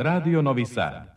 Radio 0.00 0.40
Novi 0.40 0.64
Sad. 0.64 1.10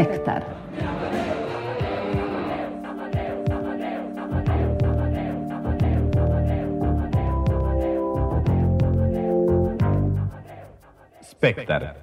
Spektar. 0.00 0.42
Spektar. 11.20 11.99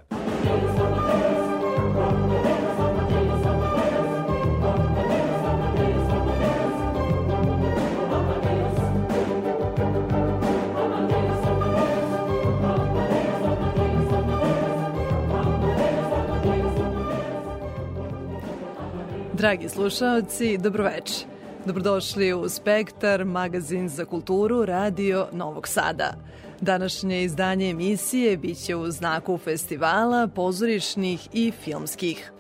Dragi 19.37 19.69
slušalci, 19.69 20.57
dobroveče. 20.57 21.25
Dobrodošli 21.65 22.33
u 22.33 22.49
Spektar, 22.49 23.25
magazin 23.25 23.89
za 23.89 24.05
kulturu, 24.05 24.65
radio 24.65 25.27
Novog 25.31 25.67
Sada. 25.67 26.13
Današnje 26.61 27.23
izdanje 27.23 27.69
emisije 27.69 28.37
biće 28.37 28.75
u 28.75 28.91
znaku 28.91 29.37
festivala 29.37 30.27
pozorišnih 30.27 31.27
i 31.33 31.51
filmskih. 31.63 32.31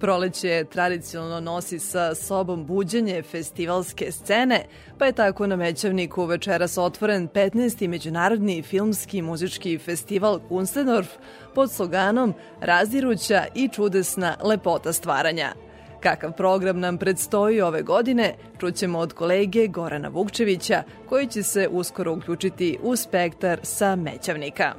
Proleće 0.00 0.64
tradicionalno 0.72 1.40
nosi 1.40 1.78
sa 1.78 2.14
sobom 2.14 2.66
buđenje 2.66 3.22
festivalske 3.22 4.12
scene, 4.12 4.64
pa 4.98 5.06
je 5.06 5.12
tako 5.12 5.46
na 5.46 5.56
Mećavniku 5.56 6.24
večeras 6.24 6.78
otvoren 6.78 7.28
15. 7.28 7.88
Međunarodni 7.88 8.62
filmski 8.62 9.22
muzički 9.22 9.78
festival 9.78 10.40
Kunstendorf 10.48 11.08
pod 11.54 11.72
sloganom 11.72 12.34
Razdiruća 12.60 13.44
i 13.54 13.68
čudesna 13.68 14.36
lepota 14.42 14.92
stvaranja– 14.92 15.52
Kakav 16.00 16.32
program 16.32 16.80
nam 16.80 16.98
predstoji 16.98 17.60
ove 17.60 17.82
godine, 17.82 18.34
čućemo 18.60 18.98
od 18.98 19.12
kolege 19.12 19.66
Gorana 19.66 20.08
Vukčevića, 20.08 20.82
koji 21.08 21.26
će 21.26 21.42
se 21.42 21.68
uskoro 21.70 22.12
uključiti 22.12 22.78
u 22.82 22.96
spektar 22.96 23.60
sa 23.62 23.96
Mećavnika. 23.96 24.74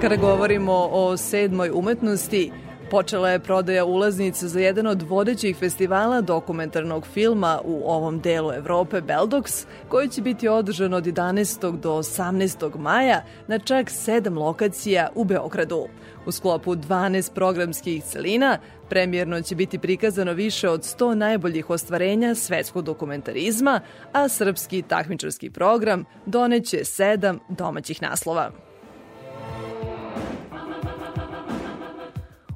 Kada 0.00 0.16
govorimo 0.16 0.88
o 0.92 1.16
sedmoj 1.16 1.70
umetnosti, 1.74 2.52
Počela 2.90 3.30
je 3.30 3.38
prodaja 3.38 3.84
ulaznica 3.84 4.48
za 4.48 4.60
jedan 4.60 4.86
od 4.86 5.02
vodećih 5.02 5.56
festivala 5.56 6.20
dokumentarnog 6.20 7.06
filma 7.06 7.60
u 7.64 7.82
ovom 7.86 8.20
delu 8.20 8.52
Evrope, 8.52 9.00
Beldox, 9.00 9.66
koji 9.88 10.08
će 10.08 10.22
biti 10.22 10.48
održan 10.48 10.94
od 10.94 11.04
11. 11.04 11.78
do 11.78 11.92
18. 11.92 12.78
maja 12.78 13.24
na 13.46 13.58
čak 13.58 13.90
sedam 13.90 14.38
lokacija 14.38 15.08
u 15.14 15.24
Beogradu. 15.24 15.86
U 16.26 16.32
sklopu 16.32 16.74
12 16.74 17.34
programskih 17.34 18.04
celina 18.04 18.58
Premijerno 18.88 19.42
će 19.42 19.54
biti 19.54 19.78
prikazano 19.78 20.32
više 20.32 20.68
od 20.68 20.80
100 20.80 21.14
najboljih 21.14 21.70
ostvarenja 21.70 22.34
svetskog 22.34 22.84
dokumentarizma, 22.84 23.80
a 24.12 24.28
srpski 24.28 24.82
takmičarski 24.82 25.50
program 25.50 26.04
doneće 26.26 26.84
sedam 26.84 27.38
domaćih 27.48 28.02
naslova. 28.02 28.50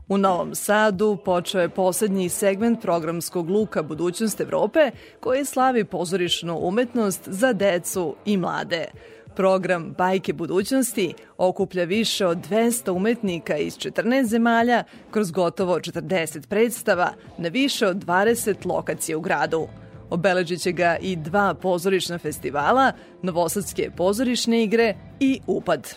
U 0.09 0.19
Novom 0.19 0.55
Sadu 0.55 1.19
počeo 1.25 1.61
je 1.61 1.69
poslednji 1.69 2.29
segment 2.29 2.83
programskog 2.83 3.51
luka 3.51 3.83
Budućnost 3.83 4.41
Evrope 4.41 4.91
koji 5.21 5.45
slavi 5.45 5.85
pozorišnu 5.85 6.59
umetnost 6.63 7.21
za 7.27 7.53
decu 7.53 8.15
i 8.25 8.37
mlade. 8.37 8.87
Program 9.37 9.95
Bajke 9.99 10.33
budućnosti 10.33 11.15
okuplja 11.39 11.85
više 11.85 12.27
od 12.27 12.39
200 12.39 12.91
umetnika 12.91 13.57
iz 13.57 13.77
14 13.77 14.25
zemalja 14.25 14.85
kroz 15.11 15.31
gotovo 15.31 15.79
40 15.79 16.47
predstava 16.49 17.13
na 17.39 17.49
više 17.49 17.87
od 17.87 17.97
20 17.97 18.67
lokacija 18.67 19.19
u 19.19 19.21
gradu. 19.21 19.69
Obeležit 20.11 20.61
će 20.61 20.73
ga 20.73 20.97
i 21.01 21.17
dva 21.17 21.55
pozorišna 21.55 22.19
festivala, 22.19 22.93
Novosadske 23.23 23.91
pozorišne 23.97 24.63
igre 24.63 24.95
i 25.21 25.41
Upad. 25.47 25.95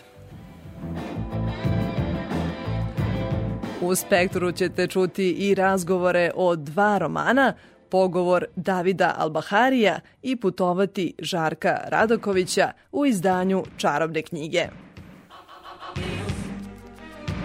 U 3.80 3.94
Spektru 3.94 4.52
ćete 4.52 4.86
čuti 4.86 5.30
i 5.30 5.54
razgovore 5.54 6.30
o 6.34 6.56
dva 6.56 6.98
romana, 6.98 7.54
pogovor 7.94 8.44
Davida 8.56 9.14
Albaharija 9.18 10.00
i 10.22 10.36
putovati 10.36 11.14
Žarka 11.18 11.80
Radokovića 11.88 12.72
u 12.92 13.06
izdanju 13.06 13.64
Čarobne 13.76 14.22
knjige. 14.22 14.66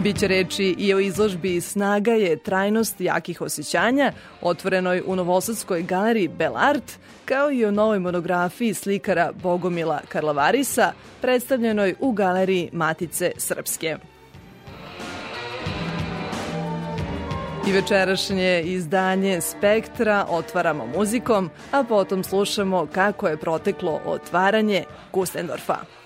Biće 0.04 0.28
reči 0.28 0.76
i 0.78 0.94
o 0.94 1.00
izložbi 1.00 1.62
Snaga 1.62 2.12
je 2.12 2.44
trajnost 2.44 3.02
jakih 3.02 3.42
osjećanja, 3.42 4.12
otvorenoj 4.42 5.04
u 5.06 5.16
Novosadskoj 5.16 5.82
galeriji 5.82 6.28
Belart, 6.28 7.00
kao 7.26 7.52
i 7.52 7.66
o 7.66 7.72
novoj 7.72 8.00
monografiji 8.00 8.74
slikara 8.74 9.32
Bogomila 9.44 10.02
Karlavarisa, 10.08 10.92
predstavljenoj 11.22 11.96
u 12.00 12.12
galeriji 12.12 12.70
Matice 12.74 13.32
Srpske. 13.38 13.98
I 17.68 17.72
večerašnje 17.72 18.62
izdanje 18.62 19.42
Spektra 19.42 20.26
otvaramo 20.30 20.86
muzikom, 20.98 21.50
a 21.72 21.84
potom 21.84 22.24
slušamo 22.24 22.88
kako 22.94 23.28
je 23.28 23.38
proteklo 23.38 24.02
otvaranje 24.06 24.84
Kustendorfa. 25.12 25.99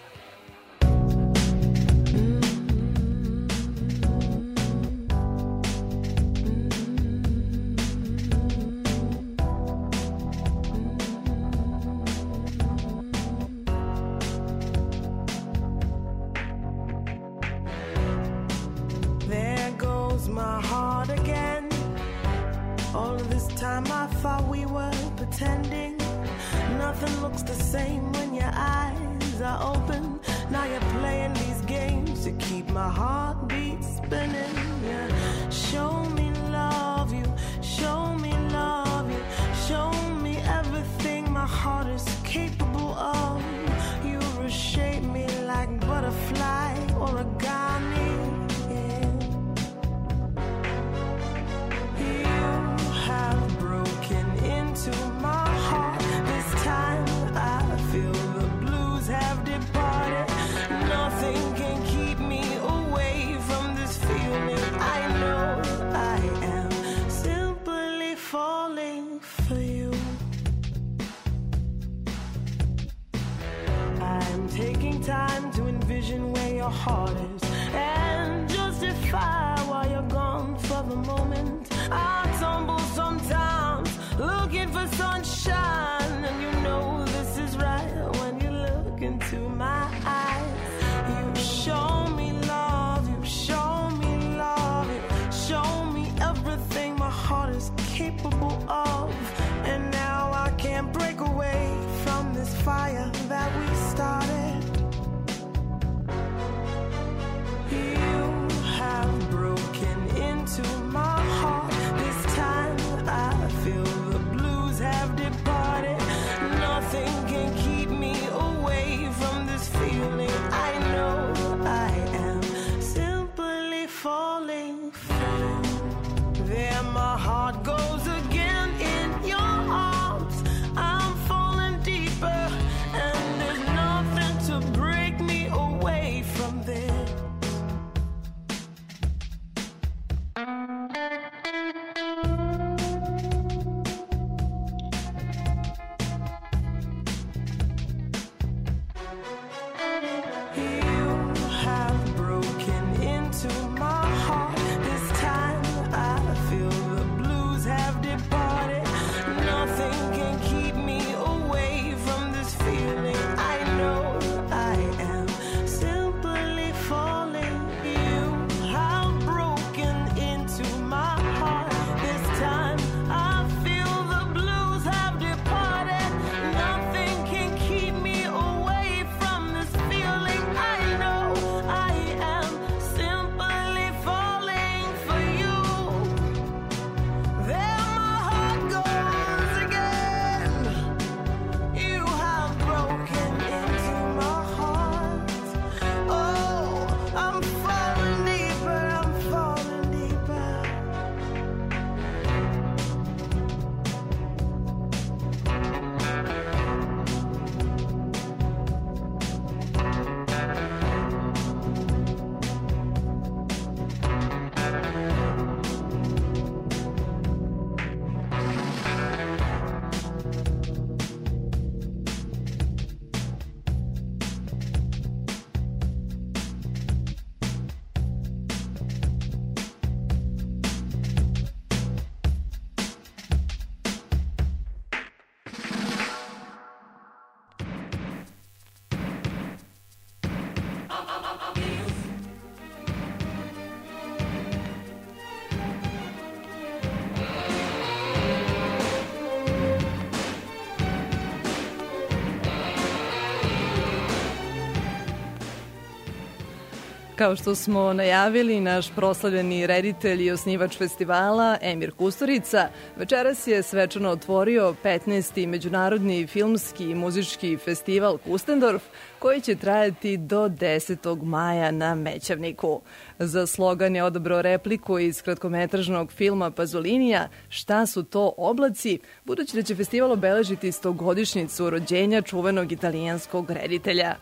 Kao 257.24 257.36
što 257.36 257.56
smo 257.56 257.94
najavili, 257.94 258.62
naš 258.62 258.96
proslavljeni 258.96 259.68
reditelj 259.68 260.24
i 260.24 260.32
osnivač 260.32 260.78
festivala 260.78 261.58
Emir 261.62 261.92
Kusturica 261.92 262.70
večeras 262.98 263.48
je 263.48 263.64
svečano 263.64 264.10
otvorio 264.10 264.76
15. 264.84 265.48
Međunarodni 265.48 266.28
filmski 266.28 266.84
i 266.84 266.96
muzički 266.96 267.58
festival 267.58 268.18
Kustendorf 268.18 268.84
koji 269.20 269.42
će 269.42 269.56
trajati 269.56 270.18
do 270.18 270.50
10. 270.50 271.24
maja 271.24 271.72
na 271.72 271.96
Mećavniku. 271.96 272.82
Za 273.20 273.48
slogan 273.48 273.96
je 273.96 274.04
odabrao 274.04 274.42
repliku 274.42 275.00
iz 275.00 275.22
kratkometražnog 275.22 276.12
filma 276.12 276.52
Pazolinija 276.52 277.30
Šta 277.50 277.86
su 277.86 278.04
to 278.04 278.34
oblaci, 278.38 279.00
budući 279.26 279.56
da 279.56 279.64
će 279.64 279.76
festival 279.76 280.12
obeležiti 280.12 280.72
stogodišnjicu 280.72 281.70
rođenja 281.70 282.22
čuvenog 282.22 282.72
italijanskog 282.72 283.52
reditelja. 283.52 284.16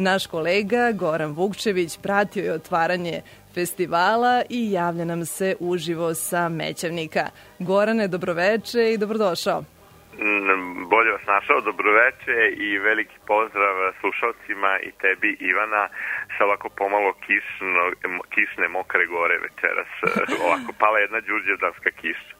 Naš 0.00 0.26
kolega 0.26 0.92
Goran 0.92 1.32
Vukčević 1.32 1.98
pratio 2.02 2.44
je 2.44 2.52
otvaranje 2.52 3.22
festivala 3.54 4.42
i 4.48 4.70
javlja 4.70 5.04
nam 5.04 5.26
se 5.26 5.56
uživo 5.60 6.14
sa 6.14 6.48
Mećavnika. 6.48 7.30
Gorane, 7.58 8.08
dobroveče 8.08 8.92
i 8.92 8.98
dobrodošao. 8.98 9.64
Bolje 10.90 11.10
vas 11.12 11.26
našao, 11.26 11.60
dobroveče 11.60 12.38
i 12.66 12.78
veliki 12.78 13.18
pozdrav 13.26 13.74
slušalcima 14.00 14.72
i 14.88 14.90
tebi 15.02 15.36
Ivana 15.40 15.88
sa 16.38 16.44
ovako 16.44 16.68
pomalo 16.68 17.12
kišno, 17.12 17.82
kišne 18.34 18.68
mokre 18.68 19.06
gore 19.06 19.36
večeras. 19.46 19.90
Ovako 20.46 20.72
pala 20.78 20.98
jedna 20.98 21.20
đurđevdanska 21.20 21.90
kiša. 22.00 22.34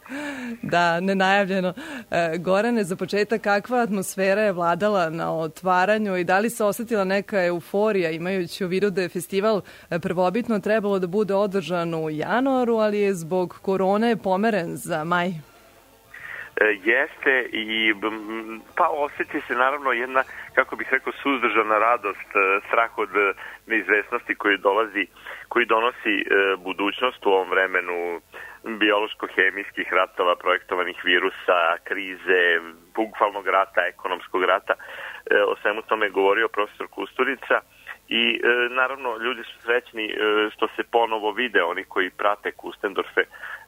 Da, 0.63 1.01
nenajavljeno. 1.01 1.75
E, 2.11 2.39
Gorane, 2.39 2.85
za 2.85 2.97
početak, 2.97 3.41
kakva 3.41 3.79
atmosfera 3.79 4.43
je 4.43 4.53
vladala 4.53 5.11
na 5.11 5.37
otvaranju 5.39 6.17
i 6.17 6.25
da 6.25 6.39
li 6.39 6.51
se 6.51 6.65
osetila 6.65 7.05
neka 7.05 7.45
euforija 7.45 8.11
imajući 8.11 8.65
u 8.65 8.69
vidu 8.69 8.91
da 8.91 9.03
je 9.03 9.09
festival 9.09 9.63
e, 9.91 9.99
prvobitno 9.99 10.59
trebalo 10.59 10.99
da 10.99 11.07
bude 11.07 11.35
održan 11.35 11.95
u 11.95 12.11
januaru, 12.11 12.77
ali 12.77 12.99
je 12.99 13.15
zbog 13.15 13.59
korone 13.63 14.17
pomeren 14.17 14.77
za 14.77 15.05
maj? 15.05 15.50
E, 16.61 16.79
jeste 16.85 17.49
i 17.53 17.95
pa 18.77 18.89
osjeti 18.89 19.41
se 19.41 19.55
naravno 19.55 19.93
jedna, 19.93 20.23
kako 20.55 20.77
bih 20.77 20.89
rekao, 20.91 21.13
suzdržana 21.13 21.79
radost, 21.79 22.31
e, 22.35 22.61
strah 22.67 22.99
od 22.99 23.17
e, 23.17 23.33
neizvesnosti 23.67 24.35
koji 24.35 24.59
dolazi, 24.59 25.07
koji 25.49 25.67
donosi 25.67 26.25
budućnost 26.59 27.27
u 27.27 27.31
ovom 27.31 27.51
vremenu 27.51 28.21
biološko-hemijskih 28.65 29.93
ratova, 29.93 30.37
projektovanih 30.37 31.05
virusa, 31.05 31.77
krize, 31.85 32.43
bukvalnog 32.95 33.47
rata, 33.47 33.81
ekonomskog 33.89 34.45
rata. 34.45 34.75
O 35.47 35.57
svemu 35.63 35.83
tome 35.83 36.07
je 36.07 36.11
govorio 36.11 36.49
profesor 36.49 36.87
Kusturica 36.89 37.61
i 38.11 38.41
naravno 38.71 39.17
ljudi 39.17 39.43
su 39.43 39.61
srećni 39.61 40.15
što 40.53 40.69
se 40.77 40.83
ponovo 40.83 41.33
vide, 41.33 41.63
oni 41.63 41.85
koji 41.85 42.11
prate 42.11 42.53
Kustendorfe 42.53 43.25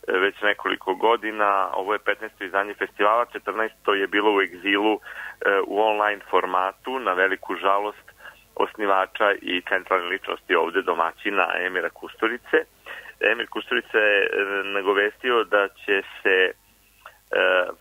već 0.08 0.42
nekoliko 0.42 0.94
godina. 0.94 1.68
Ovo 1.75 1.92
je 1.92 1.99
15. 1.99 2.44
izdanje 2.44 2.75
festivala, 2.75 3.26
14. 3.46 3.92
je 3.92 4.06
bilo 4.06 4.37
u 4.37 4.40
egzilu 4.40 4.94
e, 4.94 4.99
u 5.66 5.80
online 5.80 6.20
formatu, 6.30 6.99
na 6.99 7.12
veliku 7.12 7.54
žalost 7.54 8.12
osnivača 8.54 9.32
i 9.42 9.62
centralne 9.68 10.06
ličnosti 10.06 10.54
ovde 10.54 10.82
domaćina 10.82 11.46
Emira 11.66 11.90
Kusturice. 11.90 12.58
Emir 13.20 13.46
Kusturica 13.49 13.99
je 13.99 14.22
e, 14.22 14.28
nagovestio 14.64 15.44
da 15.44 15.68
će 15.68 16.02
se 16.22 16.28
e, 16.28 16.52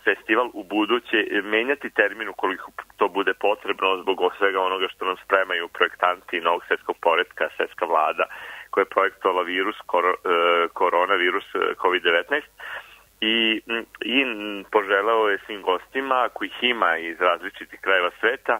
festival 0.03 0.49
u 0.53 0.63
buduće 0.63 1.17
menjati 1.43 1.89
termin 1.89 2.29
ukoliko 2.29 2.71
to 2.97 3.07
bude 3.07 3.33
potrebno 3.33 4.01
zbog 4.01 4.17
svega 4.37 4.59
onoga 4.61 4.87
što 4.87 5.05
nam 5.05 5.17
spremaju 5.25 5.67
projektanti 5.67 6.41
novog 6.41 6.61
svetskog 6.67 6.95
poredka, 7.01 7.49
svetska 7.57 7.85
vlada 7.85 8.25
koja 8.69 8.81
je 8.81 8.95
projektovala 8.95 9.41
virus, 9.41 9.77
kor, 9.85 10.05
e, 10.05 10.15
koronavirus 10.73 11.47
e, 11.55 11.57
COVID-19 11.83 12.41
i, 13.21 13.61
i 14.15 14.17
poželeo 14.71 15.29
je 15.29 15.43
svim 15.45 15.61
gostima, 15.61 16.29
kojih 16.33 16.57
ima 16.61 16.97
iz 16.97 17.17
različitih 17.19 17.79
krajeva 17.81 18.11
sveta, 18.19 18.59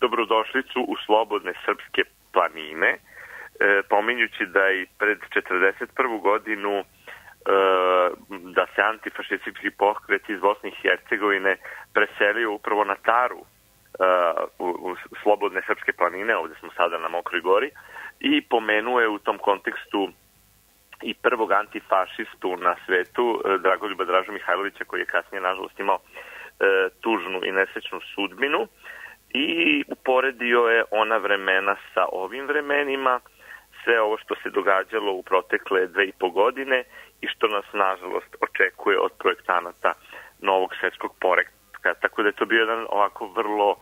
dobrodošlicu 0.00 0.80
u 0.88 0.94
slobodne 1.06 1.52
srpske 1.64 2.02
planine, 2.32 2.90
e, 2.96 2.98
pominjući 3.88 4.46
da 4.46 4.70
i 4.70 4.86
pred 4.98 5.18
41. 5.34 6.20
godinu 6.20 6.72
e, 6.80 6.84
da 8.54 8.66
se 8.74 8.82
antifašistički 8.82 9.70
pokret 9.70 10.30
iz 10.30 10.40
Bosne 10.40 10.68
i 10.68 10.74
Hercegovine 10.82 11.56
preselio 11.94 12.52
upravo 12.52 12.84
na 12.84 12.94
Taru 12.94 13.38
e, 13.38 13.44
u, 14.58 14.66
u 14.66 14.96
slobodne 15.22 15.62
srpske 15.66 15.92
planine, 15.92 16.36
ovde 16.36 16.54
smo 16.60 16.68
sada 16.76 16.98
na 16.98 17.08
Mokroj 17.08 17.40
gori, 17.40 17.70
i 18.20 18.42
pomenuo 18.42 19.00
je 19.00 19.08
u 19.08 19.18
tom 19.18 19.38
kontekstu 19.38 20.08
i 21.02 21.14
prvog 21.14 21.52
antifašistu 21.52 22.56
na 22.56 22.76
svetu, 22.86 23.42
e, 23.44 23.58
Dragoljuba 23.58 24.04
Draža 24.04 24.32
Mihajlovića, 24.32 24.84
koji 24.84 25.00
je 25.00 25.06
kasnije, 25.06 25.40
nažalost, 25.40 25.80
imao 25.80 25.98
e, 25.98 26.88
tužnu 27.00 27.40
i 27.44 27.52
nesečnu 27.52 28.00
sudbinu 28.14 28.68
i 29.34 29.84
uporedio 29.88 30.60
je 30.60 30.84
ona 30.90 31.16
vremena 31.16 31.76
sa 31.94 32.06
ovim 32.12 32.46
vremenima, 32.46 33.20
sve 33.84 34.00
ovo 34.00 34.18
što 34.18 34.34
se 34.42 34.50
događalo 34.50 35.12
u 35.12 35.22
protekle 35.22 35.86
dve 35.86 36.04
i 36.04 36.12
po 36.20 36.30
godine 36.30 36.84
i 37.20 37.26
što 37.28 37.46
nas, 37.48 37.64
nažalost, 37.72 38.36
očekuje 38.40 38.98
od 38.98 39.12
projektanata 39.18 39.92
novog 40.40 40.70
svetskog 40.80 41.12
porekta. 41.20 41.94
Tako 42.00 42.22
da 42.22 42.28
je 42.28 42.40
to 42.40 42.46
bio 42.46 42.60
jedan 42.60 42.86
ovako 42.88 43.26
vrlo 43.26 43.76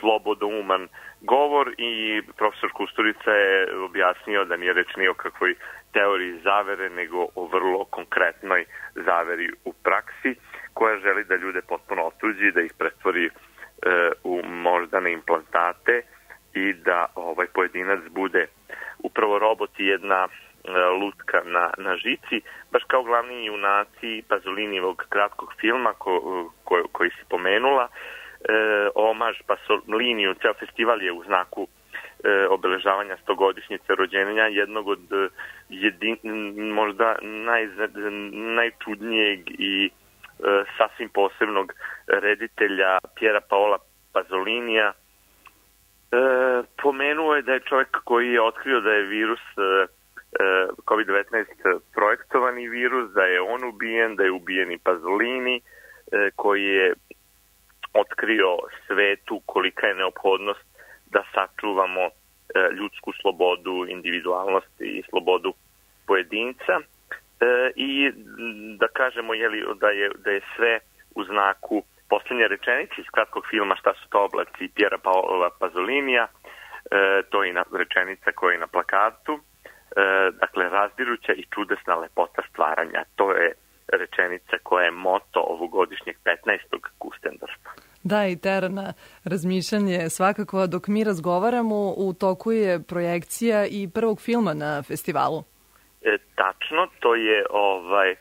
slobodouman 0.00 0.88
govor 1.20 1.74
i 1.78 2.22
profesor 2.36 2.72
Kusturica 2.72 3.30
je 3.30 3.76
objasnio 3.84 4.44
da 4.44 4.56
nije 4.56 4.72
reč 4.72 4.96
ni 4.96 5.08
o 5.08 5.14
kakvoj 5.14 5.54
teoriji 5.92 6.40
zavere, 6.44 6.90
nego 6.90 7.26
o 7.34 7.46
vrlo 7.46 7.84
konkretnoj 7.84 8.64
zaveri 8.94 9.48
u 9.64 9.72
praksi 9.72 10.34
koja 10.74 10.98
želi 10.98 11.24
da 11.24 11.36
ljude 11.36 11.60
potpuno 11.62 12.02
otuđi, 12.02 12.52
da 12.52 12.60
ih 12.60 12.72
pretvori 12.78 13.26
e, 13.26 13.30
u 14.24 14.42
moždane 14.44 15.12
implantate 15.12 16.02
i 16.54 16.72
da 16.72 17.06
ovaj 17.14 17.46
pojedinac 17.46 18.00
bude 18.10 18.46
upravo 18.98 19.38
robot 19.38 19.80
i 19.80 19.86
jedna 19.86 20.28
e, 20.28 20.28
lutka 21.00 21.42
na, 21.44 21.70
na 21.78 21.96
žici, 21.96 22.40
baš 22.72 22.82
kao 22.86 23.02
glavni 23.02 23.46
junaci 23.46 24.22
Pazolinijevog 24.28 25.06
kratkog 25.08 25.52
filma 25.60 25.92
ko, 25.92 26.50
ko, 26.64 26.82
koji 26.92 27.10
si 27.10 27.24
pomenula, 27.28 27.88
e, 27.88 27.88
omaž 28.94 29.36
pa 29.46 29.56
so, 29.66 29.80
liniju, 29.88 30.34
ceo 30.34 30.54
festival 30.54 31.02
je 31.02 31.12
u 31.12 31.24
znaku 31.24 31.68
e, 32.24 32.46
obeležavanja 32.46 33.16
stogodišnjice 33.22 33.94
rođenja 33.94 34.42
jednog 34.42 34.88
od 34.88 35.12
e, 35.12 35.28
jedin, 35.68 36.18
možda 36.72 37.16
naj, 37.22 37.68
najčudnijeg 38.32 39.40
i 39.48 39.86
e, 39.86 39.90
sasvim 40.76 41.08
posebnog 41.08 41.72
reditelja 42.06 42.98
Pjera 43.14 43.40
Paola 43.40 43.78
Pazolinija. 44.12 44.92
E, 46.12 46.16
pomenuo 46.82 47.34
je 47.34 47.42
da 47.42 47.52
je 47.52 47.60
čovjek 47.60 47.96
koji 48.04 48.32
je 48.32 48.42
otkrio 48.42 48.80
da 48.80 48.90
je 48.90 49.02
virus 49.02 49.40
e, 49.40 49.86
e 50.42 50.66
COVID-19 50.86 51.78
projektovani 51.94 52.68
virus, 52.68 53.10
da 53.10 53.22
je 53.22 53.40
on 53.40 53.64
ubijen, 53.64 54.16
da 54.16 54.24
je 54.24 54.30
ubijen 54.30 54.72
i 54.72 54.78
Pazolini, 54.78 55.56
e, 55.56 56.30
koji 56.36 56.64
je 56.64 56.94
otkrio 57.94 58.58
svetu 58.86 59.40
kolika 59.46 59.86
je 59.86 59.94
neophodnost 59.94 60.64
da 61.10 61.22
sačuvamo 61.34 62.08
ljudsku 62.78 63.12
slobodu, 63.12 63.86
individualnost 63.88 64.80
i 64.80 65.02
slobodu 65.10 65.52
pojedinca. 66.06 66.80
I 67.76 68.10
da 68.78 68.88
kažemo 68.88 69.34
jeli, 69.34 69.64
da, 69.80 69.88
je, 69.88 70.10
da 70.24 70.30
je 70.30 70.40
sve 70.56 70.78
u 71.14 71.24
znaku 71.24 71.82
poslednje 72.08 72.48
rečenice 72.48 72.94
iz 72.98 73.08
kratkog 73.14 73.44
filma 73.50 73.76
Šta 73.76 73.94
su 73.94 74.08
to 74.08 74.24
oblaci 74.24 74.72
Pjera 74.74 74.98
Paola 74.98 75.50
Pazolinija, 75.60 76.26
to 77.30 77.44
je 77.44 77.52
na, 77.52 77.64
rečenica 77.72 78.32
koja 78.32 78.52
je 78.52 78.58
na 78.58 78.66
plakatu, 78.66 79.40
dakle 80.40 80.68
razdiruća 80.68 81.32
i 81.32 81.44
čudesna 81.54 81.94
lepota 81.94 82.42
stvaranja, 82.50 83.04
to 83.16 83.32
je 83.32 83.52
rečenica 83.92 84.56
koja 84.62 84.84
je 84.84 84.90
moto 84.90 85.40
ovogodišnjeg 85.40 86.16
15. 86.24 86.78
Kustendorfa. 86.98 87.70
Da, 88.02 88.26
i 88.26 88.36
terana 88.36 88.92
razmišljanje 89.24 90.10
svakako, 90.10 90.66
dok 90.66 90.88
mi 90.88 91.04
razgovaramo, 91.04 91.94
u 91.96 92.12
toku 92.20 92.52
je 92.52 92.82
projekcija 92.82 93.66
i 93.66 93.90
prvog 93.94 94.20
filma 94.20 94.54
na 94.54 94.82
festivalu. 94.82 95.42
E, 96.02 96.18
tačno, 96.34 96.86
to 97.00 97.14
je 97.14 97.46
ovaj 97.50 98.10
e, 98.10 98.16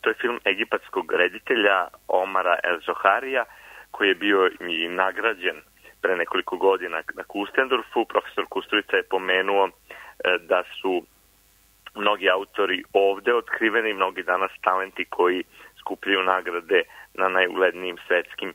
to 0.00 0.10
je 0.10 0.20
film 0.20 0.38
egipatskog 0.44 1.12
reditelja 1.12 1.88
Omara 2.08 2.58
El 2.62 2.78
Zoharija, 2.86 3.44
koji 3.90 4.08
je 4.08 4.14
bio 4.14 4.50
i 4.60 4.88
nagrađen 4.88 5.56
pre 6.02 6.16
nekoliko 6.16 6.56
godina 6.56 7.02
na 7.14 7.22
Kustendorfu. 7.22 8.04
Profesor 8.04 8.46
Kusturica 8.48 8.96
je 8.96 9.02
pomenuo 9.02 9.68
e, 9.68 9.70
da 10.38 10.62
su 10.80 11.02
mnogi 11.94 12.30
autori 12.30 12.82
ovde 12.92 13.34
otkriveni, 13.34 13.94
mnogi 13.94 14.22
danas 14.22 14.50
talenti 14.62 15.04
koji 15.04 15.44
skupljaju 15.80 16.22
nagrade 16.22 16.82
na 17.14 17.28
najuglednijim 17.28 17.96
svetskim 18.06 18.50
e, 18.50 18.54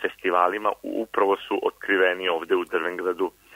festivalima, 0.00 0.72
upravo 0.82 1.36
su 1.36 1.60
otkriveni 1.62 2.28
ovde 2.28 2.56
u 2.56 2.64
Drvengradu 2.64 3.30
e, 3.32 3.49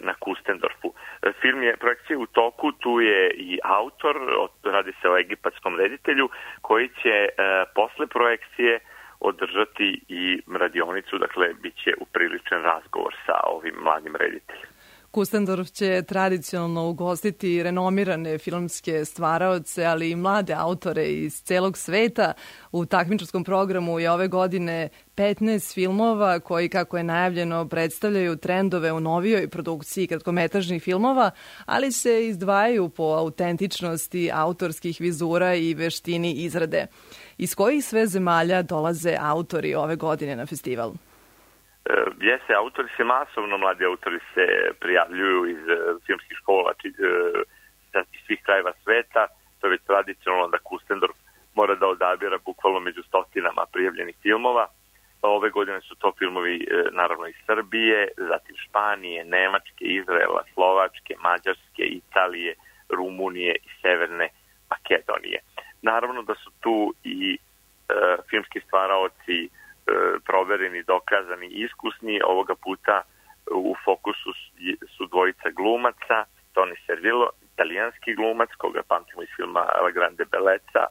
na 0.00 0.14
Kustendorfu. 0.14 0.94
E, 1.22 1.32
film 1.40 1.62
je 1.62 1.76
projekcija 1.76 2.18
u 2.18 2.26
toku, 2.26 2.72
tu 2.72 3.00
je 3.00 3.30
i 3.30 3.58
autor, 3.64 4.16
radi 4.64 4.92
se 5.02 5.08
o 5.10 5.18
egipatskom 5.18 5.76
reditelju, 5.76 6.28
koji 6.60 6.88
će 6.88 7.28
posle 7.74 8.06
projekcije 8.06 8.78
održati 9.20 10.00
i 10.08 10.42
radionicu, 10.58 11.18
dakle, 11.18 11.54
bit 11.62 11.74
će 11.84 11.94
upriličen 12.00 12.62
razgovor 12.62 13.14
sa 13.26 13.40
ovim 13.44 13.74
mladim 13.82 14.16
rediteljima. 14.16 14.75
Kustendorf 15.16 15.70
će 15.70 16.02
tradicionalno 16.02 16.88
ugostiti 16.88 17.62
renomirane 17.62 18.38
filmske 18.38 19.04
stvaraoce, 19.04 19.84
ali 19.84 20.10
i 20.10 20.16
mlade 20.16 20.54
autore 20.54 21.06
iz 21.06 21.42
celog 21.42 21.78
sveta. 21.78 22.32
U 22.72 22.86
takmičarskom 22.86 23.44
programu 23.44 23.98
je 23.98 24.10
ove 24.10 24.28
godine 24.28 24.88
15 25.16 25.74
filmova 25.74 26.40
koji, 26.40 26.68
kako 26.68 26.96
je 26.96 27.04
najavljeno, 27.04 27.68
predstavljaju 27.68 28.36
trendove 28.36 28.92
u 28.92 29.00
novijoj 29.00 29.48
produkciji 29.48 30.06
kratkometražnih 30.06 30.82
filmova, 30.82 31.30
ali 31.64 31.92
se 31.92 32.26
izdvajaju 32.26 32.88
po 32.88 33.04
autentičnosti 33.04 34.30
autorskih 34.32 35.00
vizura 35.00 35.54
i 35.54 35.74
veštini 35.74 36.32
izrade. 36.32 36.86
Iz 37.38 37.54
kojih 37.54 37.84
sve 37.84 38.06
zemalja 38.06 38.62
dolaze 38.62 39.16
autori 39.20 39.74
ove 39.74 39.96
godine 39.96 40.36
na 40.36 40.46
festival? 40.46 40.92
Uh, 41.86 42.12
jeste, 42.20 42.54
autori 42.54 42.88
se 42.96 43.04
masovno, 43.04 43.58
mladi 43.58 43.84
autori 43.84 44.18
se 44.34 44.46
prijavljuju 44.80 45.46
iz 45.46 45.62
uh, 45.68 46.02
filmskih 46.06 46.36
škola 46.40 46.72
či, 46.80 46.88
uh, 46.88 48.04
iz 48.12 48.20
svih 48.26 48.40
krajeva 48.42 48.72
sveta. 48.82 49.26
To 49.60 49.66
je 49.66 49.70
već 49.70 49.82
tradicionalno 49.86 50.48
da 50.48 50.58
Kustendorf 50.58 51.16
mora 51.54 51.74
da 51.74 51.86
odabira 51.86 52.38
bukvalno 52.44 52.80
među 52.80 53.02
stotinama 53.02 53.66
prijavljenih 53.72 54.16
filmova. 54.22 54.66
Ove 55.22 55.50
godine 55.50 55.80
su 55.80 55.94
to 55.94 56.12
filmovi 56.18 56.66
naravno 56.92 57.26
iz 57.26 57.34
Srbije, 57.46 58.08
zatim 58.16 58.56
Španije, 58.56 59.24
Nemačke, 59.24 59.84
Izraela, 59.84 60.42
Slovačke, 60.54 61.14
Mađarske, 61.20 61.82
Italije, 61.82 62.54
Rumunije 62.88 63.54
i 63.54 63.68
Severne 63.82 64.28
Makedonije. 64.70 65.38
Naravno 65.82 66.22
da 66.22 66.34
su 66.34 66.50
tu 66.60 66.94
i 67.04 67.38
uh, 67.38 68.24
filmski 68.30 68.60
stvaraoci 68.60 69.48
E, 69.48 69.48
provereni, 70.24 70.82
dokazani, 70.82 71.46
iskusni. 71.46 72.20
Ovoga 72.24 72.54
puta 72.54 73.02
u 73.50 73.74
fokusu 73.84 74.30
su 74.96 75.06
dvojica 75.06 75.48
glumaca, 75.50 76.18
Toni 76.52 76.76
Servillo, 76.86 77.28
italijanski 77.52 78.14
glumac, 78.14 78.50
koga 78.58 78.82
pamtimo 78.88 79.22
iz 79.22 79.28
filma 79.36 79.60
La 79.60 79.90
Grande 79.90 80.24
Bellezza, 80.24 80.84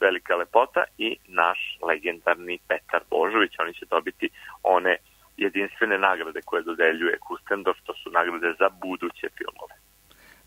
Velika 0.00 0.36
lepota 0.36 0.84
i 0.98 1.16
naš 1.28 1.58
legendarni 1.88 2.58
Petar 2.68 3.02
Božović. 3.10 3.52
Oni 3.58 3.74
će 3.74 3.84
dobiti 3.90 4.28
one 4.62 4.96
jedinstvene 5.36 5.98
nagrade 5.98 6.40
koje 6.44 6.62
dodeljuje 6.62 7.18
Kustendorf, 7.18 7.78
to 7.86 7.94
su 7.94 8.10
nagrade 8.10 8.54
za 8.58 8.68
buduće 8.82 9.28
filmove. 9.38 9.74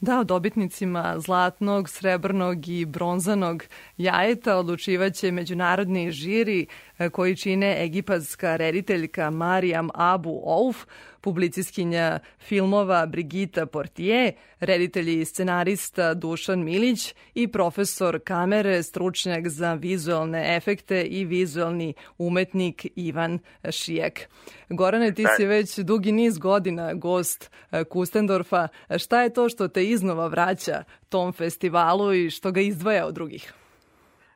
Da, 0.01 0.19
o 0.19 0.23
dobitnicima 0.23 1.13
zlatnog, 1.17 1.89
srebrnog 1.89 2.67
i 2.67 2.85
bronzanog 2.85 3.63
jajeta 3.97 4.57
odlučivaće 4.57 5.31
međunarodni 5.31 6.11
žiri 6.11 6.61
e, 6.61 6.94
koji 7.11 7.35
čine 7.35 7.83
egipatska 7.83 8.55
rediteljka 8.55 9.29
Marijam 9.29 9.89
Abu 9.93 10.41
Ouf, 10.43 10.85
publiciskinja 11.21 12.19
filmova 12.39 13.05
Brigita 13.05 13.65
Portier, 13.65 14.33
reditelji 14.59 15.21
i 15.21 15.25
scenarista 15.25 16.13
Dušan 16.13 16.63
Milić 16.63 17.15
i 17.33 17.47
profesor 17.47 18.19
kamere, 18.23 18.83
stručnjak 18.83 19.47
za 19.49 19.73
vizualne 19.73 20.55
efekte 20.55 21.03
i 21.03 21.25
vizualni 21.25 21.93
umetnik 22.17 22.87
Ivan 22.95 23.39
Šijek. 23.71 24.29
Gorane, 24.69 25.13
ti 25.13 25.25
si 25.37 25.45
već 25.45 25.79
dugi 25.79 26.11
niz 26.11 26.37
godina 26.37 26.93
gost 26.93 27.51
e, 27.71 27.83
Kustendorfa. 27.83 28.67
Šta 28.97 29.21
je 29.21 29.33
to 29.33 29.49
što 29.49 29.67
te 29.67 29.85
iznova 29.85 30.27
vraća 30.27 30.83
tom 31.09 31.33
festivalu 31.33 32.13
i 32.13 32.29
što 32.29 32.51
ga 32.51 32.61
izdvaja 32.61 33.05
od 33.05 33.13
drugih? 33.13 33.53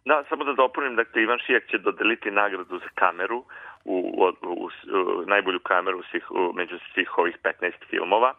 Da, 0.10 0.24
samo 0.30 0.44
da 0.44 0.54
dopunim, 0.54 0.96
dakle, 0.96 1.22
Ivan 1.22 1.40
Šijak 1.40 1.68
će 1.72 1.78
dodeliti 1.78 2.32
nagradu 2.32 2.78
za 2.78 2.90
kameru, 2.96 3.44
u, 3.86 3.96
u, 4.18 4.48
u, 4.48 4.70
u 4.94 5.26
najbolju 5.26 5.60
kameru 5.60 6.04
svih, 6.12 6.32
u, 6.32 6.54
među 6.54 6.80
svih 6.94 7.18
ovih 7.18 7.38
15 7.44 7.72
filmova. 7.90 8.34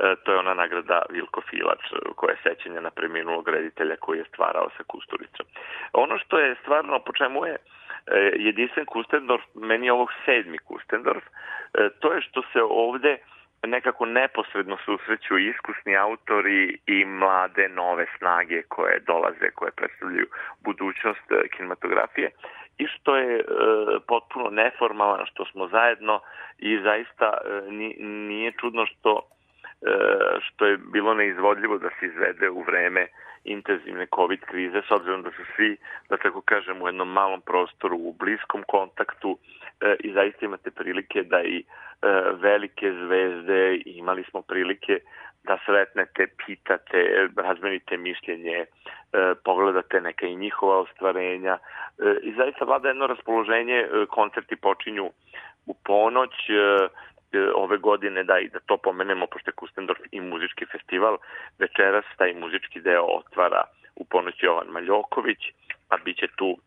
E, 0.00 0.14
to 0.24 0.32
je 0.32 0.38
ona 0.38 0.54
nagrada 0.54 1.02
Vilko 1.10 1.40
Filač, 1.50 1.80
koja 2.16 2.30
je 2.30 2.42
sećanja 2.42 2.80
na 2.80 2.90
preminulog 2.90 3.48
reditelja 3.48 3.96
koji 3.96 4.18
je 4.18 4.24
stvarao 4.32 4.68
sa 4.76 4.82
Kusturicom. 4.86 5.46
Ono 5.92 6.18
što 6.18 6.38
je 6.38 6.56
stvarno, 6.62 6.98
po 6.98 7.12
čemu 7.12 7.46
je 7.46 7.56
e, 7.56 7.58
jedinstven 8.36 8.86
Kustendorf, 8.86 9.42
meni 9.54 9.86
je 9.86 9.92
ovo 9.92 10.06
sedmi 10.24 10.58
Kustendorf, 10.58 11.24
e, 11.24 11.88
to 12.00 12.12
je 12.12 12.20
što 12.20 12.42
se 12.52 12.62
ovde 12.62 13.18
nekako 13.66 14.06
neposredno 14.06 14.76
susreću 14.84 15.38
iskusni 15.38 15.96
autori 15.96 16.78
i 16.86 17.04
mlade 17.04 17.68
nove 17.68 18.06
snage 18.18 18.62
koje 18.62 19.00
dolaze, 19.06 19.50
koje 19.54 19.70
predstavljaju 19.70 20.26
budućnost 20.64 21.30
e, 21.30 21.48
kinematografije. 21.48 22.30
I 22.78 22.86
što 22.86 23.16
je 23.16 23.36
e, 23.38 23.44
potpuno 24.06 24.50
neformalan, 24.50 25.26
što 25.26 25.44
smo 25.44 25.68
zajedno 25.68 26.20
i 26.58 26.78
zaista 26.82 27.32
e, 27.34 27.70
nije 28.00 28.52
čudno 28.60 28.86
što 28.86 29.20
e, 29.82 29.94
što 30.40 30.66
je 30.66 30.76
bilo 30.92 31.14
neizvodljivo 31.14 31.78
da 31.78 31.88
se 32.00 32.06
izvede 32.06 32.50
u 32.50 32.62
vreme 32.62 33.06
intenzivne 33.44 34.06
COVID 34.14 34.40
krize, 34.40 34.82
s 34.88 34.90
obzirom 34.90 35.22
da 35.22 35.30
su 35.30 35.42
svi, 35.56 35.76
da 36.08 36.16
tako 36.16 36.40
kažem, 36.40 36.82
u 36.82 36.88
jednom 36.88 37.08
malom 37.08 37.40
prostoru, 37.40 37.96
u 37.96 38.12
bliskom 38.12 38.62
kontaktu 38.66 39.38
e, 39.80 39.96
i 40.00 40.12
zaista 40.12 40.46
imate 40.46 40.70
prilike 40.70 41.22
da 41.22 41.42
i 41.42 41.58
e, 41.58 41.64
velike 42.40 42.92
zvezde, 42.92 43.82
imali 43.84 44.24
smo 44.30 44.42
prilike 44.42 45.00
da 45.44 45.58
sretnete, 45.66 46.26
pitate, 46.46 47.28
razmenite 47.36 47.96
mišljenje, 47.96 48.58
e, 48.58 48.66
pogledate 49.44 50.00
neka 50.00 50.26
i 50.26 50.36
njihova 50.36 50.78
ostvarenja 50.78 51.58
e, 51.58 52.16
i 52.22 52.32
zaista 52.32 52.64
vlada 52.64 52.88
jedno 52.88 53.06
raspoloženje, 53.06 53.78
e, 53.78 54.06
koncerti 54.08 54.56
počinju 54.56 55.10
u 55.66 55.74
ponoć, 55.84 56.34
ove 57.54 57.76
godine, 57.78 58.24
da 58.24 58.38
i 58.38 58.48
da 58.48 58.58
to 58.60 58.76
pomenemo, 58.76 59.26
pošto 59.26 59.50
je 59.50 59.54
Kustendorf 59.54 60.00
i 60.12 60.20
muzički 60.20 60.66
festival, 60.66 61.18
večeras 61.58 62.04
taj 62.16 62.34
muzički 62.34 62.80
deo 62.80 63.02
otvara 63.02 63.64
u 63.96 64.04
ponoć 64.04 64.34
Jovan 64.42 64.66
Maljoković, 64.68 65.38
a 65.88 65.96
bit 66.04 66.16
će 66.18 66.28
tu 66.36 66.50
e, 66.50 66.58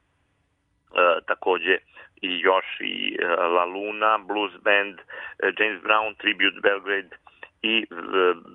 takođe 1.28 1.78
i 2.22 2.40
još 2.40 2.66
i 2.80 3.18
La 3.56 3.66
Luna, 3.66 4.18
Blues 4.18 4.52
Band, 4.64 4.96
James 5.60 5.82
Brown, 5.84 6.16
Tribute 6.18 6.60
Belgrade, 6.62 7.18
i 7.62 7.78
e, 7.80 7.86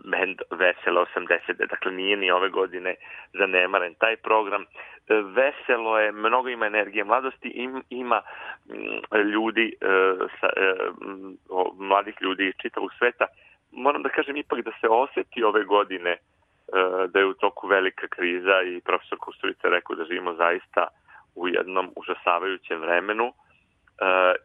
band 0.05 0.39
Veselo 0.51 1.07
80. 1.17 1.67
Dakle, 1.69 1.93
nije 1.93 2.17
ni 2.17 2.31
ove 2.31 2.49
godine 2.49 2.95
zanemaren 3.33 3.95
taj 3.95 4.17
program. 4.17 4.63
E, 4.63 4.67
veselo 5.15 5.99
je, 5.99 6.13
mnogo 6.13 6.49
ima 6.49 6.67
energije 6.67 7.05
mladosti, 7.05 7.49
im, 7.49 7.83
ima 7.91 8.23
mm, 8.67 9.17
ljudi, 9.17 9.75
e, 9.81 9.87
sa, 10.41 10.49
mladih 11.79 12.15
ljudi 12.21 12.47
iz 12.47 12.55
čitavog 12.63 12.91
sveta. 12.99 13.27
Moram 13.73 14.03
da 14.03 14.09
kažem 14.09 14.37
ipak 14.37 14.61
da 14.61 14.71
se 14.81 14.89
oseti 14.89 15.45
ove 15.45 15.65
godine 15.65 16.17
da 17.09 17.19
je 17.19 17.27
u 17.27 17.35
toku 17.35 17.67
velika 17.67 18.09
kriza 18.09 18.63
i 18.63 18.81
profesor 18.81 19.19
Kusturica 19.19 19.69
rekao 19.69 19.97
da 19.97 20.05
živimo 20.05 20.35
zaista 20.35 20.89
u 21.35 21.49
jednom 21.49 21.93
užasavajućem 21.97 22.81
vremenu 22.81 23.33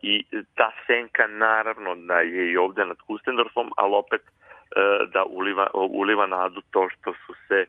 i 0.02 0.26
ta 0.56 0.72
senka 0.88 1.28
naravno 1.28 1.96
da 1.96 2.20
je 2.20 2.52
i 2.52 2.58
ovde 2.58 2.86
nad 2.86 2.98
Kustendorfom, 3.08 3.72
ali 3.78 3.96
opet 3.96 4.22
da 5.14 5.24
uliva, 5.30 5.68
uliva 5.74 6.28
nadu 6.28 6.62
to 6.72 6.88
što 6.90 7.14
su 7.14 7.34
se 7.48 7.66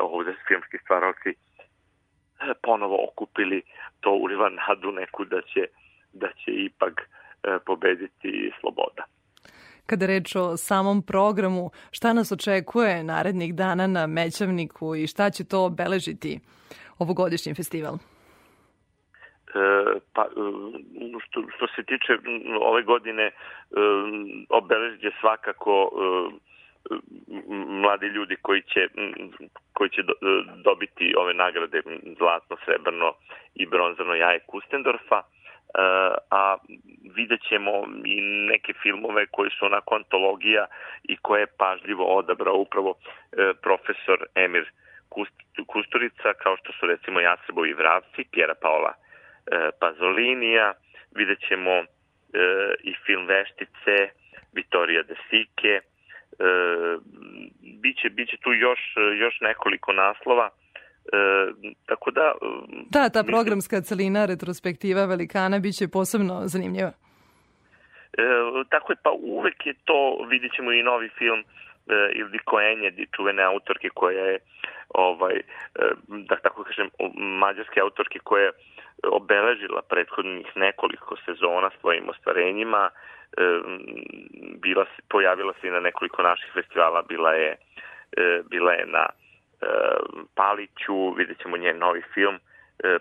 ovde 0.00 0.34
filmski 0.48 0.78
stvaravci 0.84 1.34
ponovo 2.62 3.06
okupili, 3.08 3.62
to 4.00 4.10
uliva 4.10 4.48
nadu 4.48 4.92
neku 4.92 5.24
da 5.24 5.40
će, 5.42 5.66
da 6.12 6.28
će 6.28 6.50
ipak 6.50 7.08
pobediti 7.66 8.52
sloboda. 8.60 9.04
Kada 9.86 10.06
reč 10.06 10.36
o 10.36 10.56
samom 10.56 11.02
programu, 11.02 11.70
šta 11.90 12.12
nas 12.12 12.32
očekuje 12.32 13.04
narednih 13.04 13.54
dana 13.54 13.86
na 13.86 14.06
Mećavniku 14.06 14.94
i 14.94 15.06
šta 15.06 15.30
će 15.30 15.44
to 15.44 15.64
obeležiti 15.64 16.40
ovogodišnji 16.98 17.54
festival? 17.54 17.98
E, 19.56 20.00
pa, 20.14 20.22
e, 20.22 20.28
što, 21.24 21.42
što 21.56 21.66
se 21.66 21.82
tiče 21.82 22.12
ove 22.60 22.82
godine, 22.82 23.22
e, 23.22 23.32
obeležit 24.48 25.14
svakako 25.20 25.90
mladi 27.82 28.06
ljudi 28.06 28.36
koji 28.42 28.62
će 28.62 28.88
koji 29.72 29.90
će 29.90 30.02
dobiti 30.64 31.14
ove 31.16 31.34
nagrade 31.34 31.82
zlatno, 32.18 32.56
srebrno 32.64 33.12
i 33.54 33.66
bronzano 33.66 34.14
jaje 34.14 34.38
Kustendorfa. 34.46 35.22
A 36.30 36.56
vidjet 37.14 37.40
ćemo 37.48 37.70
i 38.04 38.20
neke 38.20 38.72
filmove 38.82 39.26
koji 39.26 39.50
su 39.50 39.66
onako 39.66 39.94
antologija 39.94 40.66
i 41.02 41.16
koje 41.16 41.40
je 41.40 41.56
pažljivo 41.58 42.04
odabrao 42.04 42.54
upravo 42.54 42.94
profesor 43.62 44.26
Emir 44.34 44.70
Kusturica, 45.66 46.32
kao 46.42 46.56
što 46.56 46.72
su 46.72 46.86
recimo 46.86 47.20
Jasrebovi 47.20 47.72
vravci, 47.72 48.24
Pjera 48.32 48.54
Paola 48.62 48.94
Pazolinija, 49.80 50.74
vidjet 51.14 51.38
ćemo 51.48 51.70
e, 51.70 51.84
i 52.82 52.94
film 53.06 53.26
Veštice, 53.26 53.96
Vittoria 54.52 55.02
de 55.02 55.14
Sike, 55.28 55.80
biće, 57.82 58.10
biće 58.10 58.36
tu 58.42 58.52
još, 58.52 58.80
još 59.18 59.40
nekoliko 59.40 59.92
naslova, 59.92 60.50
E, 61.12 61.18
tako 61.86 62.10
da... 62.10 62.32
Da, 62.90 63.08
ta 63.08 63.22
programska 63.22 63.80
celina 63.80 64.26
retrospektiva 64.26 65.04
velikana 65.04 65.58
biće 65.58 65.88
posebno 65.88 66.42
zanimljiva. 66.44 66.92
E, 68.12 68.22
tako 68.70 68.92
je, 68.92 68.96
pa 69.02 69.10
uvek 69.10 69.66
je 69.66 69.74
to, 69.84 70.26
vidit 70.30 70.52
ćemo 70.56 70.72
i 70.72 70.82
novi 70.82 71.08
film 71.18 71.44
e, 71.88 72.12
Ildi 72.14 72.38
Koenje, 72.44 72.92
čuvene 73.16 73.42
autorke 73.42 73.88
koja 73.94 74.24
je 74.24 74.38
ovaj, 74.88 75.36
e, 75.36 75.42
da 76.06 76.36
tako 76.36 76.64
kažem, 76.64 76.90
mađarske 77.16 77.80
autorke 77.80 78.18
koja 78.18 78.44
je 78.44 78.52
obeležila 79.02 79.82
prethodnih 79.82 80.46
nekoliko 80.54 81.16
sezona 81.24 81.70
svojim 81.80 82.08
ostvarenjima, 82.08 82.90
e, 82.90 83.42
bila 84.62 84.86
pojavila 85.08 85.52
se 85.60 85.68
i 85.68 85.70
na 85.70 85.80
nekoliko 85.80 86.22
naših 86.22 86.50
festivala, 86.54 87.02
bila 87.02 87.32
je, 87.32 87.56
bila 88.50 88.72
je 88.72 88.86
na 88.86 89.06
Paliću, 90.34 91.10
vidjet 91.10 91.42
ćemo 91.42 91.56
njen 91.56 91.78
novi 91.78 92.02
film, 92.14 92.38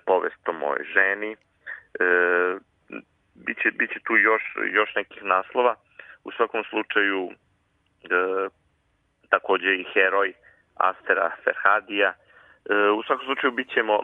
povest 0.05 0.49
o 0.49 0.53
mojoj 0.53 0.85
ženi. 0.93 1.35
Biće, 3.35 3.71
biće 3.71 3.99
tu 4.03 4.17
još, 4.17 4.43
još 4.71 4.95
nekih 4.95 5.23
naslova. 5.23 5.75
U 6.23 6.31
svakom 6.31 6.63
slučaju 6.69 7.31
takođe 9.35 9.71
i 9.75 9.85
heroj 9.93 10.33
Astera 10.75 11.31
Ferhadija. 11.43 12.13
U 12.97 13.03
svakom 13.03 13.25
slučaju 13.25 13.51
bit 13.51 13.69
ćemo, 13.73 14.03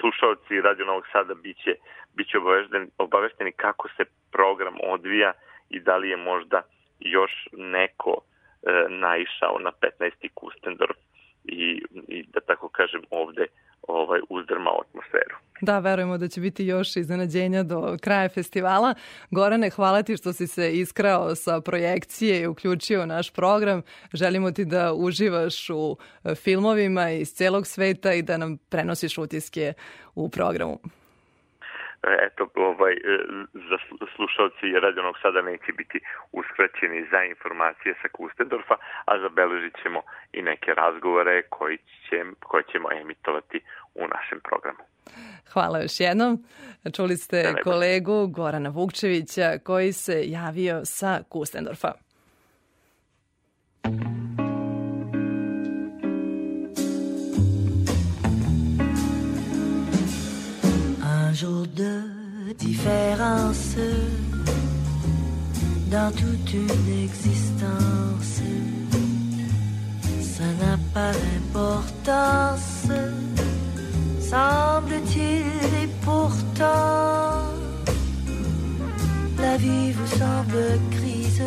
slušalci 0.00 0.60
Radio 0.60 0.86
Novog 0.86 1.06
Sada 1.12 1.34
biće, 1.34 1.74
biće 2.16 2.38
obavešteni, 2.38 2.86
obavešteni 2.98 3.52
kako 3.52 3.88
se 3.96 4.04
program 4.32 4.76
odvija 4.82 5.32
i 5.70 5.80
da 5.80 5.96
li 5.96 6.08
je 6.10 6.16
možda 6.16 6.62
još 7.00 7.32
neko 7.52 8.14
naišao 8.88 9.58
na 9.58 9.70
15. 10.00 10.28
Kustendorf 10.34 10.96
i, 11.44 11.82
i 12.08 12.24
da 12.32 12.40
tako 12.40 12.68
kažem 12.68 13.00
ovde 13.10 13.46
ovaj 13.88 14.20
uzdrmao 14.28 14.80
atmosferu. 14.80 15.36
Da, 15.60 15.78
verujemo 15.78 16.18
da 16.18 16.28
će 16.28 16.40
biti 16.40 16.66
još 16.66 16.96
iznenađenja 16.96 17.62
do 17.62 17.96
kraja 18.00 18.28
festivala. 18.28 18.94
Gorane, 19.30 19.70
hvala 19.70 20.02
ti 20.02 20.16
što 20.16 20.32
si 20.32 20.46
se 20.46 20.72
iskrao 20.72 21.34
sa 21.34 21.60
projekcije 21.60 22.40
i 22.40 22.46
uključio 22.46 23.06
naš 23.06 23.30
program. 23.30 23.82
Želimo 24.12 24.50
ti 24.50 24.64
da 24.64 24.92
uživaš 24.92 25.70
u 25.70 25.96
e, 26.24 26.34
filmovima 26.34 27.10
iz 27.10 27.32
celog 27.32 27.66
sveta 27.66 28.12
i 28.12 28.22
da 28.22 28.36
nam 28.36 28.56
prenosiš 28.56 29.18
utiske 29.18 29.72
u 30.14 30.28
programu 30.28 30.78
eto, 32.26 32.48
ovaj, 32.54 32.92
e, 32.92 32.98
za 33.68 33.76
slušalci 34.16 34.80
radionog 34.86 35.14
sada 35.22 35.42
neće 35.42 35.72
biti 35.72 35.98
uskraćeni 36.32 37.06
za 37.10 37.20
informacije 37.24 37.94
sa 38.02 38.08
Kustendorfa, 38.08 38.76
a 39.04 39.12
zabeležit 39.18 39.74
ćemo 39.82 40.00
i 40.32 40.42
neke 40.42 40.74
razgovore 40.74 41.42
koji, 41.42 41.76
će, 41.78 42.24
koje 42.40 42.64
ćemo 42.72 42.88
emitovati 43.00 43.60
u 43.94 44.02
našem 44.14 44.40
programu. 44.48 44.84
Hvala 45.52 45.78
još 45.78 46.00
jednom. 46.00 46.32
Čuli 46.96 47.16
ste 47.16 47.54
kolegu 47.64 48.26
Gorana 48.26 48.70
Vukčevića 48.70 49.58
koji 49.64 49.92
se 49.92 50.22
javio 50.24 50.84
sa 50.84 51.20
Kustendorfa. 51.28 51.92
un 53.86 54.13
de 61.52 62.54
différence 62.58 63.76
dans 65.90 66.10
toute 66.12 66.54
une 66.54 67.04
existence. 67.04 68.40
Ça 70.22 70.44
n'a 70.60 70.78
pas 70.94 71.12
d'importance, 71.12 72.86
semble-t-il, 74.20 75.82
et 75.82 75.88
pourtant, 76.02 77.42
la 79.38 79.56
vie 79.58 79.92
vous 79.92 80.18
semble 80.18 80.80
crise. 80.90 81.42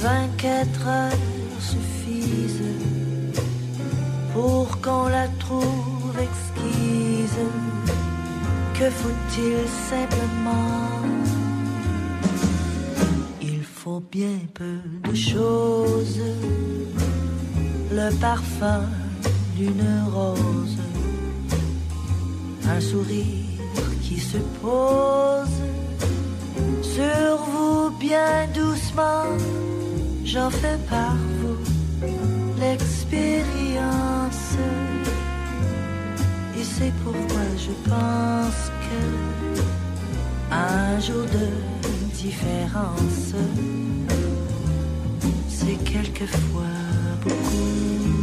24 0.00 0.86
heures 0.86 1.12
suffisent 1.58 2.62
pour 4.32 4.80
qu'on 4.80 5.08
la 5.08 5.26
trouve 5.40 6.14
exquise 6.20 7.77
que 8.78 8.90
faut-il 8.90 9.58
simplement? 9.90 10.88
Il 13.42 13.62
faut 13.62 14.02
bien 14.12 14.38
peu 14.54 14.78
de 15.08 15.14
choses, 15.14 16.20
le 17.90 18.08
parfum 18.20 18.84
d'une 19.56 19.90
rose, 20.14 20.78
un 22.68 22.80
sourire 22.80 23.86
qui 24.02 24.20
se 24.20 24.38
pose. 24.62 25.58
Sur 26.82 27.36
vous 27.50 27.90
bien 27.98 28.46
doucement, 28.54 29.24
j'en 30.24 30.50
fais 30.50 30.78
par 30.88 31.16
vous 31.40 31.58
l'expérience. 32.60 34.56
C'est 36.78 36.92
pourquoi 37.02 37.37
je 37.58 37.72
pense 37.90 38.70
que 38.84 39.00
un 40.54 41.00
jour 41.00 41.24
de 41.24 41.48
différence, 42.14 43.34
c'est 45.48 45.78
quelquefois 45.84 46.62
beaucoup. 47.22 48.17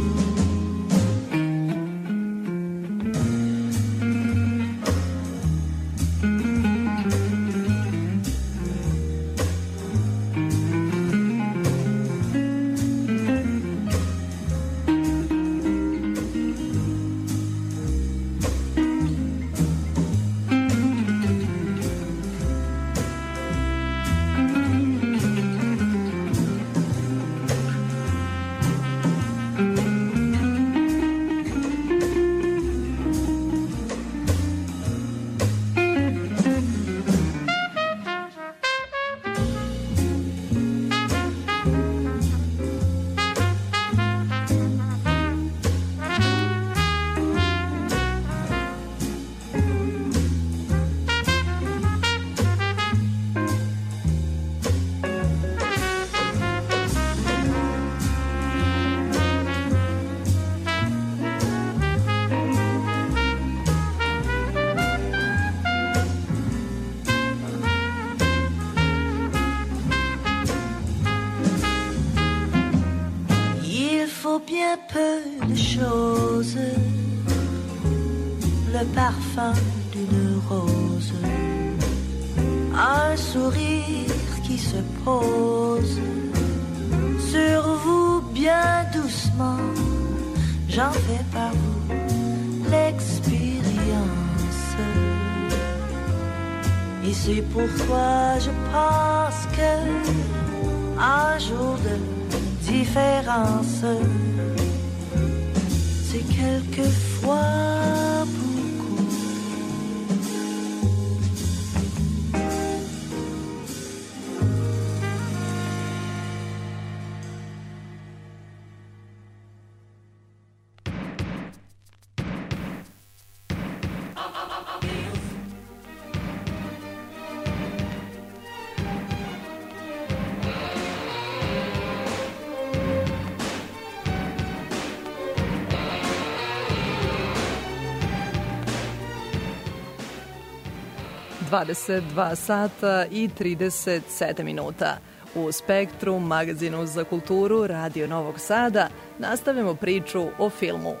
...22 141.64 142.34
sata 142.34 143.06
i 143.10 143.28
37 143.28 144.44
minuta. 144.44 144.98
U 145.34 145.52
Spektru, 145.52 146.18
magazinu 146.18 146.86
za 146.86 147.04
kulturu 147.04 147.66
Radio 147.66 148.06
Novog 148.06 148.40
Sada, 148.40 148.88
nastavljamo 149.18 149.74
priču 149.74 150.26
o 150.38 150.50
filmu. 150.50 150.94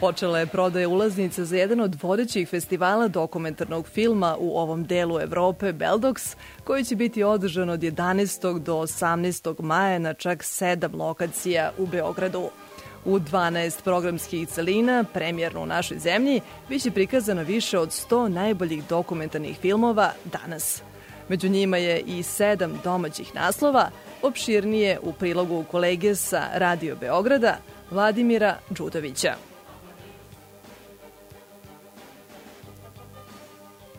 Počela 0.00 0.38
je 0.38 0.46
prodaja 0.46 0.88
ulaznica 0.88 1.44
za 1.44 1.56
jedan 1.56 1.80
od 1.80 2.02
vodećih 2.02 2.48
festivala 2.48 3.08
dokumentarnog 3.08 3.86
filma 3.88 4.36
u 4.38 4.58
ovom 4.58 4.84
delu 4.84 5.20
Evrope, 5.20 5.72
Beldox, 5.72 6.36
koji 6.64 6.84
će 6.84 6.96
biti 6.96 7.22
održan 7.22 7.70
od 7.70 7.80
11. 7.80 8.58
do 8.58 8.74
18. 8.74 9.62
maja 9.62 9.98
na 9.98 10.14
čak 10.14 10.42
sedam 10.42 10.94
lokacija 10.94 11.72
u 11.78 11.86
Beogradu. 11.86 12.50
U 13.04 13.18
12 13.18 13.82
programskih 13.82 14.48
celina, 14.48 15.04
premjerno 15.12 15.62
u 15.62 15.66
našoj 15.66 15.98
zemlji, 15.98 16.40
biće 16.68 16.90
prikazano 16.90 17.42
više 17.42 17.78
od 17.78 17.88
100 17.88 18.28
najboljih 18.28 18.84
dokumentarnih 18.84 19.58
filmova 19.58 20.12
danas. 20.24 20.82
Među 21.28 21.48
njima 21.48 21.76
je 21.76 22.00
i 22.00 22.22
sedam 22.22 22.80
domaćih 22.84 23.34
naslova, 23.34 23.90
opširnije 24.22 24.98
u 25.02 25.12
prilogu 25.12 25.64
kolege 25.70 26.14
sa 26.14 26.42
Radio 26.54 26.96
Beograda, 26.96 27.56
Vladimira 27.90 28.58
Đudovića. 28.70 29.51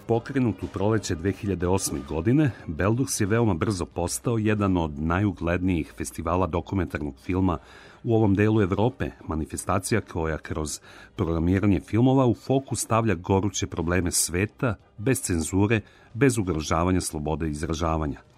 Pokrenut 0.08 0.64
u 0.64 0.68
proleće 0.68 1.16
2008. 1.16 2.06
godine, 2.08 2.52
Beldux 2.68 3.22
je 3.22 3.28
veoma 3.28 3.54
brzo 3.54 3.86
postao 3.86 4.38
jedan 4.38 4.78
od 4.78 5.00
najuglednijih 5.00 5.94
festivala 5.98 6.48
dokumentarnog 6.48 7.16
filma 7.26 7.58
u 8.04 8.16
ovom 8.16 8.36
delu 8.36 8.62
Evrope, 8.62 9.10
manifestacija 9.28 10.02
koja 10.02 10.38
kroz 10.38 10.80
programiranje 11.16 11.80
filmova 11.80 12.26
u 12.26 12.34
fokus 12.34 12.80
stavlja 12.80 13.16
goruće 13.16 13.68
probleme 13.68 14.12
sveta, 14.12 14.76
bez 14.98 15.22
cenzure, 15.22 15.82
bez 16.14 16.38
ugrožavanja 16.38 17.02
slobode 17.02 17.50
izražavanja. 17.50 18.33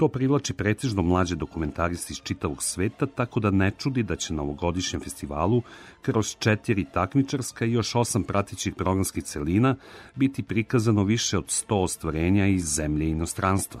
To 0.00 0.08
privlači 0.08 0.54
pretežno 0.54 1.02
mlađe 1.02 1.36
dokumentaristi 1.36 2.12
iz 2.12 2.20
čitavog 2.22 2.62
sveta, 2.62 3.06
tako 3.06 3.40
da 3.40 3.50
ne 3.50 3.70
čudi 3.78 4.02
da 4.02 4.16
će 4.16 4.34
na 4.34 4.42
ovogodišnjem 4.42 5.02
festivalu 5.02 5.62
kroz 6.02 6.36
četiri 6.38 6.84
takmičarska 6.92 7.64
i 7.64 7.72
još 7.72 7.94
osam 7.94 8.22
pratićih 8.24 8.74
programskih 8.74 9.24
celina 9.24 9.76
biti 10.14 10.42
prikazano 10.42 11.04
više 11.04 11.38
od 11.38 11.44
100 11.44 11.74
ostvarenja 11.74 12.46
iz 12.46 12.64
zemlje 12.64 13.06
i 13.06 13.10
inostranstva. 13.10 13.80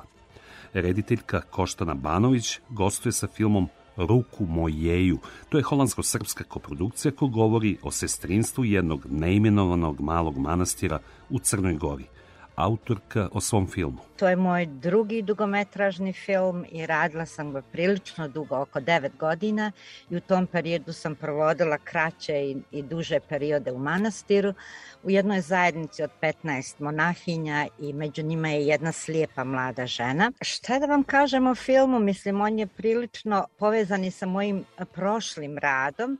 Rediteljka 0.72 1.40
Koštana 1.40 1.94
Banović 1.94 2.58
gostuje 2.68 3.12
sa 3.12 3.26
filmom 3.26 3.68
Ruku 3.96 4.46
mojeju. 4.46 5.18
To 5.48 5.58
je 5.58 5.64
holandsko-srpska 5.64 6.44
koprodukcija 6.44 7.12
koja 7.12 7.30
govori 7.30 7.76
o 7.82 7.90
sestrinstvu 7.90 8.64
jednog 8.64 9.06
neimenovanog 9.10 10.00
malog 10.00 10.38
manastira 10.38 10.98
u 11.30 11.38
Crnoj 11.38 11.74
Gori– 11.74 12.04
autorka 12.54 13.28
o 13.32 13.40
svom 13.40 13.66
filmu. 13.66 13.98
To 14.16 14.28
je 14.28 14.36
moj 14.36 14.66
drugi 14.66 15.22
dugometražni 15.22 16.12
film 16.12 16.64
i 16.70 16.86
radila 16.86 17.26
sam 17.26 17.52
ga 17.52 17.62
prilično 17.62 18.28
dugo, 18.28 18.56
oko 18.56 18.80
9 18.80 19.10
godina 19.18 19.72
i 20.10 20.16
u 20.16 20.20
tom 20.20 20.46
periodu 20.46 20.92
sam 20.92 21.14
provodila 21.14 21.78
kraće 21.78 22.34
i, 22.34 22.56
i 22.70 22.82
duže 22.82 23.20
periode 23.20 23.72
u 23.72 23.78
manastiru 23.78 24.54
u 25.02 25.10
jednoj 25.10 25.40
zajednici 25.40 26.02
od 26.02 26.10
15 26.22 26.80
monahinja 26.80 27.66
i 27.78 27.92
među 27.92 28.22
njima 28.22 28.48
je 28.48 28.66
jedna 28.66 28.92
slijepa 28.92 29.44
mlada 29.44 29.86
žena. 29.86 30.32
Šta 30.40 30.78
da 30.78 30.86
vam 30.86 31.02
kažem 31.02 31.46
o 31.46 31.54
filmu? 31.54 31.98
Mislim, 31.98 32.40
on 32.40 32.58
je 32.58 32.66
prilično 32.66 33.46
povezan 33.58 34.04
i 34.04 34.10
sa 34.10 34.26
mojim 34.26 34.64
prošlim 34.92 35.58
radom. 35.58 36.18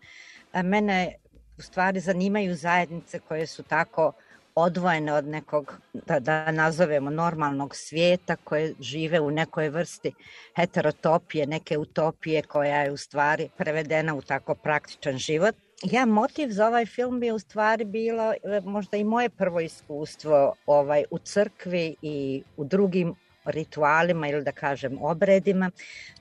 Mene 0.64 1.14
u 1.58 1.62
stvari 1.62 2.00
zanimaju 2.00 2.54
zajednice 2.54 3.18
koje 3.18 3.46
su 3.46 3.62
tako 3.62 4.12
odvojene 4.54 5.12
od 5.12 5.26
nekog, 5.26 5.74
da, 5.92 6.20
da 6.20 6.50
nazovemo, 6.50 7.10
normalnog 7.10 7.76
svijeta 7.76 8.36
koje 8.36 8.74
žive 8.80 9.20
u 9.20 9.30
nekoj 9.30 9.68
vrsti 9.68 10.12
heterotopije, 10.56 11.46
neke 11.46 11.78
utopije 11.78 12.42
koja 12.42 12.82
je 12.82 12.92
u 12.92 12.96
stvari 12.96 13.48
prevedena 13.56 14.14
u 14.14 14.22
tako 14.22 14.54
praktičan 14.54 15.18
život. 15.18 15.54
Ja, 15.82 16.06
motiv 16.06 16.48
za 16.50 16.66
ovaj 16.66 16.86
film 16.86 17.22
je 17.22 17.32
u 17.32 17.38
stvari 17.38 17.84
bilo 17.84 18.32
e, 18.32 18.60
možda 18.64 18.96
i 18.96 19.04
moje 19.04 19.28
prvo 19.28 19.60
iskustvo 19.60 20.54
ovaj, 20.66 21.04
u 21.10 21.18
crkvi 21.18 21.96
i 22.02 22.42
u 22.56 22.64
drugim 22.64 23.14
ritualima 23.44 24.28
ili 24.28 24.44
da 24.44 24.52
kažem 24.52 24.98
obredima. 25.02 25.70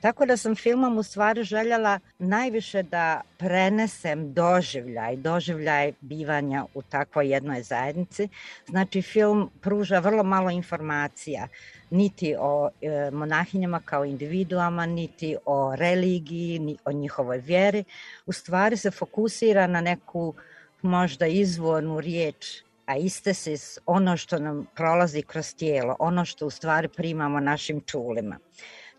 Tako 0.01 0.25
da 0.25 0.38
sam 0.38 0.55
filmom 0.55 0.97
u 0.97 1.03
stvari 1.03 1.43
željela 1.43 1.99
najviše 2.19 2.84
da 2.84 3.21
prenesem 3.38 4.34
doživljaj, 4.34 5.15
doživljaj 5.15 5.93
bivanja 6.01 6.65
u 6.73 6.82
takvoj 6.82 7.32
jednoj 7.32 7.62
zajednici. 7.63 8.29
Znači 8.67 9.01
film 9.01 9.49
pruža 9.62 9.99
vrlo 9.99 10.23
malo 10.23 10.49
informacija 10.49 11.47
niti 11.89 12.36
o 12.39 12.69
e, 12.82 13.12
monahinjama 13.12 13.82
kao 13.86 14.05
individuama, 14.05 14.86
niti 14.86 15.36
o 15.45 15.75
religiji, 15.75 16.60
ni 16.60 16.77
o 16.86 16.91
njihovoj 16.91 17.38
vjeri. 17.38 17.84
U 18.25 18.34
stvari 18.34 18.77
se 18.77 18.91
fokusira 18.91 19.67
na 19.67 19.82
neku 19.82 20.34
možda 20.82 21.27
izvornu 21.27 21.99
riječ 21.99 22.63
a 22.89 22.97
iste 22.97 23.34
se 23.34 23.56
ono 23.86 24.17
što 24.17 24.39
nam 24.39 24.65
prolazi 24.75 25.21
kroz 25.21 25.56
tijelo, 25.56 25.95
ono 25.99 26.25
što 26.25 26.45
u 26.45 26.49
stvari 26.49 26.88
primamo 26.88 27.39
našim 27.39 27.82
čulima. 27.86 28.39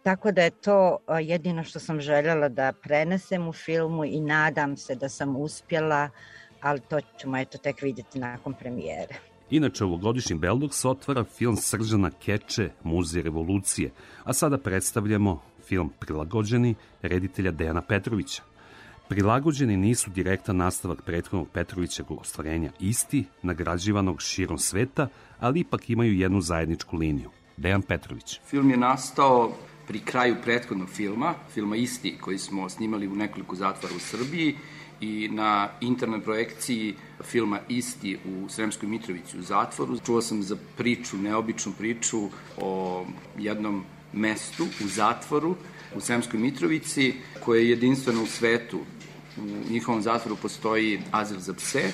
Tako 0.03 0.33
da 0.33 0.42
je 0.42 0.50
to 0.50 0.98
jedino 1.22 1.64
što 1.64 1.79
sam 1.79 2.00
željela 2.00 2.48
da 2.48 2.72
prenesem 2.83 3.48
u 3.48 3.53
filmu 3.53 4.05
i 4.05 4.20
nadam 4.20 4.76
se 4.76 4.94
da 4.94 5.09
sam 5.09 5.37
uspjela, 5.37 6.11
ali 6.61 6.81
to 6.81 7.00
ćemo 7.20 7.38
eto 7.38 7.59
tek 7.59 7.83
vidjeti 7.83 8.18
nakon 8.18 8.55
premijere. 8.55 9.14
Inače, 9.50 9.85
ovogodišnji 9.85 10.37
Beldox 10.37 10.88
otvara 10.88 11.24
film 11.24 11.57
Sržana 11.57 12.11
Keče, 12.11 12.70
Muzej 12.83 13.22
revolucije, 13.22 13.90
a 14.24 14.33
sada 14.33 14.59
predstavljamo 14.59 15.42
film 15.64 15.92
Prilagođeni 16.00 16.74
reditelja 17.03 17.50
Dejana 17.50 17.83
Petrovića. 17.83 18.42
Prilagođeni 19.11 19.77
nisu 19.77 20.11
direktan 20.11 20.57
nastavak 20.57 21.03
prethodnog 21.03 21.49
Petrovićeg 21.53 22.11
ostvarenja 22.11 22.70
isti, 22.81 23.25
nagrađivanog 23.42 24.23
širom 24.23 24.59
sveta, 24.59 25.09
ali 25.40 25.61
ipak 25.61 25.90
imaju 25.90 26.14
jednu 26.14 26.40
zajedničku 26.40 26.96
liniju. 26.96 27.31
Dejan 27.57 27.83
Petrović. 27.83 28.40
Film 28.46 28.70
je 28.70 28.77
nastao 28.77 29.53
pri 29.87 29.99
kraju 29.99 30.37
prethodnog 30.42 30.88
filma, 30.88 31.35
filma 31.55 31.77
Isti, 31.77 32.18
koji 32.20 32.38
smo 32.38 32.68
snimali 32.68 33.09
u 33.09 33.16
nekoliko 33.16 33.57
zatvora 33.57 33.94
u 33.96 33.99
Srbiji 33.99 34.57
i 35.01 35.29
na 35.33 35.68
internoj 35.81 36.20
projekciji 36.20 36.94
filma 37.23 37.59
Isti 37.68 38.18
u 38.25 38.49
Sremskoj 38.49 38.88
Mitrovici 38.88 39.38
u 39.38 39.42
zatvoru. 39.42 39.99
Čuo 40.07 40.23
sam 40.23 40.42
za 40.42 40.57
priču, 40.77 41.16
neobičnu 41.16 41.73
priču 41.79 42.29
o 42.61 43.05
jednom 43.38 43.85
mestu 44.12 44.64
u 44.85 44.88
zatvoru 44.88 45.57
u 45.96 46.01
Sremskoj 46.01 46.40
Mitrovici 46.40 47.14
koje 47.44 47.62
je 47.62 47.70
jedinstveno 47.70 48.23
u 48.23 48.27
svetu 48.27 48.79
u 49.37 49.73
njihovom 49.73 50.03
zatvoru 50.03 50.37
postoji 50.37 51.01
azil 51.11 51.38
za 51.38 51.55
pse, 51.55 51.93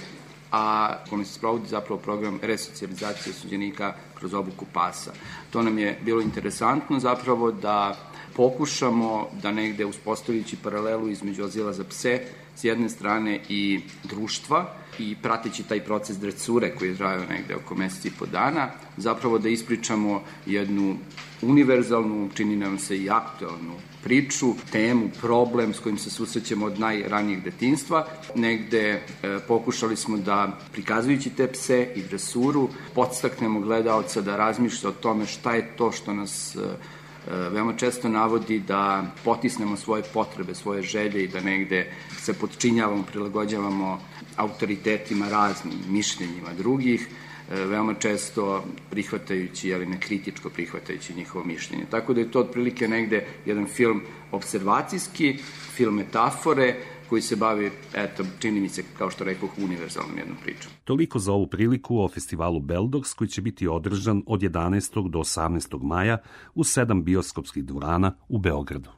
a 0.53 0.95
kome 1.11 1.25
se 1.25 1.33
sprovodi 1.33 1.69
zapravo 1.69 2.01
program 2.01 2.39
resocijalizacije 2.43 3.33
suđenika 3.33 3.95
kroz 4.15 4.35
obuku 4.35 4.67
pasa. 4.73 5.13
To 5.51 5.63
nam 5.63 5.79
je 5.79 5.99
bilo 6.05 6.21
interesantno 6.21 7.01
zapravo 7.01 7.53
da 7.53 7.97
pokušamo 8.37 9.29
da 9.43 9.53
negde 9.53 9.85
uspostavljajući 9.85 10.57
paralelu 10.57 11.09
između 11.09 11.45
azila 11.45 11.73
za 11.73 11.85
pse 11.85 12.21
s 12.57 12.65
jedne 12.65 12.89
strane 12.89 13.41
i 13.49 13.81
društva 14.05 14.75
i 14.99 15.17
prateći 15.23 15.63
taj 15.63 15.85
proces 15.85 16.19
dresure 16.19 16.75
koji 16.77 16.89
je 16.89 16.97
trajao 16.97 17.25
negde 17.31 17.55
oko 17.55 17.75
meseci 17.75 18.09
i 18.09 18.13
po 18.19 18.27
dana, 18.27 18.71
zapravo 18.97 19.39
da 19.39 19.49
ispričamo 19.49 20.23
jednu 20.47 20.97
univerzalnu, 21.43 22.31
čini 22.35 22.57
nam 22.57 22.79
se 22.79 22.99
i 22.99 23.11
aktualnu 23.11 23.75
priču, 24.07 24.55
temu, 24.73 25.09
problem 25.21 25.75
s 25.75 25.81
kojim 25.81 25.99
se 25.99 26.11
susrećemo 26.11 26.67
od 26.67 26.79
najranijeg 26.79 27.43
detinstva. 27.43 28.07
Negde 28.35 28.83
e, 28.91 29.01
pokušali 29.49 29.97
smo 29.97 30.17
da, 30.17 30.59
prikazujući 30.73 31.31
te 31.31 31.49
pse 31.53 31.89
i 31.97 32.03
dresuru, 32.03 32.69
podstaknemo 32.95 33.61
gledalca 33.61 34.21
da 34.21 34.37
razmišlja 34.37 34.89
o 34.89 34.93
tome 34.93 35.27
šta 35.27 35.55
je 35.55 35.67
to 35.77 35.91
što 35.93 36.15
nas 36.15 36.57
e, 36.57 36.61
e 36.61 37.51
veoma 37.51 37.75
često 37.77 38.09
navodi 38.09 38.61
da 38.61 39.11
potisnemo 39.25 39.77
svoje 39.77 40.03
potrebe, 40.15 40.55
svoje 40.55 40.83
želje 40.83 41.25
i 41.25 41.29
da 41.29 41.41
negde 41.41 41.91
se 42.19 42.33
podčinjavamo, 42.33 43.03
prilagođavamo 43.11 43.99
autoritetima 44.37 45.29
raznim, 45.29 45.75
mišljenjima 45.89 46.55
drugih, 46.59 47.09
veoma 47.51 47.95
često 47.95 48.65
prihvatajući, 48.91 49.75
ali 49.75 49.87
ne 49.87 50.01
kritičko 50.01 50.51
prihvatajući 50.51 51.15
njihovo 51.15 51.45
mišljenje. 51.45 51.85
Tako 51.91 52.15
da 52.15 52.21
je 52.21 52.31
to 52.31 52.41
otprilike 52.41 52.89
negde 52.89 53.27
jedan 53.47 53.67
film 53.67 54.01
observacijski, 54.33 55.39
film 55.75 55.95
metafore, 55.95 56.75
koji 57.09 57.23
se 57.23 57.37
bavi, 57.37 57.71
eto, 57.95 58.25
čini 58.39 58.61
mi 58.61 58.69
se, 58.69 58.85
kao 58.99 59.11
što 59.11 59.25
rekao, 59.25 59.49
univerzalnom 59.59 60.19
jednom 60.19 60.37
pričom. 60.43 60.73
Toliko 60.85 61.19
za 61.19 61.33
ovu 61.33 61.47
priliku 61.47 61.99
o 61.99 62.09
festivalu 62.09 62.61
Beldox, 62.61 63.15
koji 63.15 63.29
će 63.29 63.43
biti 63.43 63.69
održan 63.69 64.23
od 64.27 64.41
11. 64.41 65.11
do 65.11 65.19
18. 65.19 65.83
maja 65.83 66.19
u 66.55 66.65
sedam 66.65 67.05
bioskopskih 67.05 67.65
dvorana 67.65 68.13
u 68.29 68.39
Beogradu. 68.39 68.91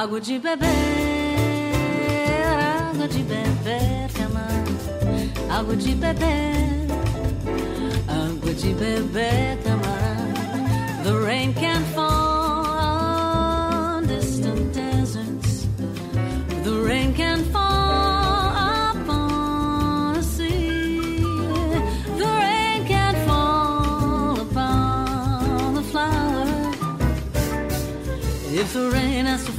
Água 0.00 0.20
de 0.20 0.38
beber, 0.38 0.68
água 2.88 3.08
de 3.08 3.22
beber, 3.24 4.08
camarada. 4.14 4.70
Água 5.50 5.74
de 5.74 5.94
beber, 5.96 6.86
água 8.06 8.52
de 8.54 8.74
beber, 8.74 9.58
camarada. 9.64 11.02
The 11.02 11.14
rain 11.26 11.52
can 11.52 11.82
fall 11.96 12.66
on 12.76 14.06
distant 14.06 14.72
deserts. 14.72 15.66
The 16.62 16.80
rain 16.86 17.12
can 17.12 17.42
fall 17.50 18.54
upon 18.92 20.14
the 20.14 20.22
sea. 20.22 21.18
The 22.16 22.28
rain 22.38 22.86
can 22.86 23.16
fall 23.26 24.40
upon 24.42 25.74
the 25.74 25.82
flower. 25.82 26.46
If 28.52 28.72
the 28.72 28.90
rain 28.92 29.26
has 29.26 29.44
to 29.44 29.57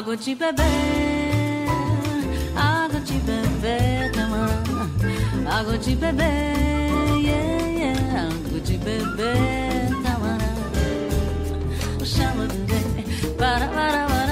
água 0.00 0.16
de 0.16 0.34
beber, 0.34 1.66
água 2.56 3.00
de 3.00 3.18
beber, 3.18 4.12
tamã, 4.12 4.46
água 5.46 5.76
de 5.76 5.94
beber, 5.94 6.26
yeah, 7.22 7.68
yeah, 7.68 8.22
água 8.22 8.60
de 8.60 8.78
beber, 8.78 9.90
tamã, 10.02 10.38
o 12.00 12.06
chama 12.06 12.46
do 12.46 13.36
para 13.36 13.68
para 13.68 14.06
para. 14.06 14.29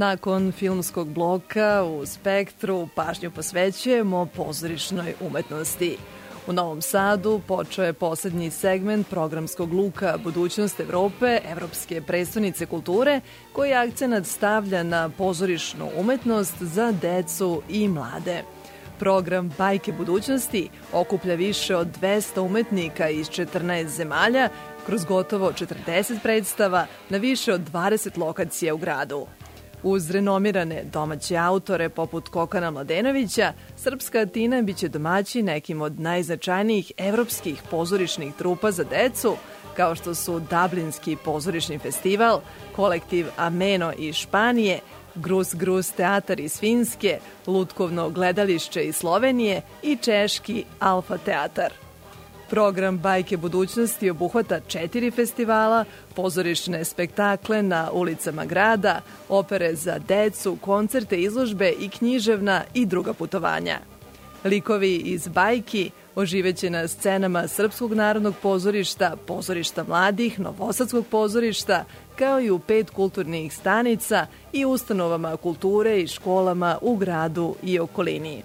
Nakon 0.00 0.52
filmskog 0.52 1.08
bloka 1.08 1.84
u 1.84 2.06
Spektru 2.06 2.88
pažnju 2.94 3.30
posvećujemo 3.30 4.26
pozorišnoj 4.36 5.14
umetnosti. 5.20 5.96
U 6.46 6.52
Novom 6.52 6.82
Sadu 6.82 7.40
počeo 7.46 7.84
je 7.84 7.92
poslednji 7.92 8.50
segment 8.50 9.08
programskog 9.08 9.72
luka 9.72 10.18
Budućnost 10.24 10.80
Evrope, 10.80 11.38
Evropske 11.50 12.02
predstavnice 12.02 12.66
kulture, 12.66 13.20
koji 13.52 13.72
akcenat 13.72 14.26
stavlja 14.26 14.82
na 14.82 15.08
pozorišnu 15.08 15.90
umetnost 15.96 16.54
za 16.60 16.92
decu 16.92 17.62
i 17.68 17.88
mlade. 17.88 18.42
Program 18.98 19.50
Bajke 19.58 19.92
budućnosti 19.92 20.68
okuplja 20.92 21.34
više 21.34 21.76
od 21.76 21.88
200 22.00 22.40
umetnika 22.40 23.08
iz 23.08 23.26
14 23.26 23.86
zemalja 23.86 24.48
kroz 24.86 25.04
gotovo 25.04 25.52
40 25.52 26.18
predstava 26.22 26.86
na 27.08 27.18
više 27.18 27.52
od 27.52 27.60
20 27.72 28.18
lokacija 28.18 28.74
u 28.74 28.78
gradu. 28.78 29.26
Uz 29.82 30.10
renomirane 30.10 30.84
domaće 30.92 31.36
autore 31.36 31.88
poput 31.88 32.28
Kokana 32.28 32.70
Mladenovića, 32.70 33.52
Srpska 33.76 34.18
Atina 34.18 34.62
biće 34.62 34.88
domaći 34.88 35.42
nekim 35.42 35.82
od 35.82 36.00
najznačajnijih 36.00 36.92
evropskih 36.96 37.62
pozorišnih 37.70 38.34
trupa 38.34 38.70
za 38.70 38.84
decu, 38.84 39.36
kao 39.76 39.94
što 39.94 40.14
su 40.14 40.40
Dublinski 40.40 41.16
pozorišni 41.24 41.78
festival, 41.78 42.40
kolektiv 42.76 43.26
Ameno 43.36 43.92
iz 43.98 44.14
Španije, 44.14 44.80
Grus 45.14 45.54
Grus 45.54 45.90
teatar 45.90 46.40
iz 46.40 46.58
Finske, 46.58 47.18
Lutkovno 47.46 48.10
gledališće 48.10 48.82
iz 48.82 48.96
Slovenije 48.96 49.62
i 49.82 49.96
Češki 49.96 50.64
Alfa 50.80 51.18
teatar. 51.18 51.89
Program 52.50 52.98
Bajke 52.98 53.36
budućnosti 53.36 54.10
obuhvata 54.10 54.60
četiri 54.60 55.10
festivala, 55.10 55.84
pozorišne 56.16 56.84
spektakle 56.84 57.62
na 57.62 57.90
ulicama 57.92 58.44
grada, 58.44 59.00
opere 59.28 59.74
za 59.74 59.98
decu, 59.98 60.56
koncerte, 60.60 61.16
izložbe 61.16 61.72
i 61.80 61.88
književna 61.88 62.62
i 62.74 62.86
druga 62.86 63.12
putovanja. 63.12 63.78
Likovi 64.44 64.96
iz 64.96 65.28
bajki 65.28 65.90
oživeće 66.14 66.70
na 66.70 66.88
scenama 66.88 67.48
Srpskog 67.48 67.94
narodnog 67.94 68.34
pozorišta, 68.42 69.16
pozorišta 69.26 69.84
mladih, 69.88 70.40
Novosadskog 70.40 71.06
pozorišta, 71.10 71.84
kao 72.16 72.40
i 72.40 72.50
u 72.50 72.58
pet 72.58 72.90
kulturnih 72.90 73.54
stanica 73.54 74.26
i 74.52 74.64
ustanovama 74.64 75.36
kulture 75.36 76.00
i 76.00 76.06
školama 76.06 76.78
u 76.82 76.96
gradu 76.96 77.54
i 77.62 77.78
okolini. 77.78 78.42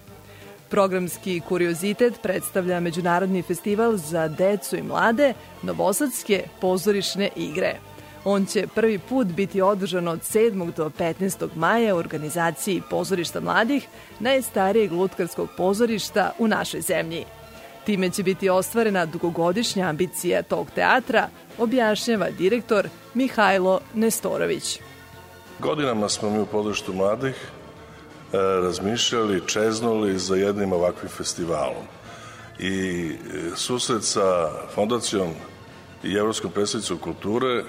Programski 0.69 1.41
kuriozitet 1.47 2.22
predstavlja 2.22 2.80
Međunarodni 2.80 3.41
festival 3.41 3.97
za 3.97 4.28
decu 4.28 4.76
i 4.76 4.82
mlade 4.82 5.34
Novosadske 5.61 6.43
pozorišne 6.61 7.30
igre. 7.36 7.76
On 8.24 8.45
će 8.45 8.68
prvi 8.76 8.99
put 8.99 9.28
biti 9.28 9.61
održan 9.61 10.07
od 10.07 10.20
7. 10.20 10.74
do 10.74 10.91
15. 10.99 11.47
maja 11.55 11.95
u 11.95 11.97
organizaciji 11.97 12.82
Pozorišta 12.89 13.39
mladih, 13.39 13.88
najstarijeg 14.20 14.91
lutkarskog 14.91 15.49
pozorišta 15.57 16.32
u 16.39 16.47
našoj 16.47 16.82
zemlji. 16.82 17.26
Time 17.86 18.09
će 18.09 18.24
biti 18.24 18.49
ostvarena 18.49 19.05
dugogodišnja 19.05 19.88
ambicija 19.88 20.41
tog 20.41 20.68
teatra, 20.76 21.28
objašnjava 21.57 22.30
direktor 22.30 22.89
Mihajlo 23.13 23.80
Nestorović. 23.93 24.80
Godinama 25.59 26.09
smo 26.09 26.30
mi 26.30 26.39
u 26.39 26.45
pozorištu 26.45 26.93
mladih 26.93 27.36
razmišljali, 28.61 29.41
čeznuli 29.47 30.19
za 30.19 30.36
jednim 30.36 30.73
ovakvim 30.73 31.09
festivalom. 31.09 31.86
I 32.59 33.09
e, 33.09 33.55
susret 33.55 34.03
sa 34.03 34.49
fondacijom 34.75 35.29
i 36.03 36.15
Evropskom 36.15 36.51
predstavnicom 36.51 36.97
kulture 36.97 37.53
e, 37.57 37.63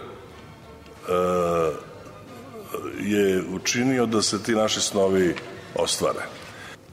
je 3.00 3.44
učinio 3.54 4.06
da 4.06 4.22
se 4.22 4.42
ti 4.42 4.54
naši 4.54 4.80
snovi 4.80 5.34
ostvare. 5.74 6.20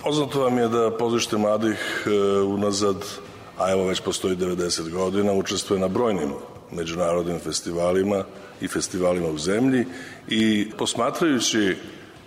Poznato 0.04 0.42
vam 0.42 0.58
je 0.58 0.68
da 0.68 0.92
pozorište 0.98 1.38
mladih 1.38 2.08
unazad, 2.48 2.96
a 3.58 3.72
evo 3.72 3.86
već 3.88 4.02
postoji 4.02 4.36
90 4.36 4.90
godina, 4.90 5.34
učestvuje 5.34 5.80
na 5.80 5.88
brojnim 5.88 6.34
međunarodnim 6.72 7.40
festivalima 7.40 8.24
i 8.62 8.68
festivalima 8.68 9.28
u 9.28 9.38
zemlji 9.38 9.86
i 10.28 10.72
posmatrajući 10.78 11.76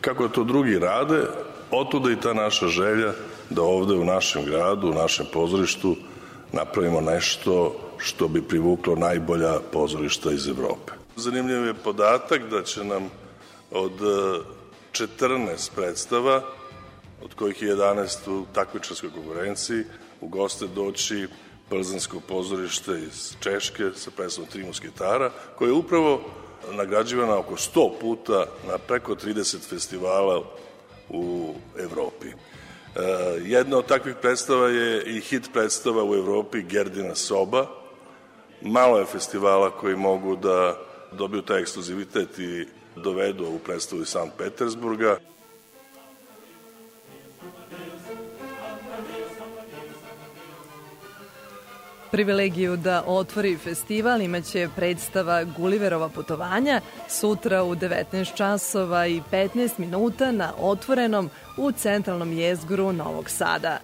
kako 0.01 0.29
to 0.29 0.45
drugi 0.45 0.79
rade, 0.79 1.23
otuda 1.71 2.11
i 2.11 2.21
ta 2.21 2.33
naša 2.33 2.69
želja 2.69 3.13
da 3.51 3.63
ovde 3.63 3.95
u 3.95 4.05
našem 4.05 4.45
gradu, 4.45 4.91
u 4.91 4.95
našem 4.95 5.27
pozorištu 5.33 5.97
napravimo 6.53 7.01
nešto 7.01 7.77
što 7.99 8.29
bi 8.29 8.43
privuklo 8.43 8.97
najbolja 8.97 9.61
pozorišta 9.73 10.33
iz 10.33 10.49
Evrope. 10.49 10.93
Zanimljiv 11.17 11.67
je 11.67 11.75
podatak 11.75 12.51
da 12.51 12.63
će 12.63 12.85
nam 12.85 13.11
od 13.71 13.93
14 14.93 15.71
e, 15.71 15.75
predstava, 15.75 16.43
od 17.23 17.35
kojih 17.35 17.63
je 17.63 17.77
11 17.77 18.31
u 18.31 18.45
takvičarskoj 18.53 19.11
konkurenciji, 19.11 19.85
u 20.21 20.29
goste 20.29 20.67
doći 20.67 21.27
Plzansko 21.69 22.21
pozorište 22.21 22.93
iz 22.93 23.37
Češke 23.41 23.91
sa 23.95 24.11
predstavom 24.17 24.51
Tri 24.51 24.65
musketara, 24.65 25.31
koje 25.59 25.69
je 25.69 25.73
upravo 25.73 26.21
nagrađivana 26.71 27.39
oko 27.39 27.55
100 27.55 27.91
puta 28.01 28.47
na 28.69 28.79
preko 28.79 29.15
30 29.15 29.69
festivala 29.69 30.43
u 31.09 31.55
Evropi. 31.79 32.27
E, 32.27 32.35
jedna 33.45 33.79
od 33.79 33.87
takvih 33.87 34.15
predstava 34.23 34.69
je 34.69 35.17
i 35.17 35.21
hit 35.21 35.51
predstava 35.53 36.05
u 36.05 36.15
Evropi 36.15 36.63
Gerdina 36.63 37.15
soba. 37.15 37.67
Malo 38.61 38.99
je 38.99 39.05
festivala 39.05 39.71
koji 39.71 39.97
mogu 39.97 40.37
da 40.37 40.79
dobiju 41.13 41.43
taj 41.43 41.61
ekskluzivitet 41.61 42.39
i 42.39 42.67
dovedu 42.97 43.45
ovu 43.45 43.59
predstavu 43.59 44.03
iz 44.03 44.09
Sankt 44.09 44.37
Petersburga. 44.39 45.19
Privilegiju 52.11 52.77
da 52.77 53.03
otvori 53.07 53.57
festival 53.57 54.21
imaće 54.21 54.69
predstava 54.77 55.45
Guliverova 55.45 56.09
putovanja 56.09 56.81
sutra 57.09 57.63
u 57.63 57.75
19 57.75 58.37
časova 58.37 59.07
i 59.07 59.23
15 59.33 59.71
minuta 59.79 60.33
na 60.33 60.53
otvorenom 60.59 61.31
u 61.57 61.73
centralnom 61.73 62.33
jezgru 62.33 62.93
Novog 62.93 63.31
Sada. 63.31 63.79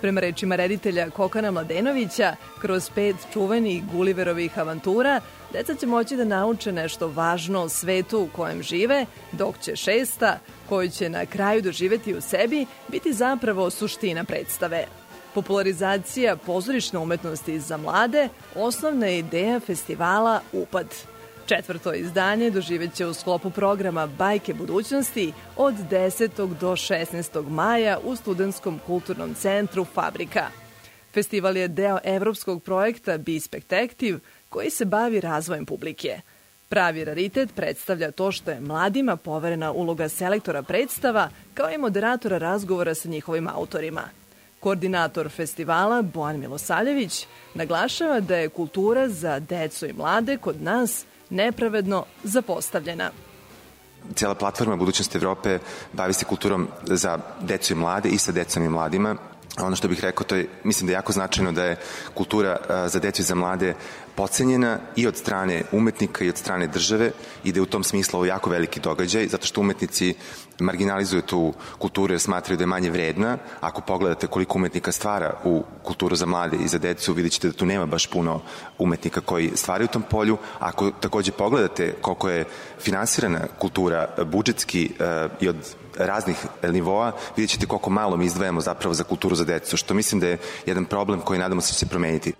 Prema 0.00 0.20
rečima 0.20 0.56
reditelja 0.56 1.10
Kokana 1.10 1.50
Mladenovića, 1.50 2.36
kroz 2.60 2.90
pet 2.94 3.16
čuvenih 3.32 3.82
Guliverovih 3.92 4.58
avantura, 4.58 5.20
deca 5.52 5.74
će 5.74 5.86
moći 5.86 6.16
da 6.16 6.24
nauče 6.24 6.72
nešto 6.72 7.08
važno 7.08 7.62
o 7.62 7.68
svetu 7.68 8.18
u 8.20 8.28
kojem 8.36 8.62
žive, 8.62 9.06
dok 9.32 9.58
će 9.58 9.76
šesta, 9.76 10.38
koju 10.68 10.90
će 10.90 11.08
na 11.08 11.26
kraju 11.26 11.62
doživeti 11.62 12.14
u 12.14 12.20
sebi, 12.20 12.66
biti 12.88 13.12
zapravo 13.12 13.70
suština 13.70 14.24
predstave. 14.24 14.86
Popularizacija 15.38 16.36
pozorišne 16.36 16.98
umetnosti 16.98 17.60
za 17.60 17.76
mlade 17.76 18.28
osnovna 18.54 19.06
je 19.06 19.18
ideja 19.18 19.60
festivala 19.60 20.40
UPAD. 20.52 20.86
Četvrto 21.46 21.92
izdanje 21.94 22.50
doživeće 22.50 23.06
u 23.06 23.14
sklopu 23.14 23.50
programa 23.50 24.06
Bajke 24.06 24.54
budućnosti 24.54 25.32
od 25.56 25.74
10. 25.90 26.54
do 26.60 26.70
16. 26.70 27.48
maja 27.48 27.98
u 28.04 28.16
Studentskom 28.16 28.80
kulturnom 28.86 29.34
centru 29.34 29.84
Fabrika. 29.84 30.46
Festival 31.14 31.56
je 31.56 31.68
deo 31.68 31.98
evropskog 32.04 32.62
projekta 32.62 33.18
Be 33.18 33.40
Spectactive 33.40 34.18
koji 34.48 34.70
se 34.70 34.84
bavi 34.84 35.20
razvojem 35.20 35.66
publike. 35.66 36.20
Pravi 36.68 37.04
raritet 37.04 37.54
predstavlja 37.54 38.10
to 38.10 38.32
što 38.32 38.50
je 38.50 38.60
mladima 38.60 39.16
poverena 39.16 39.72
uloga 39.72 40.08
selektora 40.08 40.62
predstava 40.62 41.30
kao 41.54 41.70
i 41.70 41.78
moderatora 41.78 42.38
razgovora 42.38 42.94
sa 42.94 43.08
njihovim 43.08 43.48
autorima– 43.48 44.02
Koordinator 44.60 45.28
festivala 45.28 46.02
Bojan 46.02 46.40
Milosavljević 46.40 47.26
naglašava 47.54 48.20
da 48.20 48.36
je 48.36 48.48
kultura 48.48 49.08
za 49.08 49.40
decu 49.40 49.86
i 49.86 49.92
mlade 49.92 50.36
kod 50.36 50.62
nas 50.62 51.04
nepravedno 51.30 52.04
zapostavljena. 52.24 53.10
Cijela 54.14 54.34
platforma 54.34 54.76
Budućnost 54.76 55.14
Evrope 55.14 55.58
bavi 55.92 56.12
se 56.12 56.24
kulturom 56.24 56.68
za 56.82 57.18
decu 57.40 57.72
i 57.72 57.76
mlade 57.76 58.08
i 58.08 58.18
sa 58.18 58.32
decom 58.32 58.64
i 58.64 58.68
mladima 58.68 59.16
ono 59.60 59.76
što 59.76 59.88
bih 59.88 60.00
rekao, 60.00 60.24
to 60.24 60.36
je, 60.36 60.48
mislim 60.64 60.86
da 60.86 60.92
je 60.92 60.94
jako 60.94 61.12
značajno 61.12 61.52
da 61.52 61.64
je 61.64 61.76
kultura 62.14 62.58
za 62.88 62.98
decu 62.98 63.22
i 63.22 63.24
za 63.24 63.34
mlade 63.34 63.74
pocenjena 64.18 64.78
i 64.96 65.06
od 65.06 65.16
strane 65.16 65.62
umetnika 65.72 66.24
i 66.24 66.28
od 66.28 66.36
strane 66.36 66.66
države 66.66 67.10
i 67.44 67.52
da 67.52 67.58
je 67.58 67.62
u 67.62 67.70
tom 67.70 67.84
smislu 67.84 68.16
ovo 68.16 68.26
jako 68.26 68.50
veliki 68.50 68.80
događaj, 68.80 69.28
zato 69.28 69.46
što 69.46 69.60
umetnici 69.60 70.14
marginalizuju 70.58 71.22
tu 71.22 71.52
kulturu 71.78 72.12
jer 72.12 72.20
smatraju 72.20 72.56
da 72.56 72.62
je 72.62 72.66
manje 72.66 72.90
vredna. 72.90 73.38
Ako 73.60 73.80
pogledate 73.80 74.26
koliko 74.26 74.58
umetnika 74.58 74.92
stvara 74.92 75.38
u 75.44 75.62
kulturu 75.82 76.16
za 76.16 76.26
mlade 76.26 76.56
i 76.56 76.68
za 76.68 76.78
decu, 76.78 77.12
vidjet 77.12 77.32
ćete 77.32 77.48
da 77.48 77.54
tu 77.54 77.66
nema 77.66 77.86
baš 77.86 78.06
puno 78.06 78.40
umetnika 78.78 79.20
koji 79.20 79.52
stvaraju 79.54 79.84
u 79.84 79.92
tom 79.92 80.02
polju. 80.10 80.38
Ako 80.58 80.90
takođe 80.90 81.32
pogledate 81.32 81.94
koliko 82.00 82.30
je 82.30 82.44
finansirana 82.80 83.46
kultura 83.58 84.08
budžetski 84.26 84.90
uh, 84.90 85.30
i 85.40 85.48
od 85.48 85.56
raznih 85.98 86.46
nivoa, 86.62 87.12
vidjet 87.36 87.50
ćete 87.50 87.66
koliko 87.66 87.90
malo 87.90 88.16
mi 88.16 88.24
izdvajamo 88.24 88.60
zapravo 88.60 88.94
za 88.94 89.04
kulturu 89.04 89.34
za 89.34 89.44
decu, 89.44 89.76
što 89.76 89.94
mislim 89.94 90.20
da 90.20 90.26
je 90.26 90.38
jedan 90.66 90.84
problem 90.84 91.20
koji 91.20 91.38
nadamo 91.38 91.60
se 91.60 91.72
će 91.72 91.78
se 91.78 91.86
promeniti. 91.86 92.32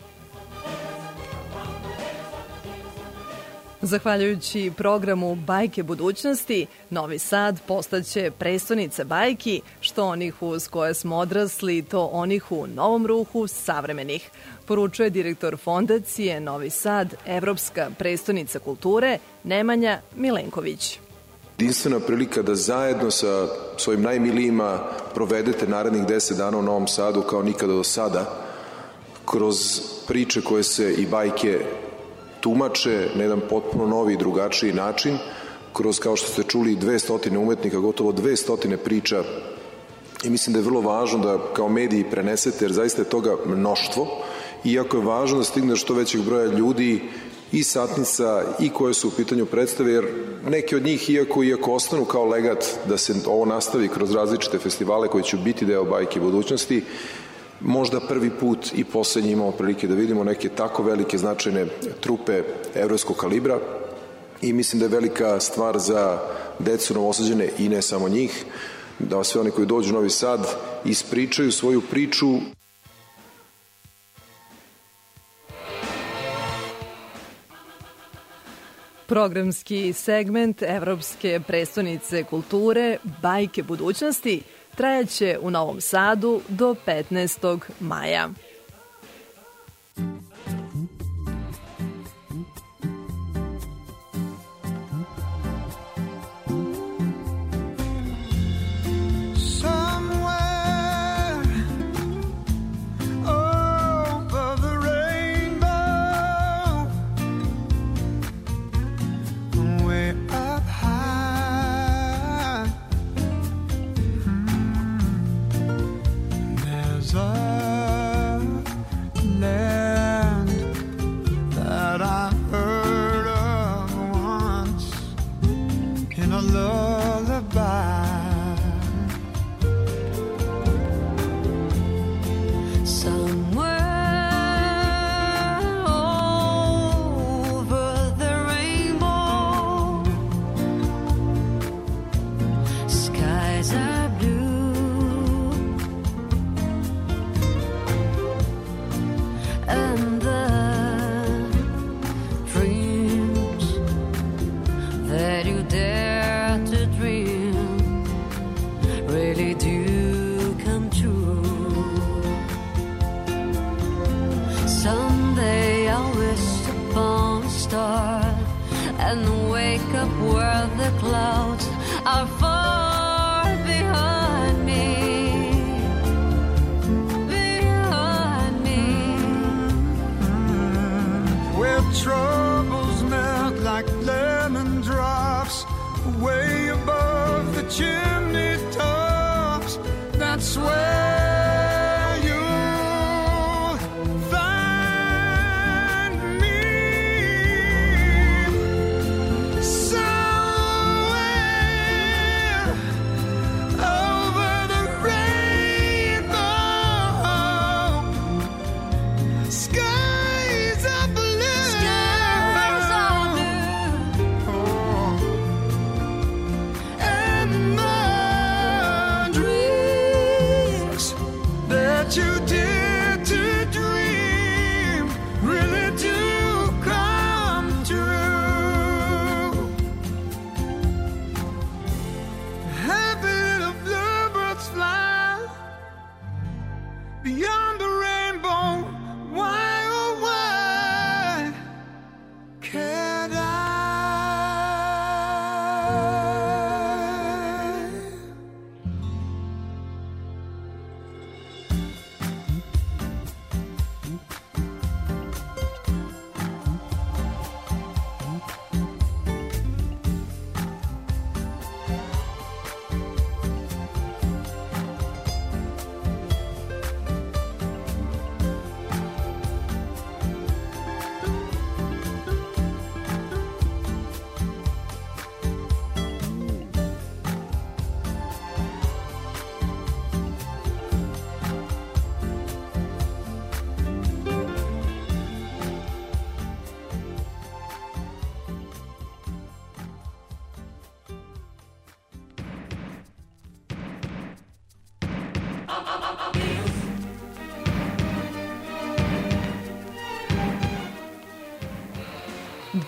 Zahvaljujući 3.82 4.72
programu 4.76 5.34
Bajke 5.34 5.82
budućnosti, 5.82 6.66
Novi 6.90 7.18
Sad 7.18 7.60
postaće 7.66 8.30
prestonica 8.38 9.04
bajki, 9.04 9.60
što 9.80 10.04
onih 10.04 10.42
uz 10.42 10.68
koje 10.68 10.94
smo 10.94 11.16
odrasli, 11.16 11.82
to 11.82 12.10
onih 12.12 12.52
u 12.52 12.66
novom 12.66 13.06
ruhu 13.06 13.46
savremenih, 13.46 14.30
poručuje 14.66 15.10
direktor 15.10 15.56
fondacije 15.56 16.40
Novi 16.40 16.70
Sad, 16.70 17.14
Evropska 17.26 17.90
prestonica 17.98 18.58
kulture, 18.58 19.18
Nemanja 19.44 20.00
Milenković. 20.16 20.98
Jedinstvena 21.58 22.00
prilika 22.00 22.42
da 22.42 22.54
zajedno 22.54 23.10
sa 23.10 23.48
svojim 23.76 24.02
najmilijima 24.02 24.78
provedete 25.14 25.66
narednih 25.66 26.02
10 26.02 26.36
dana 26.36 26.58
u 26.58 26.62
Novom 26.62 26.88
Sadu 26.88 27.22
kao 27.22 27.42
nikada 27.42 27.72
do 27.72 27.84
sada, 27.84 28.44
kroz 29.24 29.80
priče 30.08 30.40
koje 30.40 30.62
se 30.62 30.92
i 30.92 31.06
bajke 31.06 31.60
tumače 32.40 33.08
na 33.14 33.22
jedan 33.22 33.40
potpuno 33.48 33.86
novi 33.86 34.14
i 34.14 34.16
drugačiji 34.16 34.72
način, 34.72 35.18
kroz, 35.72 35.98
kao 35.98 36.16
što 36.16 36.28
ste 36.28 36.42
čuli, 36.42 36.76
200 36.76 37.36
umetnika, 37.36 37.78
gotovo 37.78 38.12
200 38.12 38.76
priča. 38.76 39.22
I 40.24 40.30
mislim 40.30 40.52
da 40.52 40.58
je 40.58 40.64
vrlo 40.64 40.80
važno 40.80 41.18
da 41.18 41.38
kao 41.52 41.68
mediji 41.68 42.10
prenesete, 42.10 42.64
jer 42.64 42.72
zaista 42.72 43.02
je 43.02 43.08
toga 43.08 43.36
mnoštvo, 43.46 44.06
iako 44.64 44.96
je 44.96 45.04
važno 45.04 45.38
da 45.38 45.44
stigne 45.44 45.76
što 45.76 45.94
većeg 45.94 46.22
broja 46.22 46.46
ljudi 46.46 47.02
i 47.52 47.62
satnica 47.62 48.44
i 48.60 48.70
koje 48.70 48.94
su 48.94 49.08
u 49.08 49.10
pitanju 49.10 49.46
predstave, 49.46 49.92
jer 49.92 50.06
neke 50.48 50.76
od 50.76 50.82
njih, 50.82 51.10
iako, 51.10 51.44
iako 51.44 51.72
ostanu 51.72 52.04
kao 52.04 52.24
legat 52.24 52.64
da 52.88 52.98
se 52.98 53.14
ovo 53.26 53.44
nastavi 53.44 53.88
kroz 53.88 54.14
različite 54.14 54.58
festivale 54.58 55.08
koji 55.08 55.24
će 55.24 55.36
biti 55.36 55.66
deo 55.66 55.84
bajke 55.84 56.20
budućnosti, 56.20 56.84
možda 57.60 58.00
prvi 58.00 58.30
put 58.30 58.72
i 58.74 58.84
poslednji 58.84 59.32
imamo 59.32 59.50
prilike 59.50 59.86
da 59.86 59.94
vidimo 59.94 60.24
neke 60.24 60.48
tako 60.48 60.82
velike 60.82 61.18
značajne 61.18 61.66
trupe 62.00 62.42
evropskog 62.74 63.16
kalibra 63.16 63.58
i 64.42 64.52
mislim 64.52 64.80
da 64.80 64.86
je 64.86 65.00
velika 65.00 65.40
stvar 65.40 65.78
za 65.78 66.18
decu 66.58 66.94
novosađene 66.94 67.48
i 67.58 67.68
ne 67.68 67.82
samo 67.82 68.08
njih, 68.08 68.44
da 68.98 69.24
sve 69.24 69.40
oni 69.40 69.50
koji 69.50 69.66
dođu 69.66 69.90
u 69.90 69.92
Novi 69.92 70.10
Sad 70.10 70.46
ispričaju 70.84 71.52
svoju 71.52 71.82
priču. 71.90 72.26
Programski 79.06 79.92
segment 79.92 80.62
Evropske 80.62 81.40
prestonice 81.46 82.24
kulture 82.24 82.98
Bajke 83.22 83.62
budućnosti– 83.62 84.42
trajaće 84.78 85.38
u 85.42 85.50
Novom 85.50 85.80
Sadu 85.80 86.40
do 86.48 86.74
15. 86.86 87.60
maja. 87.80 88.28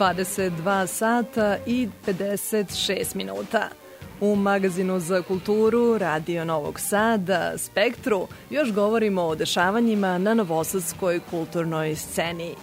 22 0.00 0.86
sata 0.86 1.56
i 1.66 1.88
56 2.06 3.16
minuta. 3.16 3.68
U 4.20 4.36
magazinu 4.36 5.00
za 5.00 5.22
kulturu 5.22 5.98
Radio 5.98 6.44
Novog 6.44 6.80
Sada, 6.80 7.52
Spektru, 7.58 8.28
još 8.50 8.72
govorimo 8.72 9.22
o 9.22 9.34
dešavanjima 9.34 10.18
na 10.18 10.34
novosadskoj 10.34 11.20
kulturnoj 11.30 11.96
sceni. 11.96 12.54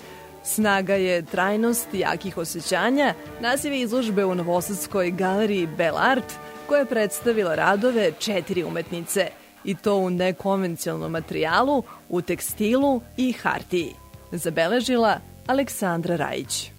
Snaga 0.43 0.93
je 0.93 1.25
trajnost 1.25 1.87
jakih 1.93 2.37
osjećanja, 2.37 3.13
naziv 3.41 3.73
izložbe 3.73 4.25
u 4.25 4.35
Novosadskoj 4.35 5.11
galeriji 5.11 5.67
Bell 5.67 5.97
Art, 5.97 6.33
koja 6.67 6.79
je 6.79 6.85
predstavila 6.85 7.55
radove 7.55 8.11
četiri 8.19 8.63
umetnice, 8.63 9.29
i 9.63 9.75
to 9.75 9.95
u 9.95 10.09
nekonvencionalnom 10.09 11.11
materijalu, 11.11 11.83
u 12.09 12.21
tekstilu 12.21 13.01
i 13.17 13.31
hartiji. 13.31 13.93
Zabeležila 14.31 15.19
Aleksandra 15.47 16.15
Rajić. 16.15 16.76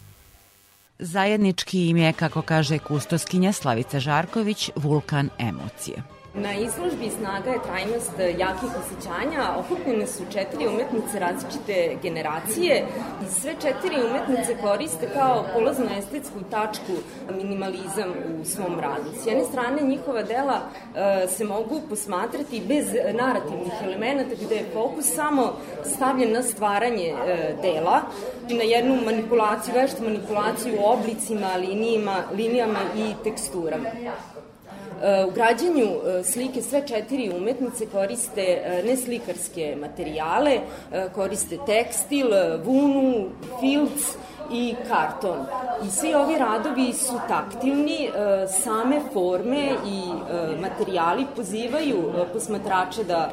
Zajednički 0.98 1.88
im 1.88 1.96
je, 1.96 2.12
kako 2.12 2.42
kaže 2.42 2.78
kustoskinja 2.78 3.52
Slavica 3.52 4.00
Žarković, 4.00 4.70
vulkan 4.76 5.30
emocije. 5.38 6.17
Na 6.42 6.54
izložbi 6.54 7.10
Snaga 7.18 7.50
je 7.50 7.62
trajnost 7.62 8.12
jakih 8.38 8.70
osjećanja 8.80 9.42
okupljene 9.58 10.06
su 10.06 10.22
četiri 10.32 10.66
umetnice 10.66 11.18
različite 11.18 11.96
generacije 12.02 12.86
i 13.22 13.40
sve 13.40 13.54
četiri 13.62 13.96
umetnice 14.10 14.56
koriste 14.62 15.08
kao 15.14 15.44
polaznu 15.54 15.86
estetsku 15.98 16.38
tačku 16.50 16.92
minimalizam 17.36 18.10
u 18.40 18.44
svom 18.44 18.80
radu. 18.80 19.10
S 19.22 19.26
jedne 19.26 19.44
strane 19.44 19.82
njihova 19.82 20.22
dela 20.22 20.60
e, 20.60 21.26
se 21.28 21.44
mogu 21.44 21.80
posmatrati 21.88 22.62
bez 22.68 22.86
narativnih 23.14 23.72
elemenata 23.82 24.34
gde 24.44 24.54
je 24.54 24.70
fokus 24.72 25.14
samo 25.14 25.52
stavljen 25.94 26.32
na 26.32 26.42
stvaranje 26.42 27.14
e, 27.26 27.56
dela 27.62 28.00
i 28.48 28.54
na 28.54 28.62
jednu 28.62 28.98
manipulaciju, 29.04 29.74
veštu 29.74 30.02
manipulaciju 30.02 30.74
oblicima, 30.84 31.56
linijima, 31.56 32.16
linijama 32.36 32.80
i 32.96 33.14
teksturama. 33.24 33.88
U 35.28 35.30
građanju 35.30 35.86
e, 35.86 36.24
slike 36.24 36.62
sve 36.62 36.86
četiri 36.86 37.30
umetnice 37.36 37.86
koriste 37.86 38.42
e, 38.42 38.82
neslikarske 38.86 39.76
materijale, 39.80 40.60
e, 40.92 41.08
koriste 41.14 41.58
tekstil, 41.66 42.26
vunu, 42.64 43.28
filc 43.60 44.16
i 44.52 44.74
karton. 44.88 45.46
I 45.86 45.90
svi 45.90 46.14
ovi 46.14 46.38
radovi 46.38 46.92
su 46.92 47.20
taktilni, 47.28 48.10
same 48.62 49.00
forme 49.12 49.70
i 49.86 50.02
materijali 50.60 51.26
pozivaju 51.36 52.12
posmatrače 52.32 53.04
da 53.04 53.30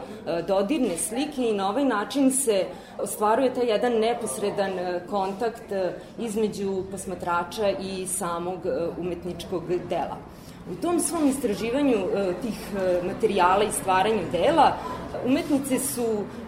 dodirne 0.48 0.98
slike 0.98 1.42
i 1.42 1.54
na 1.54 1.70
ovaj 1.70 1.86
način 1.86 2.32
se 2.32 2.66
ostvaruje 2.98 3.54
taj 3.54 3.66
jedan 3.66 3.94
neposredan 3.94 4.72
kontakt 5.10 5.72
između 6.20 6.84
posmatrača 6.92 7.70
i 7.70 8.08
samog 8.08 8.60
umetničkog 9.00 9.64
dela. 9.90 10.35
U 10.72 10.76
tom 10.82 11.00
svom 11.00 11.28
istraživanju 11.28 11.98
e, 11.98 12.34
tih 12.42 12.60
e, 12.78 13.02
materijala 13.08 13.64
i 13.64 13.72
stvaranju 13.72 14.22
dela, 14.32 14.78
umetnice 15.26 15.80
su 15.80 16.06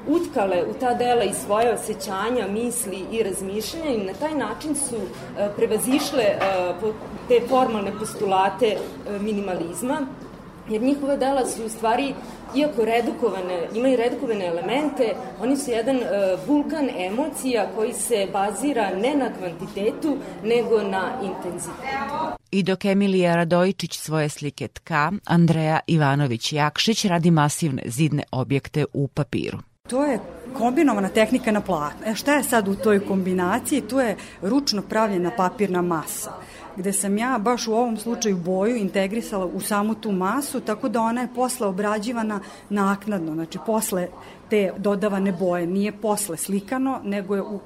utkale 0.08 0.64
u 0.70 0.74
ta 0.80 0.94
dela 0.94 1.24
i 1.24 1.34
svoje 1.34 1.74
osjećanja, 1.74 2.48
misli 2.48 3.06
i 3.12 3.24
razmišljanja 3.24 3.90
i 3.90 4.06
na 4.06 4.14
taj 4.14 4.36
način 4.36 4.76
su 4.76 4.96
e, 4.96 5.50
prevazišle 5.56 6.24
te 7.28 7.42
formalne 7.50 7.92
postulate 8.00 8.78
minimalizma, 9.20 9.98
jer 10.70 10.82
njihove 10.82 11.18
dela 11.18 11.46
su 11.46 11.66
u 11.66 11.70
stvari 11.70 12.14
iako 12.56 12.86
redukovane, 12.86 13.68
imaju 13.76 13.98
redukovane 13.98 14.46
elemente, 14.46 15.16
oni 15.42 15.58
su 15.58 15.72
jedan 15.72 15.96
uh, 15.96 16.04
vulkan 16.48 16.90
emocija 16.98 17.70
koji 17.76 17.94
se 17.94 18.28
bazira 18.34 18.90
ne 18.96 19.16
na 19.16 19.30
kvantitetu, 19.34 20.18
nego 20.44 20.82
na 20.82 21.12
intenzitetu. 21.24 22.38
I 22.52 22.64
dok 22.64 22.86
Emilija 22.86 23.36
Radojičić 23.36 23.98
svoje 23.98 24.30
slike 24.30 24.68
tka, 24.68 25.12
Andreja 25.26 25.80
Ivanović-Jakšić 25.88 27.08
radi 27.08 27.32
masivne 27.32 27.84
zidne 27.86 28.24
objekte 28.32 28.86
u 28.94 29.08
papiru. 29.08 29.67
To 29.88 30.06
je 30.06 30.20
kombinovana 30.54 31.10
tehnika 31.10 31.52
na 31.52 31.62
platnu. 31.62 32.02
E 32.06 32.16
šta 32.16 32.34
je 32.34 32.44
sad 32.44 32.68
u 32.68 32.76
toj 32.76 33.00
kombinaciji? 33.00 33.82
Tu 33.82 34.00
je 34.00 34.16
ručno 34.42 34.82
pravljena 34.82 35.32
papirna 35.38 35.82
masa 35.82 36.32
gde 36.78 36.94
sam 36.94 37.18
ja 37.18 37.38
baš 37.38 37.68
u 37.68 37.74
ovom 37.74 37.98
slučaju 37.98 38.38
boju 38.38 38.76
integrisala 38.76 39.46
u 39.46 39.60
samu 39.60 39.96
tu 39.96 40.12
masu, 40.12 40.60
tako 40.60 40.90
da 40.90 41.02
ona 41.02 41.22
je 41.22 41.34
posle 41.36 41.68
obrađivana 41.68 42.40
naknadno, 42.70 43.34
znači 43.34 43.58
posle 43.66 44.08
te 44.50 44.74
dodavane 44.78 45.32
boje, 45.32 45.68
nije 45.68 45.92
posle 45.92 46.38
slikano, 46.38 47.00
nego 47.04 47.36
je 47.36 47.42
u, 47.42 47.60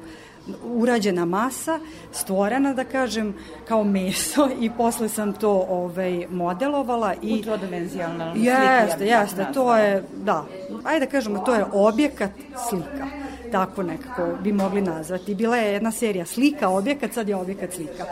urađena 0.64 1.26
masa, 1.26 1.80
stvorena 2.12 2.74
da 2.74 2.84
kažem 2.84 3.34
kao 3.68 3.84
meso 3.84 4.50
i 4.62 4.70
posle 4.78 5.10
sam 5.10 5.34
to 5.34 5.66
ovaj 5.70 6.28
modelovala 6.30 7.14
i 7.22 7.40
u 7.40 7.42
trodimenzionalnom 7.42 8.38
Jeste, 8.38 9.06
jeste, 9.06 9.48
to 9.54 9.78
je 9.78 10.04
da. 10.24 10.46
Ajde 10.84 11.06
da 11.06 11.12
kažemo 11.12 11.40
to 11.40 11.56
je 11.56 11.66
objekat 11.74 12.32
slika. 12.70 13.08
Tako 13.52 13.84
nekako 13.84 14.28
bi 14.44 14.54
mogli 14.54 14.82
nazvati. 14.82 15.36
Bila 15.36 15.58
je 15.58 15.74
jedna 15.74 15.92
serija 15.92 16.26
slika, 16.26 16.70
objekat, 16.70 17.14
sad 17.14 17.30
je 17.30 17.36
objekat 17.36 17.74
slika 17.74 18.06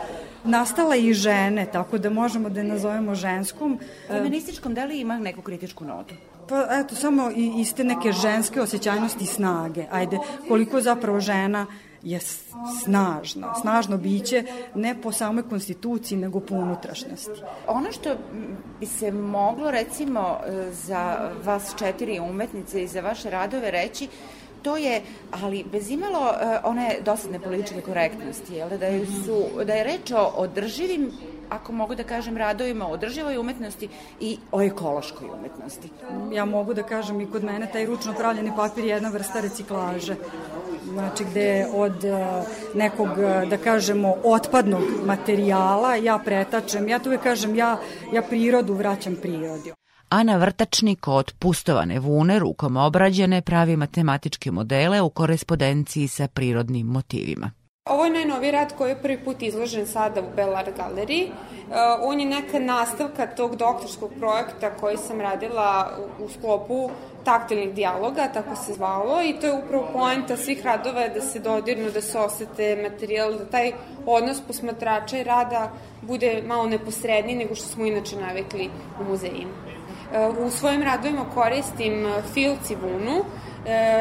nastala 0.44 0.96
i 0.96 1.12
žene, 1.12 1.66
tako 1.72 1.98
da 1.98 2.10
možemo 2.10 2.48
da 2.48 2.60
je 2.60 2.66
nazovemo 2.66 3.14
ženskom. 3.14 3.78
Feminističkom 4.08 4.74
da 4.74 4.84
li 4.84 5.00
ima 5.00 5.18
neku 5.18 5.42
kritičku 5.42 5.84
notu? 5.84 6.14
Pa 6.48 6.66
eto, 6.70 6.94
samo 6.94 7.30
i 7.36 7.52
iste 7.60 7.84
neke 7.84 8.12
ženske 8.12 8.60
osjećajnosti 8.60 9.24
i 9.24 9.26
snage. 9.26 9.84
Ajde, 9.90 10.18
koliko 10.48 10.80
zapravo 10.80 11.20
žena 11.20 11.66
je 12.02 12.20
snažna, 12.82 13.54
snažno 13.54 13.96
biće 13.96 14.44
ne 14.74 15.00
po 15.02 15.12
samoj 15.12 15.48
konstituciji 15.48 16.18
nego 16.18 16.40
po 16.40 16.54
unutrašnjosti. 16.54 17.40
Ono 17.66 17.92
što 17.92 18.10
bi 18.80 18.86
se 18.86 19.12
moglo 19.12 19.70
recimo 19.70 20.36
za 20.70 21.30
vas 21.44 21.74
četiri 21.78 22.20
umetnice 22.20 22.82
i 22.82 22.88
za 22.88 23.00
vaše 23.00 23.30
radove 23.30 23.70
reći 23.70 24.08
to 24.62 24.76
je, 24.76 25.02
ali 25.30 25.64
bez 25.72 25.90
imalo 25.90 26.20
uh, 26.20 26.70
one 26.70 26.96
dosadne 27.04 27.40
političke 27.40 27.80
korektnosti, 27.80 28.54
jel, 28.54 28.68
da, 28.78 28.86
je, 28.86 29.06
su, 29.06 29.64
da 29.64 29.74
je 29.74 29.84
reč 29.84 30.10
o 30.10 30.32
održivim 30.36 31.10
ako 31.50 31.72
mogu 31.72 31.94
da 31.94 32.04
kažem, 32.04 32.36
radovima 32.36 32.86
o 32.86 32.92
održivoj 32.92 33.38
umetnosti 33.38 33.88
i 34.20 34.38
o 34.52 34.62
ekološkoj 34.62 35.28
umetnosti. 35.38 35.88
Ja 36.32 36.44
mogu 36.44 36.74
da 36.74 36.82
kažem 36.82 37.20
i 37.20 37.30
kod 37.30 37.44
mene 37.44 37.68
taj 37.72 37.86
ručno 37.86 38.14
pravljeni 38.14 38.52
papir 38.56 38.84
je 38.84 38.90
jedna 38.90 39.08
vrsta 39.08 39.40
reciklaže. 39.40 40.16
Znači 40.92 41.24
gde 41.24 41.66
od 41.74 42.04
e, 42.04 42.42
nekog, 42.74 43.08
e, 43.18 43.46
da 43.46 43.56
kažemo, 43.56 44.14
otpadnog 44.24 44.82
materijala 45.06 45.94
ja 45.94 46.18
pretačem, 46.24 46.88
ja 46.88 46.98
tu 46.98 47.08
uvek 47.08 47.22
kažem, 47.22 47.54
ja, 47.54 47.78
ja 48.12 48.22
prirodu 48.22 48.74
vraćam 48.74 49.16
prirodi. 49.22 49.72
Ana 50.08 50.36
Vrtačnik 50.36 51.08
od 51.08 51.32
pustovane 51.38 51.98
vune 51.98 52.38
rukom 52.38 52.76
obrađene 52.76 53.42
pravi 53.42 53.76
matematičke 53.76 54.50
modele 54.50 55.00
u 55.00 55.10
korespondenciji 55.10 56.08
sa 56.08 56.28
prirodnim 56.28 56.86
motivima. 56.86 57.50
Ovo 57.84 58.04
je 58.04 58.10
najnoviji 58.10 58.50
rad 58.50 58.74
koji 58.78 58.90
je 58.90 59.02
prvi 59.02 59.24
put 59.24 59.42
izložen 59.42 59.86
sada 59.86 60.20
u 60.20 60.24
Bell 60.36 60.56
Art 60.56 60.76
Galeriji. 60.76 61.32
Uh, 61.32 61.74
on 62.02 62.20
je 62.20 62.26
neka 62.26 62.58
nastavka 62.58 63.26
tog 63.26 63.56
doktorskog 63.56 64.10
projekta 64.18 64.70
koji 64.70 64.96
sam 64.96 65.20
radila 65.20 65.98
u 66.18 66.28
sklopu 66.28 66.90
taktilnih 67.24 67.74
dijaloga, 67.74 68.28
tako 68.34 68.56
se 68.56 68.72
zvalo, 68.72 69.22
i 69.22 69.40
to 69.40 69.46
je 69.46 69.52
upravo 69.52 69.88
poenta 69.92 70.36
svih 70.36 70.64
radova 70.64 71.08
da 71.08 71.20
se 71.20 71.38
dodirnu, 71.38 71.90
da 71.90 72.00
se 72.00 72.18
osete 72.18 72.88
materijal, 72.90 73.32
da 73.32 73.44
taj 73.44 73.72
odnos 74.06 74.40
posmatrača 74.40 75.18
i 75.18 75.24
rada 75.24 75.72
bude 76.02 76.42
malo 76.46 76.66
neposredniji 76.66 77.36
nego 77.36 77.54
što 77.54 77.66
smo 77.66 77.84
inače 77.84 78.16
navikli 78.16 78.70
u 79.00 79.04
muzejima. 79.04 79.52
U 80.46 80.50
svojim 80.50 80.82
radovima 80.82 81.24
koristim 81.34 82.06
e, 82.06 82.22
filc 82.34 82.70
i 82.70 82.74
vunu, 82.74 83.24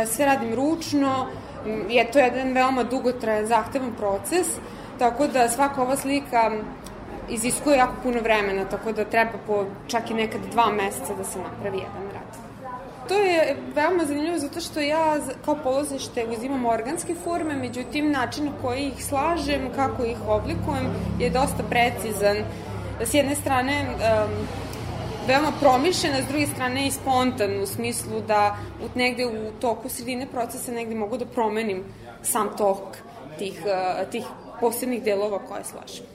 sve 0.08 0.26
radim 0.26 0.56
ručno, 0.56 1.28
je 1.90 2.12
to 2.12 2.20
jedan 2.20 2.54
veoma 2.54 2.84
dugotrajan, 2.84 3.46
zahtevan 3.46 3.92
proces, 3.98 4.48
tako 5.00 5.28
da 5.28 5.50
svaka 5.50 5.82
ova 5.82 5.96
slika 5.96 6.52
iziskuje 7.30 7.78
jako 7.78 7.94
puno 8.04 8.22
vremena, 8.22 8.66
tako 8.66 8.92
da 8.92 9.06
treba 9.06 9.32
po 9.48 9.66
čak 9.88 10.12
i 10.12 10.14
nekad 10.14 10.42
dva 10.52 10.72
meseca 10.72 11.14
da 11.18 11.24
se 11.24 11.40
napravi 11.40 11.78
jedan 11.78 12.10
rad. 12.14 12.50
To 13.08 13.16
je 13.16 13.58
veoma 13.76 14.06
zanimljivo 14.06 14.38
zato 14.38 14.60
što 14.60 14.80
ja 14.80 15.18
kao 15.46 15.56
polazište 15.64 16.26
uzimam 16.38 16.66
organske 16.66 17.16
forme, 17.24 17.56
međutim 17.56 18.12
način 18.12 18.46
na 18.46 18.52
koji 18.62 18.82
ih 18.82 19.06
slažem, 19.06 19.70
kako 19.76 20.04
ih 20.04 20.18
oblikujem 20.28 20.88
je 21.20 21.30
dosta 21.30 21.64
precizan. 21.70 22.38
S 23.02 23.14
jedne 23.14 23.36
strane, 23.36 23.86
um, 23.90 24.48
veoma 25.30 25.52
promišljena, 25.60 26.22
s 26.22 26.28
druge 26.28 26.48
strane 26.48 26.88
i 26.88 26.92
spontan 26.92 27.62
u 27.62 27.66
smislu 27.66 28.22
da 28.28 28.58
u, 28.82 29.00
negde 29.00 29.26
u 29.26 29.52
toku 29.62 29.90
sredine 29.90 30.28
procesa 30.32 30.72
negde 30.72 30.96
mogu 30.96 31.18
da 31.18 31.26
promenim 31.26 31.84
sam 32.24 32.50
tok 32.58 32.98
tih, 33.40 33.62
uh, 33.66 34.10
tih 34.12 34.24
posebnih 34.60 35.04
delova 35.04 35.40
koje 35.40 35.64
slažem. 35.64 36.06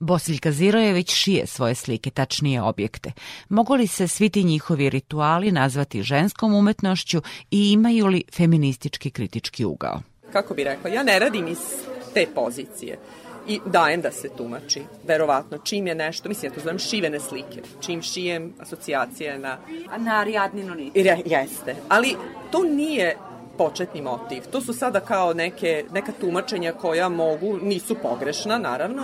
Bosiljka 0.00 0.52
Zirojević 0.52 1.14
šije 1.14 1.46
svoje 1.46 1.74
slike, 1.74 2.10
tačnije 2.10 2.62
objekte. 2.62 3.12
Mogu 3.48 3.74
li 3.74 3.86
se 3.86 4.08
svi 4.08 4.28
ti 4.28 4.44
njihovi 4.44 4.90
rituali 4.90 5.52
nazvati 5.52 6.02
ženskom 6.02 6.54
umetnošću 6.54 7.22
i 7.50 7.72
imaju 7.72 8.06
li 8.06 8.22
feministički 8.32 9.10
kritički 9.10 9.64
ugao? 9.64 10.00
Kako 10.32 10.54
bi 10.54 10.64
rekla, 10.64 10.90
ja 10.90 11.02
ne 11.02 11.18
radim 11.18 11.48
iz 11.48 11.58
te 12.14 12.26
pozicije 12.34 12.98
i 13.48 13.60
dajem 13.66 14.00
da 14.00 14.10
se 14.10 14.28
tumači, 14.28 14.82
verovatno. 15.06 15.58
Čim 15.58 15.86
je 15.86 15.94
nešto, 15.94 16.28
mislim, 16.28 16.52
ja 16.52 16.54
to 16.54 16.60
zovem 16.60 16.78
šivene 16.78 17.20
slike. 17.20 17.62
Čim 17.80 18.02
šijem, 18.02 18.52
asocijacija 18.60 19.38
na... 19.38 19.58
Na 19.98 20.20
Ariadninu 20.20 20.74
nić. 20.74 20.92
Jeste. 21.24 21.76
Ali 21.88 22.16
to 22.50 22.62
nije 22.62 23.16
početni 23.58 24.02
motiv. 24.02 24.42
To 24.52 24.60
su 24.60 24.72
sada 24.72 25.00
kao 25.00 25.34
neke, 25.34 25.84
neka 25.92 26.12
tumačenja 26.20 26.72
koja 26.72 27.08
mogu, 27.08 27.58
nisu 27.62 27.94
pogrešna, 27.94 28.58
naravno, 28.58 29.02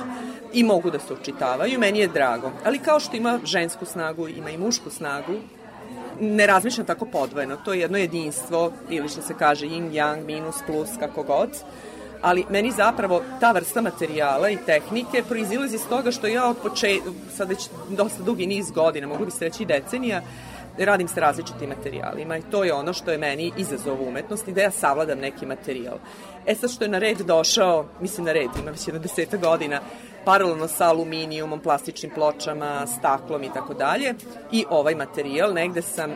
i 0.53 0.65
mogu 0.65 0.91
da 0.91 0.99
se 0.99 1.15
učitavaju. 1.15 1.79
Meni 1.79 1.99
je 1.99 2.09
drago. 2.09 2.51
Ali 2.65 2.79
kao 2.79 3.01
što 3.01 3.17
ima 3.17 3.41
žensku 3.45 3.85
snagu, 3.85 4.29
ima 4.29 4.51
i 4.51 4.59
mušku 4.59 4.91
snagu, 4.91 5.33
ne 6.21 6.47
razmišljam 6.47 6.87
tako 6.87 7.07
podvojeno. 7.07 7.57
To 7.57 7.73
je 7.73 7.81
jedno 7.81 7.99
jedinstvo, 7.99 8.73
ili 8.91 9.09
što 9.09 9.23
se 9.23 9.35
kaže 9.39 9.67
yin, 9.67 9.91
yang, 9.91 10.25
minus, 10.25 10.57
plus, 10.67 10.89
kako 11.01 11.23
god. 11.23 11.51
Ali 12.25 12.45
meni 12.51 12.70
zapravo 12.70 13.22
ta 13.41 13.53
vrsta 13.53 13.81
materijala 13.81 14.51
i 14.51 14.59
tehnike 14.66 15.22
proizilazi 15.29 15.77
iz 15.77 15.89
toga 15.89 16.11
što 16.11 16.27
ja 16.27 16.49
od 16.49 16.57
početka, 16.62 17.11
sad 17.37 17.49
već 17.49 17.68
dosta 17.89 18.22
dugi 18.22 18.47
niz 18.47 18.70
godina, 18.70 19.07
mogu 19.07 19.25
bi 19.25 19.31
se 19.31 19.45
reći 19.45 19.64
decenija, 19.64 20.22
radim 20.79 21.09
sa 21.09 21.20
različitim 21.20 21.68
materijalima 21.68 22.37
i 22.37 22.43
to 22.51 22.64
je 22.64 22.75
ono 22.75 22.93
što 22.93 23.11
je 23.11 23.18
meni 23.18 23.53
izazov 23.57 24.09
umetnosti, 24.09 24.53
da 24.53 24.61
ja 24.61 24.70
savladam 24.70 25.18
neki 25.18 25.47
materijal. 25.47 25.99
E 26.47 26.55
sad 26.55 26.70
što 26.70 26.85
je 26.85 26.89
na 26.89 26.99
red 26.99 27.18
došao, 27.18 27.87
mislim 28.01 28.27
na 28.27 28.33
red, 28.33 28.51
ima 28.61 28.70
već 28.70 28.89
jedno 28.89 29.01
deseta 29.01 29.37
godina, 29.37 29.81
paralelno 30.25 30.68
sa 30.68 30.89
aluminijumom, 30.89 31.61
plastičnim 31.61 32.12
pločama, 32.14 32.87
staklom 32.87 33.45
i 33.45 33.53
tako 33.55 33.75
dalje. 33.75 34.14
I 34.53 34.64
ovaj 34.70 34.95
materijal 34.95 35.53
negde 35.53 35.83
sam 35.83 36.11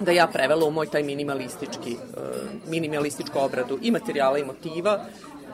da 0.00 0.10
ja 0.10 0.26
prevela 0.26 0.66
u 0.66 0.70
moj 0.70 0.86
taj 0.86 1.02
minimalistički, 1.02 1.92
uh, 1.92 2.70
minimalističku 2.70 3.38
obradu 3.38 3.78
i 3.82 3.90
materijala 3.90 4.38
i 4.38 4.44
motiva, 4.44 5.04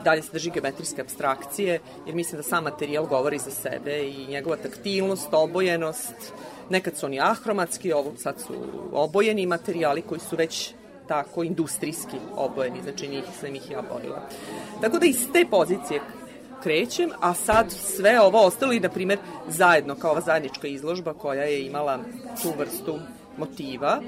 dalje 0.03 0.21
se 0.21 0.31
drži 0.31 0.49
geometrijske 0.49 1.01
abstrakcije, 1.01 1.79
jer 2.05 2.15
mislim 2.15 2.37
da 2.37 2.43
sam 2.43 2.63
materijal 2.63 3.05
govori 3.05 3.37
za 3.37 3.51
sebe 3.51 3.99
i 4.07 4.27
njegova 4.27 4.57
taktilnost, 4.57 5.27
obojenost, 5.31 6.33
nekad 6.69 6.97
su 6.97 7.05
oni 7.05 7.19
ahromatski, 7.21 7.93
ovo 7.93 8.13
sad 8.17 8.41
su 8.41 8.53
obojeni 8.93 9.45
materijali 9.45 10.01
koji 10.01 10.19
su 10.19 10.35
već 10.35 10.73
tako 11.07 11.43
industrijski 11.43 12.17
obojeni, 12.35 12.81
znači 12.83 13.07
njih 13.07 13.23
sam 13.39 13.55
ih 13.55 13.71
ja 13.71 13.81
bojila. 13.93 14.21
Tako 14.81 14.99
da 14.99 15.05
iz 15.05 15.27
te 15.33 15.45
pozicije 15.49 16.01
krećem, 16.63 17.09
a 17.19 17.33
sad 17.33 17.71
sve 17.71 18.21
ovo 18.21 18.45
ostalo 18.45 18.73
i, 18.73 18.79
na 18.79 18.89
primer, 18.89 19.17
zajedno, 19.47 19.95
kao 19.95 20.11
ova 20.11 20.21
zajednička 20.21 20.67
izložba 20.67 21.13
koja 21.13 21.43
je 21.43 21.65
imala 21.65 21.99
tu 22.43 22.53
vrstu 22.57 22.99
motiva, 23.37 24.01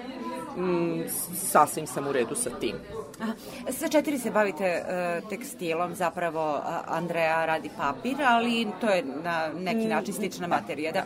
mm, 0.58 1.04
sasvim 1.36 1.88
sam 1.88 2.08
u 2.08 2.12
redu 2.12 2.36
sa 2.36 2.50
tim. 2.50 2.76
Aha. 3.22 3.34
Sve 3.72 3.90
četiri 3.90 4.20
se 4.20 4.32
bavite 4.32 4.84
uh, 4.84 5.30
tekstilom, 5.30 5.96
zapravo 5.96 6.56
uh, 6.56 6.64
Andreja 6.88 7.46
radi 7.46 7.70
papir, 7.78 8.16
ali 8.28 8.68
to 8.82 8.88
je 8.88 9.04
na 9.24 9.50
neki 9.60 9.86
način 9.88 10.14
slična 10.14 10.48
materija. 10.48 10.92
Da, 10.92 11.04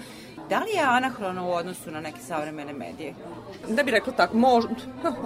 da 0.49 0.59
li 0.59 0.71
je 0.71 0.83
anahrono 0.83 1.49
u 1.49 1.51
odnosu 1.51 1.91
na 1.91 2.01
neke 2.01 2.19
savremene 2.19 2.73
medije? 2.73 3.13
Da 3.69 3.83
bi 3.83 3.91
rekla 3.91 4.13
tako, 4.13 4.37
možda, 4.37 4.75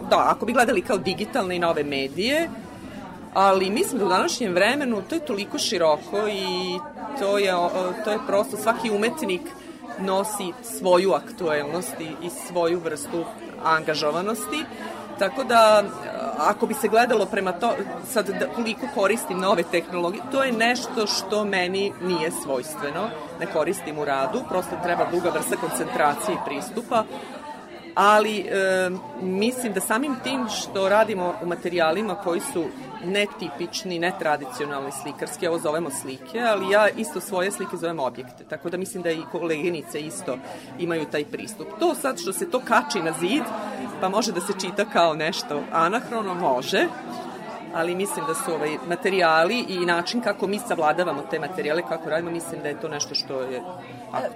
da, 0.10 0.24
ako 0.26 0.46
bi 0.46 0.54
gledali 0.54 0.82
kao 0.82 0.98
digitalne 0.98 1.56
i 1.56 1.60
nove 1.60 1.84
medije, 1.84 2.50
ali 3.34 3.70
mislim 3.70 4.00
da 4.00 4.06
u 4.06 4.10
današnjem 4.10 4.54
vremenu 4.54 5.02
to 5.10 5.16
je 5.16 5.26
toliko 5.26 5.58
široko 5.58 6.28
i 6.28 6.80
to 7.20 7.38
je, 7.38 7.54
to 8.04 8.12
je 8.12 8.20
prosto 8.28 8.58
svaki 8.58 8.92
umetnik 8.92 9.42
nosi 10.00 10.54
svoju 10.64 11.14
aktuelnost 11.14 11.94
i, 12.00 12.26
i 12.26 12.30
svoju 12.30 12.80
vrstu 12.80 13.26
angažovanosti. 13.64 14.66
Tako 15.20 15.44
da, 15.44 15.84
ako 16.38 16.66
bi 16.66 16.74
se 16.74 16.88
gledalo 16.88 17.26
prema 17.26 17.52
to, 17.52 17.72
sad 18.08 18.30
da, 18.30 18.48
koliko 18.48 18.88
koristim 18.96 19.40
nove 19.40 19.64
tehnologije, 19.64 20.24
to 20.32 20.44
je 20.44 20.52
nešto 20.52 21.08
što 21.08 21.46
meni 21.46 21.94
nije 22.02 22.32
svojstveno, 22.44 23.10
ne 23.40 23.46
koristim 23.46 24.00
u 24.00 24.06
radu, 24.06 24.42
prosto 24.50 24.76
treba 24.84 25.06
druga 25.12 25.30
vrsta 25.30 25.56
koncentracije 25.56 26.36
i 26.36 26.46
pristupa, 26.46 27.04
ali 27.96 28.40
e, 28.40 28.90
mislim 29.22 29.74
da 29.74 29.82
samim 29.82 30.16
tim 30.24 30.48
što 30.50 30.90
radimo 30.90 31.34
u 31.42 31.46
materijalima 31.46 32.16
koji 32.16 32.40
su 32.40 32.66
netipični, 33.06 34.00
netradicionalni 34.00 34.92
slikarski, 35.02 35.48
ovo 35.48 35.60
zovemo 35.60 35.90
slike, 35.90 36.40
ali 36.40 36.72
ja 36.72 36.90
isto 36.90 37.22
svoje 37.22 37.52
slike 37.52 37.78
zovem 37.78 38.00
objekte, 38.00 38.44
tako 38.50 38.70
da 38.70 38.78
mislim 38.78 39.04
da 39.04 39.12
i 39.12 39.24
koleginice 39.32 40.00
isto 40.00 40.38
imaju 40.80 41.06
taj 41.06 41.26
pristup. 41.26 41.68
To 41.80 41.96
sad 41.96 42.20
što 42.20 42.34
se 42.34 42.50
to 42.50 42.60
kači 42.60 43.00
na 43.00 43.14
zid, 43.20 43.44
pa 44.02 44.10
može 44.10 44.32
da 44.32 44.42
se 44.42 44.54
čita 44.62 44.86
kao 44.86 45.14
nešto 45.14 45.62
anahrono, 45.72 46.34
može, 46.34 46.88
ali 47.74 47.96
mislim 47.96 48.26
da 48.26 48.34
su 48.34 48.54
ovaj 48.54 48.78
materijali 48.88 49.66
i 49.70 49.86
način 49.86 50.22
kako 50.22 50.48
mi 50.48 50.60
savladavamo 50.60 51.22
te 51.22 51.40
materijale, 51.40 51.82
kako 51.82 52.10
radimo, 52.10 52.32
mislim 52.32 52.62
da 52.62 52.68
je 52.68 52.82
to 52.82 52.88
nešto 52.88 53.16
što 53.16 53.42
je... 53.42 53.62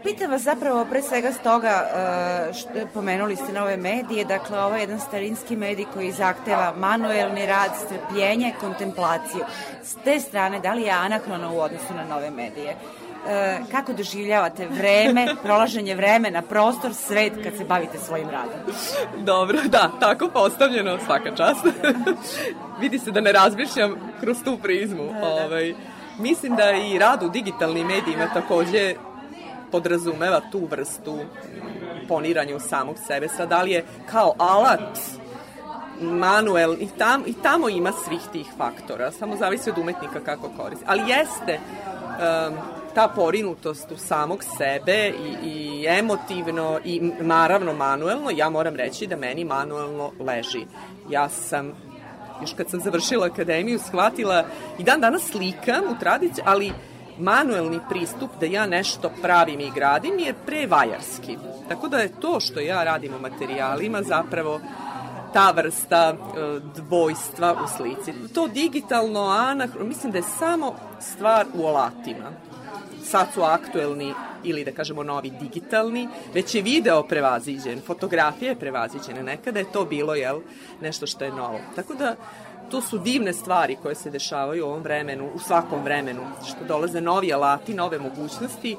Pitam 0.04 0.32
vas 0.32 0.42
zapravo 0.42 0.86
pre 0.86 1.02
svega 1.02 1.32
s 1.32 1.40
toga, 1.40 1.70
e, 1.70 2.54
što, 2.54 2.70
pomenuli 2.94 3.36
ste 3.36 3.54
nove 3.54 3.78
medije, 3.78 4.26
dakle 4.26 4.60
ovo 4.60 4.76
je 4.76 4.82
jedan 4.82 5.00
starinski 5.00 5.56
medij 5.56 5.86
koji 5.94 6.12
zahteva 6.12 6.74
manuelni 6.78 7.46
rad, 7.46 7.72
strpljenje, 7.86 8.54
kontemplaciju. 8.60 9.46
S 9.84 9.96
te 10.04 10.20
strane, 10.20 10.60
da 10.60 10.74
li 10.74 10.82
je 10.82 10.92
anahrono 10.92 11.56
u 11.56 11.60
odnosu 11.60 11.94
na 11.94 12.06
nove 12.06 12.32
medije? 12.32 12.76
E, 13.28 13.60
kako 13.72 13.94
doživljavate 13.94 14.68
vreme, 14.68 15.28
prolaženje 15.44 15.96
vremena, 15.96 16.42
prostor, 16.42 16.94
svet 16.94 17.34
kad 17.44 17.58
se 17.58 17.64
bavite 17.66 17.98
svojim 17.98 18.30
radom? 18.30 18.76
Dobro, 19.18 19.60
da, 19.66 19.92
tako 20.00 20.28
postavljeno, 20.28 20.98
svaka 21.06 21.36
čast. 21.36 21.66
Vidi 22.82 23.00
se 23.00 23.12
da 23.12 23.22
ne 23.22 23.32
razmišljam 23.32 23.96
kroz 24.20 24.38
tu 24.44 24.58
prizmu. 24.58 25.06
Da, 25.06 25.20
da. 25.20 25.28
Ovaj, 25.28 25.74
mislim 26.20 26.56
da 26.56 26.72
i 26.72 27.00
rad 27.00 27.24
u 27.24 27.30
digitalnim 27.30 27.88
medijima 27.88 28.28
takođe 28.34 28.94
podrazumeva 29.72 30.42
tu 30.52 30.68
vrstu 30.72 31.20
poniranja 32.08 32.56
u 32.56 32.60
samog 32.60 32.96
sebe. 33.08 33.28
Sad, 33.28 33.50
da 33.50 33.62
li 33.62 33.72
je 33.72 33.86
kao 34.12 34.34
alat 34.38 35.00
manuel 36.02 36.76
i, 36.80 36.88
tam, 36.98 37.24
i 37.26 37.34
tamo 37.34 37.70
ima 37.70 37.92
svih 37.92 38.22
tih 38.32 38.48
faktora, 38.58 39.12
samo 39.12 39.36
zavisi 39.36 39.70
od 39.70 39.78
umetnika 39.78 40.20
kako 40.26 40.50
koristi. 40.58 40.86
Ali 40.88 41.02
jeste 41.10 41.60
um, 41.60 42.73
ta 42.96 43.08
porinutost 43.08 43.92
u 43.92 43.98
samog 43.98 44.44
sebe 44.58 45.10
i, 45.10 45.50
i 45.50 45.86
emotivno 45.88 46.80
i 46.86 47.00
naravno 47.20 47.74
manuelno, 47.74 48.30
ja 48.36 48.50
moram 48.50 48.76
reći 48.76 49.08
da 49.08 49.16
meni 49.16 49.46
manuelno 49.46 50.12
leži. 50.20 50.66
Ja 51.10 51.30
sam 51.30 51.72
još 52.42 52.54
kad 52.54 52.70
sam 52.70 52.80
završila 52.80 53.26
akademiju 53.26 53.80
shvatila 53.80 54.46
i 54.80 54.84
dan 54.84 55.02
danas 55.02 55.24
slikam 55.24 55.84
u 55.90 56.00
tradiciji, 56.00 56.44
ali 56.48 56.72
manuelni 57.18 57.80
pristup 57.90 58.30
da 58.40 58.46
ja 58.46 58.66
nešto 58.66 59.12
pravim 59.22 59.60
i 59.60 59.72
gradim 59.76 60.20
je 60.20 60.34
prevajarski. 60.46 61.38
Tako 61.70 61.88
da 61.88 61.98
je 61.98 62.20
to 62.22 62.40
što 62.40 62.60
ja 62.60 62.84
radim 62.84 63.14
u 63.14 63.22
materijalima 63.22 64.04
zapravo 64.04 64.60
ta 65.34 65.52
vrsta 65.52 66.14
e, 66.14 66.16
dvojstva 66.76 67.56
u 67.64 67.68
slici. 67.78 68.14
To 68.34 68.48
digitalno, 68.48 69.22
anahro, 69.22 69.86
mislim 69.86 70.12
da 70.12 70.18
je 70.18 70.24
samo 70.40 70.76
stvar 71.00 71.46
u 71.54 71.66
olatima 71.66 72.53
sad 73.14 73.28
su 73.34 73.42
aktuelni 73.42 74.14
ili 74.44 74.64
da 74.66 74.72
kažemo 74.72 75.04
novi 75.04 75.30
digitalni, 75.30 76.08
već 76.34 76.56
je 76.56 76.62
video 76.62 77.04
prevaziđen, 77.04 77.82
fotografija 77.86 78.50
je 78.50 78.60
prevaziđena, 78.60 79.22
nekada 79.22 79.60
je 79.60 79.72
to 79.72 79.86
bilo 79.86 80.16
jel, 80.16 80.40
nešto 80.82 81.08
što 81.08 81.26
je 81.26 81.32
novo. 81.32 81.60
Tako 81.76 81.94
da 81.94 82.16
to 82.72 82.82
su 82.82 82.98
divne 82.98 83.34
stvari 83.34 83.78
koje 83.82 83.96
se 83.96 84.10
dešavaju 84.10 84.66
u 84.66 84.70
ovom 84.70 84.84
vremenu, 84.84 85.30
u 85.36 85.40
svakom 85.40 85.84
vremenu, 85.84 86.22
što 86.48 86.66
dolaze 86.68 87.02
novi 87.02 87.34
alati, 87.34 87.74
nove 87.74 88.00
mogućnosti 88.00 88.78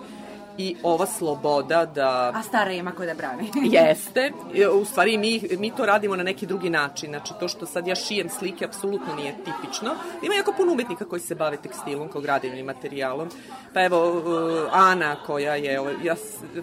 i 0.59 0.77
ova 0.83 1.07
sloboda 1.07 1.87
da... 1.87 2.33
A 2.35 2.43
stara 2.43 2.73
ima 2.73 2.93
ko 2.93 3.07
da 3.07 3.15
brani. 3.15 3.51
jeste. 3.77 4.33
U 4.73 4.85
stvari 4.85 5.19
mi, 5.19 5.43
mi 5.59 5.71
to 5.71 5.87
radimo 5.87 6.17
na 6.17 6.23
neki 6.23 6.47
drugi 6.47 6.71
način. 6.71 7.11
Znači 7.11 7.33
to 7.41 7.49
što 7.49 7.67
sad 7.67 7.87
ja 7.87 7.95
šijem 7.95 8.29
slike 8.29 8.65
apsolutno 8.65 9.15
nije 9.15 9.35
tipično. 9.35 9.95
Ima 10.23 10.35
jako 10.35 10.53
puno 10.57 10.73
umetnika 10.73 11.05
koji 11.05 11.21
se 11.21 11.35
bave 11.35 11.57
tekstilom 11.57 12.09
kao 12.09 12.21
gradivnim 12.21 12.67
materijalom. 12.67 13.29
Pa 13.75 13.85
evo 13.85 14.11
uh, 14.11 14.69
Ana 14.73 15.17
koja 15.27 15.55
je, 15.55 15.79
ja, 16.05 16.15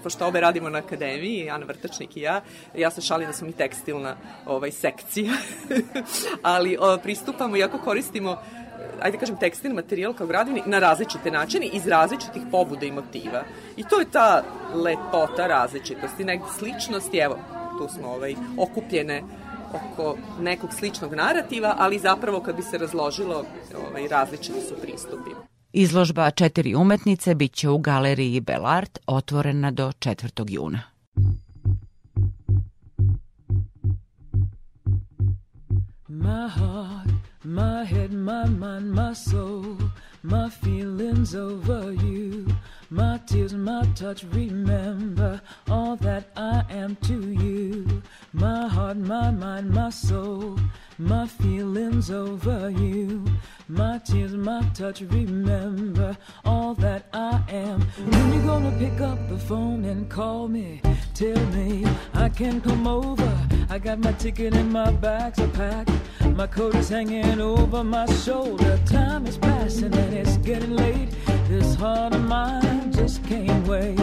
pošto 0.04 0.28
obe 0.28 0.42
radimo 0.42 0.70
na 0.70 0.78
akademiji, 0.78 1.50
Ana 1.50 1.66
Vrtačnik 1.66 2.18
i 2.18 2.22
ja, 2.22 2.42
ja 2.76 2.92
se 2.92 3.02
šalim 3.02 3.28
da 3.28 3.34
smo 3.34 3.48
mi 3.48 3.54
tekstilna 3.54 4.16
ovaj, 4.46 4.72
sekcija. 4.72 5.34
Ali 6.44 6.78
o, 6.80 6.98
pristupamo, 6.98 7.56
jako 7.56 7.78
koristimo 7.78 8.38
ajde 9.02 9.18
kažem, 9.18 9.38
tekstilni 9.38 9.76
materijal 9.76 10.14
kao 10.14 10.28
gradivni 10.28 10.64
na 10.66 10.80
različite 10.80 11.32
načine, 11.32 11.66
iz 11.66 11.88
različitih 11.88 12.42
pobuda 12.52 12.86
i 12.86 12.92
motiva. 12.92 13.44
I 13.78 13.84
to 13.84 14.00
je 14.00 14.12
ta 14.12 14.44
lepota 14.74 15.48
različitosti, 15.48 16.24
negde 16.24 16.46
sličnosti, 16.58 17.18
evo, 17.18 17.40
tu 17.78 17.88
smo 17.96 18.08
ovaj, 18.08 18.36
okupljene 18.58 19.24
oko 19.74 20.18
nekog 20.40 20.74
sličnog 20.74 21.14
narativa, 21.14 21.76
ali 21.78 22.00
zapravo 22.00 22.40
kad 22.40 22.56
bi 22.56 22.62
se 22.62 22.78
razložilo, 22.78 23.46
ovaj, 23.88 24.08
različiti 24.08 24.62
su 24.62 24.76
pristupi. 24.82 25.30
Izložba 25.74 26.32
četiri 26.32 26.76
umetnice 26.76 27.36
biće 27.36 27.70
u 27.70 27.78
galeriji 27.78 28.40
Belart 28.40 29.00
otvorena 29.08 29.72
do 29.72 29.92
4. 29.92 30.46
juna. 30.50 30.82
My 36.08 36.50
heart 36.50 37.31
My 37.44 37.84
head, 37.84 38.14
my 38.14 38.46
mind, 38.46 38.92
my 38.92 39.14
soul, 39.14 39.76
my 40.22 40.48
feelings 40.48 41.34
over 41.34 41.92
you. 41.92 42.46
My 42.92 43.20
tears, 43.26 43.56
my 43.56 43.84
touch, 43.96 44.24
remember 44.26 45.42
all 45.68 45.96
that 45.96 46.30
I 46.38 46.64
am 46.70 46.98
to 46.98 47.32
you. 47.32 48.04
My 48.32 48.68
heart, 48.68 48.98
my 48.98 49.32
mind, 49.32 49.72
my 49.72 49.90
soul, 49.90 50.60
my 51.00 51.26
feelings 51.26 52.12
over 52.12 52.70
you. 52.70 53.26
My 53.68 53.98
tears, 53.98 54.36
my 54.36 54.62
touch, 54.76 55.02
remember 55.02 56.16
all 56.46 56.76
that 56.76 57.08
I 57.12 57.42
am. 57.50 57.82
When 57.82 58.34
you 58.34 58.42
gonna 58.44 58.72
pick 58.78 59.02
up 59.02 59.18
the 59.30 59.40
phone 59.40 59.86
and 59.86 60.08
call 60.08 60.48
me? 60.48 60.80
Tell 61.16 61.44
me 61.48 61.88
I 62.14 62.30
can 62.30 62.62
come 62.62 62.86
over. 62.86 63.61
I 63.72 63.80
got 63.80 64.00
my 64.00 64.12
ticket 64.12 64.54
and 64.54 64.70
my 64.70 64.92
bags 64.92 65.40
are 65.40 65.48
packed. 65.48 65.92
My 66.36 66.46
coat 66.46 66.76
is 66.76 66.90
hanging 66.90 67.40
over 67.40 67.86
my 67.86 68.06
shoulder. 68.06 68.78
Time 68.86 69.26
is 69.26 69.38
passing 69.38 69.94
and 69.94 70.14
it's 70.14 70.36
getting 70.36 70.76
late. 70.76 71.08
This 71.48 71.76
heart 71.76 72.14
of 72.14 72.22
mine 72.26 72.92
just 72.92 73.24
can't 73.24 73.66
wait. 73.66 73.98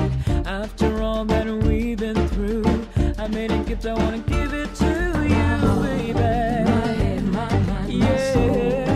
After 0.46 1.02
all 1.02 1.26
that 1.26 1.46
we've 1.46 1.98
been 1.98 2.28
through, 2.28 2.64
I 3.18 3.28
made 3.28 3.50
a 3.50 3.58
gift. 3.58 3.84
I 3.84 3.92
wanna 3.92 4.20
give 4.20 4.54
it 4.54 4.74
to 4.76 4.86
you, 4.86 5.82
baby. 5.82 6.14
My 6.14 6.86
head, 7.02 7.24
my 7.26 7.58
mind, 7.58 7.92
Yeah. 7.92 8.84
I 8.86 8.87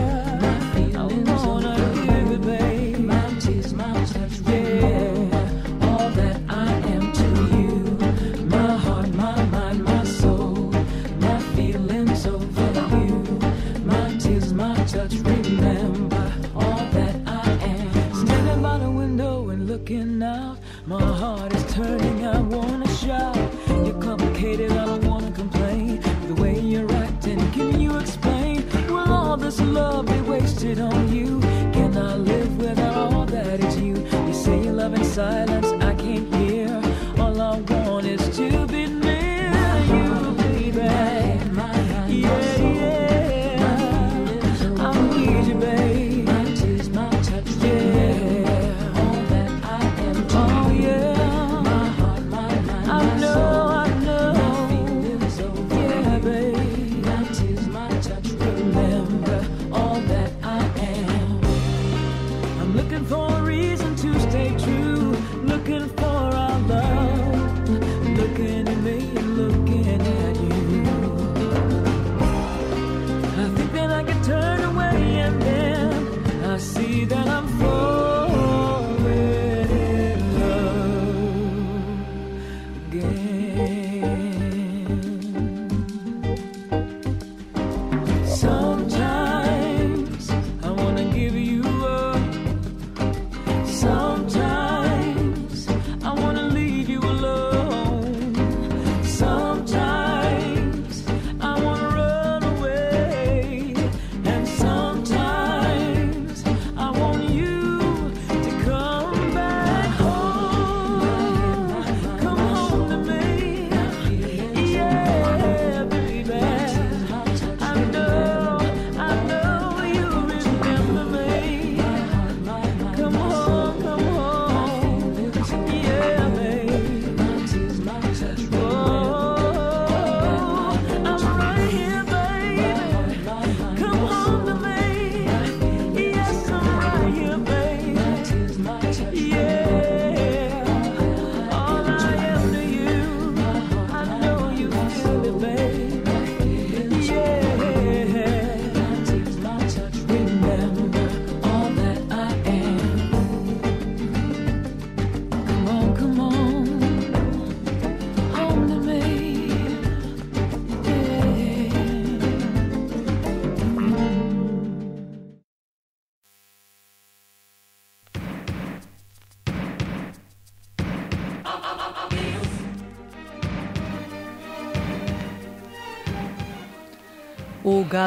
out. 20.01 20.57
My 20.87 21.01
heart 21.01 21.53
is 21.53 21.73
turning, 21.73 22.25
I 22.25 22.39
wanna 22.41 22.87
shout. 22.95 23.37
You're 23.85 24.01
complicated, 24.01 24.71
I 24.71 24.85
don't 24.85 25.05
wanna 25.05 25.31
complain. 25.31 26.01
The 26.27 26.33
way 26.41 26.59
you're 26.59 26.91
acting, 26.91 27.39
can 27.51 27.79
you 27.79 27.97
explain? 27.97 28.65
Will 28.87 29.11
all 29.11 29.37
this 29.37 29.59
love 29.61 30.07
be 30.07 30.19
wasted 30.21 30.79
on 30.79 31.13
you? 31.13 31.39
Can 31.73 31.95
I 31.95 32.15
live 32.15 32.57
without 32.57 33.13
all 33.13 33.25
that 33.25 33.59
is 33.63 33.79
you? 33.79 33.95
You 34.27 34.33
say 34.33 34.63
you 34.63 34.71
love 34.71 34.95
in 34.95 35.03
silence, 35.03 35.72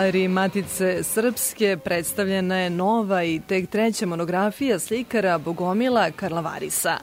galeriji 0.07 0.29
Matice 0.29 1.03
Srpske 1.03 1.77
predstavljena 1.85 2.57
je 2.57 2.71
nova 2.71 3.25
i 3.25 3.41
tek 3.47 3.71
treća 3.71 4.07
monografija 4.07 4.79
slikara 4.79 5.39
Bogomila 5.39 6.11
Karlavarisa. 6.11 6.99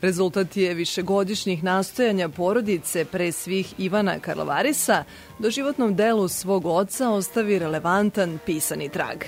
Rezultat 0.00 0.56
je 0.56 0.74
višegodišnjih 0.74 1.64
nastojanja 1.64 2.28
porodice, 2.28 3.04
pre 3.04 3.32
svih 3.32 3.74
Ivana 3.78 4.18
Karlavarisa, 4.18 5.04
do 5.38 5.50
životnom 5.50 5.96
delu 5.96 6.28
svog 6.28 6.66
oca 6.66 7.10
ostavi 7.10 7.58
relevantan 7.58 8.38
pisani 8.46 8.88
trag. 8.88 9.24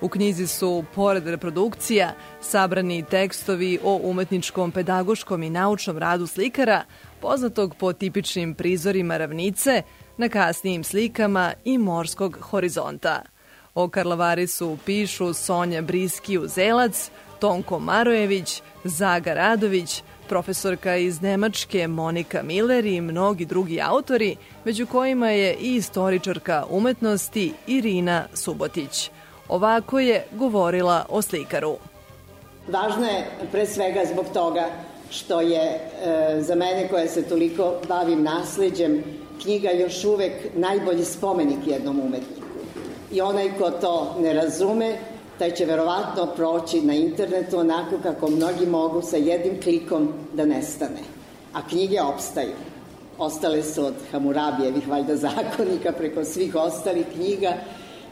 U 0.00 0.08
knjizi 0.08 0.46
su, 0.46 0.84
pored 0.94 1.26
reprodukcija, 1.26 2.14
sabrani 2.40 3.04
tekstovi 3.10 3.78
o 3.84 4.00
umetničkom, 4.02 4.70
pedagoškom 4.70 5.42
i 5.42 5.50
naučnom 5.50 5.98
radu 5.98 6.26
slikara, 6.26 6.84
poznatog 7.20 7.74
po 7.74 7.92
tipičnim 7.92 8.54
prizorima 8.54 9.16
ravnice, 9.16 9.82
na 10.16 10.28
kasnijim 10.28 10.84
slikama 10.84 11.52
i 11.64 11.78
morskog 11.78 12.38
horizonta. 12.40 13.22
O 13.74 13.88
Karlavarisu 13.88 14.78
pišu 14.86 15.34
Sonja 15.34 15.82
Briski-Uzelac, 15.82 17.10
Tonko 17.38 17.78
Marojević, 17.78 18.62
Zaga 18.84 19.34
Radović, 19.34 20.02
profesorka 20.28 20.96
iz 20.96 21.20
Nemačke 21.22 21.88
Monika 21.88 22.42
Miller 22.42 22.86
i 22.86 23.00
mnogi 23.00 23.44
drugi 23.44 23.80
autori, 23.80 24.36
među 24.64 24.86
kojima 24.86 25.30
je 25.30 25.54
i 25.54 25.74
istoričarka 25.74 26.64
umetnosti 26.70 27.52
Irina 27.66 28.24
Subotić. 28.34 29.10
Ovako 29.48 29.98
je 29.98 30.24
govorila 30.32 31.06
o 31.08 31.22
slikaru. 31.22 31.76
Važno 32.68 33.06
je 33.06 33.26
pre 33.52 33.66
svega 33.66 34.00
zbog 34.12 34.26
toga 34.34 34.66
što 35.10 35.40
je 35.40 35.60
e, 35.60 35.80
za 36.40 36.54
mene 36.54 36.88
koja 36.88 37.08
se 37.08 37.22
toliko 37.22 37.74
bavim 37.88 38.22
nasleđem 38.22 39.04
knjiga 39.42 39.70
još 39.70 40.04
uvek 40.04 40.32
najbolji 40.56 41.04
spomenik 41.04 41.66
jednom 41.66 42.00
umetniku. 42.00 42.42
I 43.12 43.20
onaj 43.20 43.58
ko 43.58 43.70
to 43.70 44.16
ne 44.20 44.32
razume, 44.32 44.96
taj 45.38 45.50
će 45.50 45.64
verovatno 45.64 46.26
proći 46.36 46.80
na 46.80 46.94
internetu 46.94 47.58
onako 47.58 47.96
kako 48.02 48.30
mnogi 48.30 48.66
mogu 48.66 49.02
sa 49.02 49.16
jednim 49.16 49.62
klikom 49.62 50.08
da 50.32 50.44
nestane. 50.44 51.00
A 51.52 51.68
knjige 51.68 52.02
opstaju. 52.02 52.52
Ostale 53.18 53.62
su 53.62 53.84
od 53.84 53.94
Hamurabijevih 54.10 54.88
valjda 54.88 55.16
zakonika 55.16 55.92
preko 55.92 56.24
svih 56.24 56.54
ostalih 56.54 57.06
knjiga 57.14 57.52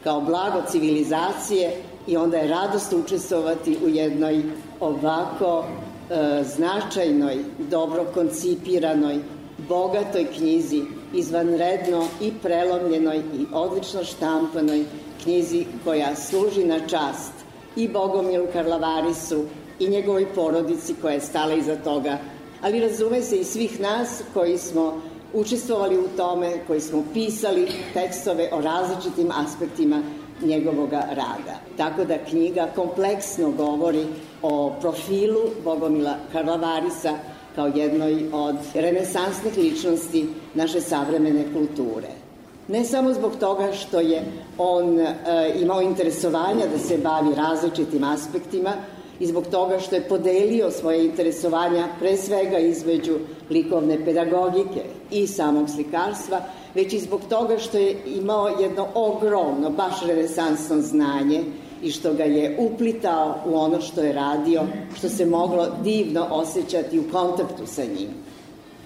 kao 0.03 0.21
blago 0.21 0.61
civilizacije 0.71 1.71
i 2.07 2.17
onda 2.17 2.37
je 2.37 2.47
radost 2.47 2.93
učestvovati 2.93 3.77
u 3.85 3.89
jednoj 3.89 4.43
ovako 4.79 5.63
e, 5.63 6.43
značajnoj, 6.43 7.37
dobro 7.57 8.05
koncipiranoj, 8.13 9.19
bogatoj 9.69 10.27
knjizi, 10.37 10.81
izvanredno 11.13 12.07
i 12.21 12.31
prelomljenoj 12.41 13.17
i 13.17 13.45
odlično 13.53 14.03
štampanoj 14.03 14.85
knjizi 15.23 15.65
koja 15.83 16.15
služi 16.15 16.63
na 16.63 16.79
čast 16.79 17.33
i 17.75 17.87
Bogomilu 17.87 18.47
Karlavarisu 18.53 19.45
i 19.79 19.89
njegovoj 19.89 20.33
porodici 20.35 20.95
koja 21.01 21.13
je 21.13 21.19
stala 21.19 21.53
iza 21.53 21.75
toga, 21.75 22.17
ali 22.61 22.79
razume 22.79 23.21
se 23.21 23.37
i 23.37 23.43
svih 23.43 23.79
nas 23.79 24.23
koji 24.33 24.57
smo 24.57 25.01
učestvovali 25.33 25.97
u 25.97 26.07
tome, 26.17 26.51
koji 26.67 26.81
smo 26.81 27.03
pisali 27.13 27.67
tekstove 27.93 28.49
o 28.51 28.61
različitim 28.61 29.31
aspektima 29.31 30.01
njegovoga 30.41 31.03
rada. 31.09 31.59
Tako 31.77 32.03
da 32.05 32.25
knjiga 32.29 32.67
kompleksno 32.75 33.51
govori 33.51 34.05
o 34.41 34.73
profilu 34.81 35.41
Bogomila 35.63 36.15
Karlavarisa 36.31 37.17
kao 37.55 37.67
jednoj 37.75 38.25
od 38.33 38.55
renesansnih 38.73 39.57
ličnosti 39.57 40.27
naše 40.53 40.81
savremene 40.81 41.45
kulture. 41.53 42.07
Ne 42.67 42.85
samo 42.85 43.13
zbog 43.13 43.35
toga 43.39 43.71
što 43.73 43.99
je 43.99 44.23
on 44.57 44.99
e, 44.99 45.15
imao 45.61 45.81
interesovanja 45.81 46.65
da 46.73 46.79
se 46.79 46.97
bavi 46.97 47.35
različitim 47.35 48.03
aspektima, 48.03 48.73
i 49.21 49.25
zbog 49.27 49.47
toga 49.47 49.79
što 49.79 49.95
je 49.95 50.07
podelio 50.09 50.71
svoje 50.71 51.05
interesovanja 51.05 51.87
pre 51.99 52.17
svega 52.17 52.57
između 52.57 53.17
likovne 53.49 54.05
pedagogike 54.05 54.83
i 55.11 55.27
samog 55.27 55.69
slikarstva, 55.69 56.41
već 56.75 56.93
i 56.93 56.99
zbog 56.99 57.21
toga 57.29 57.57
što 57.57 57.77
je 57.77 57.95
imao 58.05 58.47
jedno 58.47 58.87
ogromno, 58.93 59.69
baš 59.69 60.01
renesansno 60.05 60.81
znanje 60.81 61.43
i 61.83 61.91
što 61.91 62.13
ga 62.13 62.23
je 62.23 62.57
uplitao 62.59 63.35
u 63.45 63.55
ono 63.55 63.81
što 63.81 64.01
je 64.01 64.13
radio, 64.13 64.61
što 64.95 65.09
se 65.09 65.25
moglo 65.25 65.67
divno 65.83 66.27
osjećati 66.31 66.99
u 66.99 67.11
kontaktu 67.11 67.65
sa 67.65 67.81
njim. 67.81 68.09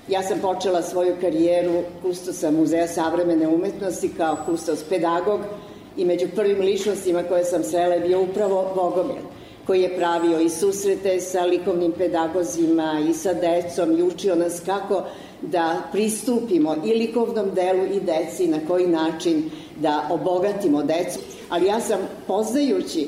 Ja 0.07 0.23
sam 0.23 0.39
počela 0.39 0.81
svoju 0.81 1.15
karijeru 1.21 1.83
kustosa 2.01 2.51
Muzeja 2.51 2.87
savremene 2.87 3.47
umetnosti 3.47 4.09
kao 4.17 4.37
kustos 4.45 4.83
pedagog 4.89 5.39
i 5.97 6.05
među 6.05 6.27
prvim 6.35 6.59
ličnostima 6.59 7.23
koje 7.23 7.43
sam 7.43 7.63
srela 7.63 7.93
je 7.93 8.07
bio 8.07 8.21
upravo 8.21 8.71
Bogomil 8.75 9.23
koji 9.67 9.81
je 9.81 9.97
pravio 9.97 10.39
i 10.39 10.49
susrete 10.49 11.19
sa 11.19 11.45
likovnim 11.45 11.91
pedagozima 11.91 13.01
i 13.09 13.13
sa 13.13 13.33
decom 13.33 13.99
i 13.99 14.03
učio 14.03 14.35
nas 14.35 14.61
kako 14.65 15.03
da 15.41 15.81
pristupimo 15.91 16.75
i 16.85 16.93
likovnom 16.93 17.51
delu 17.53 17.85
i 17.85 17.99
deci, 17.99 18.47
na 18.47 18.59
koji 18.67 18.87
način 18.87 19.49
da 19.75 20.07
obogatimo 20.11 20.83
decu. 20.83 21.19
Ali 21.49 21.65
ja 21.65 21.79
sam 21.79 21.99
poznajući 22.27 23.01
e, 23.01 23.07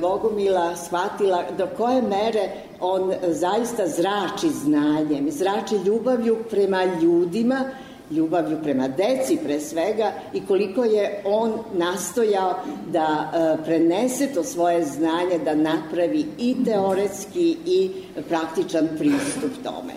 Bogumila 0.00 0.76
shvatila 0.76 1.44
do 1.58 1.66
koje 1.76 2.02
mere 2.02 2.50
on 2.80 3.12
zaista 3.28 3.86
zrači 3.86 4.48
znanjem, 4.48 5.30
zrači 5.30 5.74
ljubavlju 5.86 6.36
prema 6.50 6.84
ljudima 7.02 7.64
ljubavlju 8.10 8.58
prema 8.62 8.88
deci 8.88 9.38
pre 9.44 9.60
svega 9.60 10.12
i 10.34 10.46
koliko 10.46 10.84
je 10.84 11.22
on 11.24 11.52
nastojao 11.74 12.54
da 12.92 13.32
e, 13.34 13.64
prenese 13.64 14.26
to 14.26 14.44
svoje 14.44 14.84
znanje, 14.84 15.38
da 15.44 15.54
napravi 15.54 16.26
i 16.38 16.56
teoretski 16.64 17.56
i 17.66 17.90
praktičan 18.28 18.88
pristup 18.98 19.50
tome. 19.64 19.92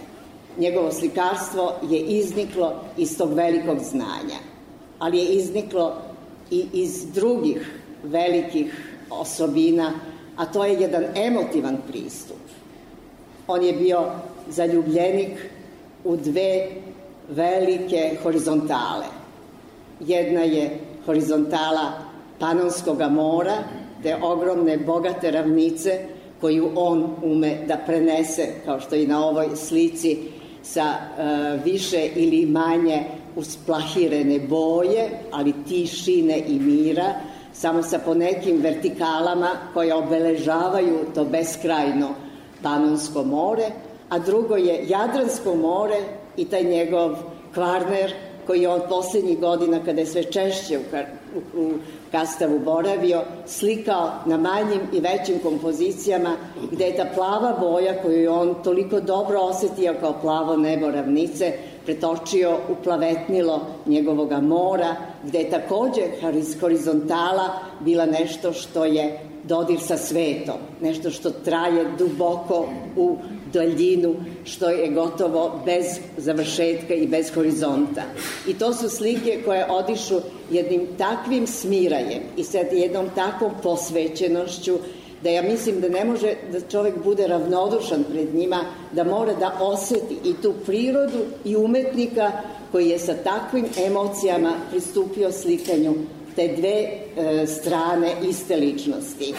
Njegovo 0.58 0.92
slikarstvo 0.92 1.74
je 1.90 2.00
izniklo 2.00 2.74
iz 2.98 3.18
tog 3.18 3.34
velikog 3.34 3.80
znanja, 3.80 4.53
ali 5.04 5.18
je 5.18 5.26
izniklo 5.26 5.96
i 6.52 6.66
iz 6.74 7.06
drugih 7.14 7.80
velikih 8.04 8.96
osobina, 9.10 9.92
a 10.36 10.46
to 10.46 10.66
je 10.66 10.82
jedan 10.82 11.04
emotivan 11.16 11.78
pristup. 11.88 12.38
On 13.48 13.64
je 13.64 13.74
bio 13.74 14.02
zaljubljenik 14.50 15.50
u 16.04 16.16
dve 16.18 16.68
velike 17.30 18.18
horizontale. 18.24 19.06
Jedna 20.00 20.42
je 20.42 20.80
horizontala 21.06 21.92
Panonskog 22.40 23.02
mora, 23.10 23.58
te 24.04 24.16
ogromne 24.22 24.78
bogate 24.78 25.32
ravnice 25.32 26.00
koju 26.42 26.72
on 26.76 27.16
ume 27.24 27.58
da 27.68 27.78
prenese, 27.86 28.48
kao 28.66 28.80
što 28.80 28.96
i 28.96 29.08
na 29.08 29.26
ovoj 29.26 29.50
slici, 29.56 30.18
sa 30.62 30.94
uh, 30.94 31.64
više 31.64 32.10
ili 32.16 32.46
manje 32.46 33.04
usplahirene 33.36 34.40
boje, 34.40 35.10
ali 35.32 35.54
tišine 35.68 36.40
i 36.48 36.60
mira, 36.60 37.14
samo 37.54 37.84
sa 37.84 38.00
ponekim 38.00 38.62
vertikalama 38.62 39.50
koje 39.74 39.94
obeležavaju 39.94 40.98
to 41.16 41.26
beskrajno 41.26 42.10
Panonsko 42.64 43.24
more, 43.24 43.70
a 44.10 44.20
drugo 44.20 44.56
je 44.56 44.86
Jadransko 44.88 45.56
more 45.56 45.98
i 46.38 46.46
taj 46.46 46.64
njegov 46.64 47.16
kvarner 47.54 48.14
koji 48.48 48.62
je 48.62 48.70
od 48.70 48.82
poslednjih 48.90 49.40
godina, 49.40 49.80
kada 49.86 50.02
je 50.02 50.06
sve 50.06 50.24
češće 50.24 50.78
u, 50.78 50.82
u, 51.36 51.64
u 51.64 51.72
Kastavu 52.12 52.60
boravio, 52.60 53.22
slikao 53.46 54.12
na 54.26 54.38
manjim 54.38 54.82
i 54.94 55.00
većim 55.00 55.40
kompozicijama 55.44 56.36
gde 56.72 56.86
je 56.86 56.98
ta 56.98 57.06
plava 57.16 57.58
boja 57.60 58.02
koju 58.02 58.22
je 58.22 58.30
on 58.30 58.56
toliko 58.64 59.00
dobro 59.00 59.40
osetio 59.40 59.96
kao 60.00 60.14
plavo 60.22 60.58
nebo 60.58 60.92
ravnice, 60.92 61.54
pretočio 61.86 62.58
u 62.70 62.84
plavetnilo 62.84 63.62
njegovoga 63.86 64.40
mora, 64.40 64.96
gde 65.24 65.40
je 65.40 65.50
takođe 65.50 66.02
horizontala 66.60 67.50
bila 67.80 68.06
nešto 68.06 68.54
što 68.54 68.86
je 68.86 69.20
dodir 69.44 69.80
sa 69.80 69.98
svetom, 69.98 70.56
nešto 70.82 71.12
što 71.12 71.30
traje 71.30 71.86
duboko 71.98 72.66
u 72.96 73.18
daljinu, 73.54 74.16
što 74.44 74.70
je 74.70 74.92
gotovo 74.92 75.62
bez 75.66 75.86
završetka 76.18 76.94
i 76.94 77.08
bez 77.08 77.34
horizonta. 77.34 78.02
I 78.48 78.54
to 78.54 78.74
su 78.74 78.90
slike 78.90 79.42
koje 79.46 79.72
odišu 79.72 80.16
jednim 80.52 80.88
takvim 80.98 81.48
smirajem 81.48 82.22
i 82.38 82.44
sa 82.44 82.58
jednom 82.58 83.10
takvom 83.16 83.52
posvećenošću 83.64 84.78
da 85.24 85.30
ja 85.30 85.42
mislim 85.42 85.82
da 85.82 85.90
ne 85.90 86.06
može 86.06 86.34
da 86.52 86.62
čovek 86.62 86.94
bude 87.04 87.28
ravnodušan 87.28 88.04
pred 88.12 88.36
njima, 88.36 88.66
da 88.92 89.04
mora 89.04 89.34
da 89.34 89.58
oseti 89.60 90.18
i 90.24 90.34
tu 90.42 90.54
prirodu 90.66 91.20
i 91.46 91.56
umetnika 91.56 92.32
koji 92.72 92.90
je 92.90 93.00
sa 93.00 93.14
takvim 93.14 93.66
emocijama 93.86 94.54
pristupio 94.72 95.32
slikanju 95.32 95.94
te 96.36 96.48
dve 96.48 96.70
e, 96.70 97.48
strane 97.48 98.14
iste 98.30 98.56
ličnosti. 98.56 99.34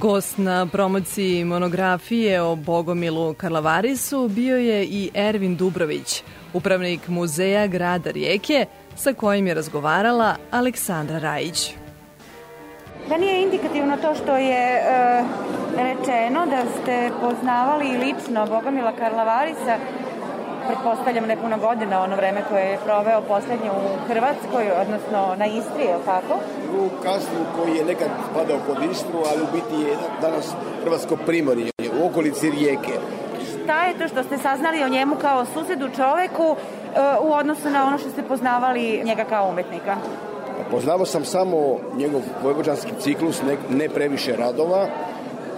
Gost 0.00 0.38
na 0.38 0.66
promociji 0.66 1.44
monografije 1.44 2.42
o 2.42 2.56
Bogomilu 2.56 3.34
Karlavarisu 3.34 4.28
bio 4.28 4.56
je 4.56 4.84
i 4.84 5.10
Ervin 5.14 5.56
Dubrović, 5.56 6.22
upravnik 6.52 7.08
muzeja 7.08 7.66
grada 7.66 8.10
Rijeke, 8.10 8.66
sa 8.96 9.12
kojim 9.12 9.46
je 9.46 9.54
razgovarala 9.54 10.36
Aleksandra 10.50 11.18
Rajić. 11.18 11.74
Da 13.08 13.16
nije 13.16 13.42
indikativno 13.42 13.96
to 13.96 14.14
što 14.14 14.36
je 14.36 14.66
e, 14.76 15.24
rečeno 15.76 16.46
da 16.46 16.64
ste 16.82 17.10
poznavali 17.20 17.98
lično 17.98 18.46
Bogomila 18.46 18.92
Karlavarisa, 18.92 19.76
pretpostavljam 20.70 21.26
nepuna 21.26 21.56
godina, 21.56 22.02
ono 22.02 22.16
vreme 22.16 22.42
koje 22.48 22.64
je 22.64 22.78
proveo 22.84 23.20
poslednje 23.28 23.70
u 23.70 23.82
Hrvatskoj, 24.08 24.64
odnosno 24.82 25.20
na 25.36 25.46
Istri, 25.46 25.84
je 25.84 25.96
li 25.96 26.04
tako? 26.04 26.34
U 26.80 26.82
Kastru 27.04 27.42
koji 27.56 27.76
je 27.76 27.84
nekad 27.84 28.08
spadao 28.30 28.58
pod 28.66 28.76
Istru, 28.92 29.18
ali 29.30 29.40
u 29.42 29.52
biti 29.56 29.88
je 29.88 29.96
danas 30.20 30.46
Hrvatsko 30.82 31.16
primorje, 31.26 31.70
u 32.02 32.06
okolici 32.06 32.50
rijeke. 32.50 32.94
Šta 33.50 33.84
je 33.84 33.98
to 33.98 34.08
što 34.08 34.22
ste 34.22 34.38
saznali 34.38 34.82
o 34.82 34.88
njemu 34.88 35.14
kao 35.20 35.44
susedu 35.44 35.88
čoveku 35.96 36.56
e, 36.56 36.56
u 37.22 37.32
odnosu 37.32 37.70
na 37.70 37.86
ono 37.86 37.98
što 37.98 38.10
ste 38.10 38.22
poznavali 38.22 39.02
njega 39.04 39.24
kao 39.24 39.48
umetnika? 39.48 39.96
Poznavao 40.70 41.06
sam 41.06 41.24
samo 41.24 41.78
njegov 41.96 42.20
vojvođanski 42.42 42.92
ciklus, 43.00 43.42
ne, 43.42 43.56
ne 43.70 43.88
previše 43.88 44.36
radova, 44.36 44.86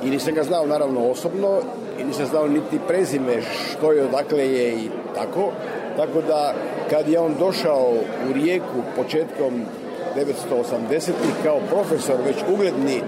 i 0.05 0.11
nisam 0.11 0.35
ga 0.35 0.43
znao 0.43 0.67
naravno 0.67 1.01
osobno 1.11 1.61
i 2.03 2.05
nisam 2.05 2.26
znao 2.26 2.48
niti 2.48 2.78
prezime 2.88 3.42
što 3.42 3.92
je, 3.92 4.05
odakle 4.05 4.48
je 4.48 4.74
i 4.74 4.88
tako. 5.14 5.50
Tako 5.96 6.22
da 6.26 6.55
kad 6.90 7.09
je 7.09 7.20
on 7.20 7.34
došao 7.38 7.92
u 8.30 8.32
Rijeku 8.32 8.82
početkom 8.96 9.53
1980-ih 10.16 11.34
kao 11.42 11.59
profesor, 11.70 12.16
već 12.26 12.36
ugledni, 12.55 13.03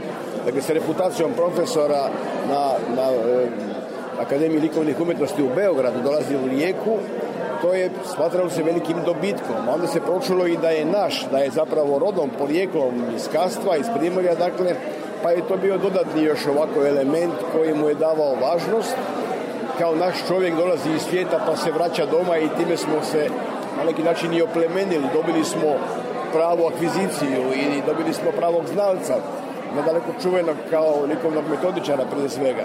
dakle 0.44 0.62
sa 0.62 0.72
reputacijom 0.72 1.32
profesora 1.32 2.08
na, 2.48 2.72
na 2.96 3.10
Akademije 4.20 4.60
likovnih 4.60 5.00
umetnosti 5.00 5.42
u 5.42 5.54
Beogradu 5.56 6.02
dolazi 6.02 6.36
u 6.36 6.48
Rijeku, 6.48 6.96
to 7.62 7.72
je 7.72 7.90
smatralo 8.14 8.50
se 8.50 8.62
velikim 8.62 8.96
dobitkom. 9.06 9.68
Onda 9.74 9.86
se 9.86 10.00
pročulo 10.00 10.46
i 10.46 10.56
da 10.56 10.70
je 10.70 10.84
naš, 10.84 11.26
da 11.30 11.38
je 11.38 11.50
zapravo 11.50 11.98
rodom, 11.98 12.30
porijeklom 12.38 12.94
iz 13.16 13.28
Kastva, 13.32 13.76
iz 13.76 13.86
Primorja, 13.98 14.34
dakle, 14.34 14.74
pa 15.22 15.30
je 15.30 15.48
to 15.48 15.56
bio 15.56 15.78
dodatni 15.78 16.22
još 16.22 16.46
ovako 16.46 16.86
element 16.86 17.34
koji 17.52 17.74
mu 17.74 17.88
je 17.88 17.94
davao 17.94 18.34
važnost. 18.34 18.96
Kao 19.78 19.96
naš 19.96 20.14
čovjek 20.28 20.54
dolazi 20.56 20.90
iz 20.96 21.02
svijeta 21.02 21.40
pa 21.46 21.56
se 21.56 21.72
vraća 21.72 22.06
doma 22.06 22.38
i 22.38 22.48
time 22.58 22.76
smo 22.76 23.02
se 23.02 23.28
na 23.78 23.84
neki 23.84 24.02
način 24.02 24.34
i 24.34 24.42
oplemenili. 24.42 25.08
Dobili 25.14 25.44
smo 25.44 25.68
pravu 26.32 26.66
akviziciju 26.66 27.42
i 27.54 27.82
dobili 27.86 28.12
smo 28.14 28.30
pravog 28.30 28.64
znalca, 28.72 29.14
nadaleko 29.76 30.10
čuvenog 30.22 30.56
kao 30.70 31.04
likovnog 31.08 31.44
metodičara 31.50 32.04
prije 32.12 32.28
svega. 32.28 32.64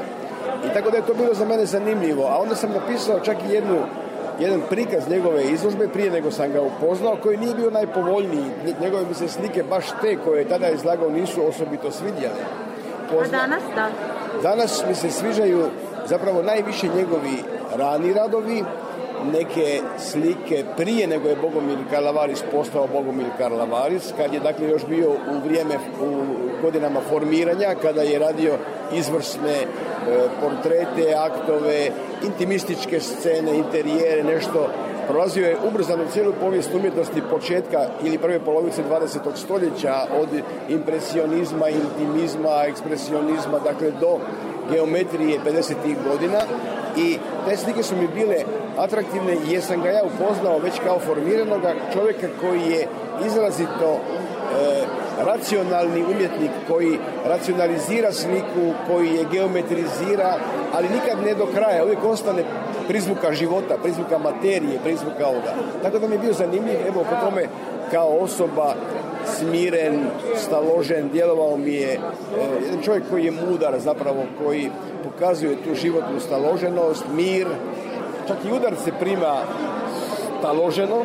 I 0.66 0.74
tako 0.74 0.92
da 0.92 0.98
je 0.98 1.06
to 1.06 1.14
bilo 1.14 1.34
za 1.34 1.46
mene 1.46 1.66
zanimljivo. 1.66 2.28
A 2.28 2.38
onda 2.42 2.56
sam 2.56 2.72
napisao 2.72 3.20
čak 3.20 3.38
i 3.50 3.54
jednu 3.54 3.78
jedan 4.40 4.62
prikaz 4.70 5.10
njegove 5.10 5.44
izložbe 5.44 5.88
prije 5.88 6.12
nego 6.12 6.32
sam 6.32 6.52
ga 6.52 6.62
upoznao, 6.62 7.18
koji 7.24 7.38
nije 7.38 7.56
bio 7.56 7.70
najpovoljniji. 7.70 8.52
Njegove 8.82 9.06
mi 9.06 9.14
se 9.14 9.28
slike, 9.28 9.64
baš 9.64 9.86
te 10.02 10.18
koje 10.26 10.40
je 10.40 10.48
tada 10.48 10.70
izlagao, 10.70 11.10
nisu 11.10 11.48
osobito 11.48 11.92
svidjele. 11.92 12.44
Pozna... 13.12 13.38
A 13.38 13.42
danas 13.42 13.64
da? 13.76 13.90
Danas 14.44 14.84
mi 14.88 14.96
se 14.96 15.12
sviđaju 15.12 15.66
zapravo 16.06 16.42
najviše 16.42 16.88
njegovi 16.88 17.44
rani 17.76 18.14
radovi, 18.14 18.64
neke 19.34 19.82
slike 19.98 20.64
prije 20.78 21.08
nego 21.08 21.30
je 21.30 21.36
Bogomir 21.36 21.78
Karlavaris 21.90 22.44
postao 22.52 22.88
Bogomir 22.88 23.28
Karlavaris, 23.38 24.14
kad 24.18 24.34
je 24.34 24.40
dakle 24.40 24.70
još 24.70 24.86
bio 24.86 25.10
u 25.10 25.40
vrijeme, 25.46 25.76
u 26.02 26.24
godinama 26.62 27.00
formiranja, 27.10 27.76
kada 27.82 28.02
je 28.02 28.20
radio 28.20 28.54
izvrsne 28.94 29.52
e, 29.52 29.66
portrete, 30.42 31.16
aktove, 31.18 31.92
intimističke 32.26 33.00
scene, 33.00 33.58
interijere, 33.58 34.24
nešto 34.24 34.70
prolazio 35.10 35.48
je 35.48 35.58
ubrzano 35.68 36.04
cijelu 36.14 36.34
povijest 36.42 36.74
umjetnosti 36.74 37.22
početka 37.30 37.88
ili 38.04 38.18
prve 38.18 38.40
polovice 38.40 38.84
20. 38.90 39.18
stoljeća 39.36 39.96
od 40.22 40.30
impresionizma, 40.70 41.70
intimizma, 41.70 42.64
ekspresionizma, 42.68 43.60
dakle 43.64 43.92
do 43.92 44.20
geometrije 44.72 45.40
50. 45.46 45.74
godina 46.10 46.40
i 46.98 47.18
te 47.48 47.58
slike 47.58 47.84
su 47.84 47.96
mi 47.96 48.08
bile 48.08 48.36
atraktivne 48.84 49.38
jer 49.48 49.62
sam 49.64 49.82
ga 49.82 49.90
ja 49.90 50.02
upoznao 50.04 50.60
već 50.60 50.74
kao 50.84 51.00
formiranog 51.00 51.62
čovjeka 51.94 52.28
koji 52.42 52.62
je 52.62 52.88
izrazito 53.26 53.92
e, 53.92 54.00
racionalni 55.26 56.04
umjetnik 56.04 56.52
koji 56.68 57.00
racionalizira 57.26 58.12
sliku, 58.12 58.74
koji 58.88 59.10
je 59.10 59.26
geometrizira, 59.32 60.36
ali 60.74 60.90
nikad 60.90 61.26
ne 61.26 61.34
do 61.36 61.46
kraja, 61.46 61.84
uvijek 61.84 62.04
ostane 62.04 62.44
prizvuka 62.88 63.34
života, 63.34 63.78
prizvuka 63.84 64.18
materije, 64.18 64.80
prizvuka 64.84 65.28
ovoga. 65.28 65.54
Tako 65.84 66.00
da 66.00 66.08
mi 66.08 66.16
je 66.16 66.20
bio 66.20 66.34
zanimljiv, 66.34 66.80
evo 66.88 67.06
po 67.10 67.26
tome 67.26 67.48
kao 67.92 68.18
osoba 68.18 68.74
smiren, 69.26 70.00
staložen, 70.36 71.10
djelovao 71.10 71.58
mi 71.58 71.74
je 71.74 71.94
e, 71.94 72.00
jedan 72.64 72.82
čovjek 72.84 73.04
koji 73.10 73.26
je 73.26 73.32
mudar 73.32 73.80
zapravo, 73.80 74.24
koji 74.44 74.70
pokazuje 75.04 75.56
tu 75.56 75.76
životnu 75.76 76.20
staloženost, 76.20 77.04
mir, 77.14 77.48
čak 78.30 78.38
i 78.46 78.52
udar 78.52 78.74
se 78.84 78.92
prima 79.00 79.42
staloženo, 80.40 81.04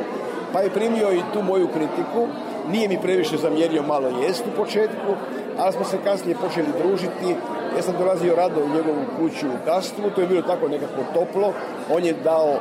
pa 0.52 0.60
je 0.60 0.70
primio 0.70 1.12
i 1.12 1.22
tu 1.32 1.42
moju 1.42 1.68
kritiku, 1.68 2.26
nije 2.72 2.88
mi 2.88 3.00
previše 3.02 3.36
zamjerio 3.36 3.82
malo 3.82 4.08
jest 4.22 4.44
u 4.46 4.56
početku, 4.56 5.10
ali 5.58 5.72
smo 5.72 5.84
se 5.84 5.98
kasnije 6.04 6.36
počeli 6.36 6.66
družiti. 6.82 7.36
Ja 7.76 7.82
sam 7.82 7.94
dolazio 7.98 8.36
rado 8.36 8.60
u 8.60 8.68
njegovu 8.68 9.04
kuću 9.18 9.46
u 9.46 9.64
Kastvu, 9.64 10.10
to 10.14 10.20
je 10.20 10.26
bilo 10.26 10.42
tako 10.42 10.68
nekako 10.68 11.00
toplo. 11.14 11.52
On 11.90 12.04
je 12.04 12.12
dao 12.12 12.54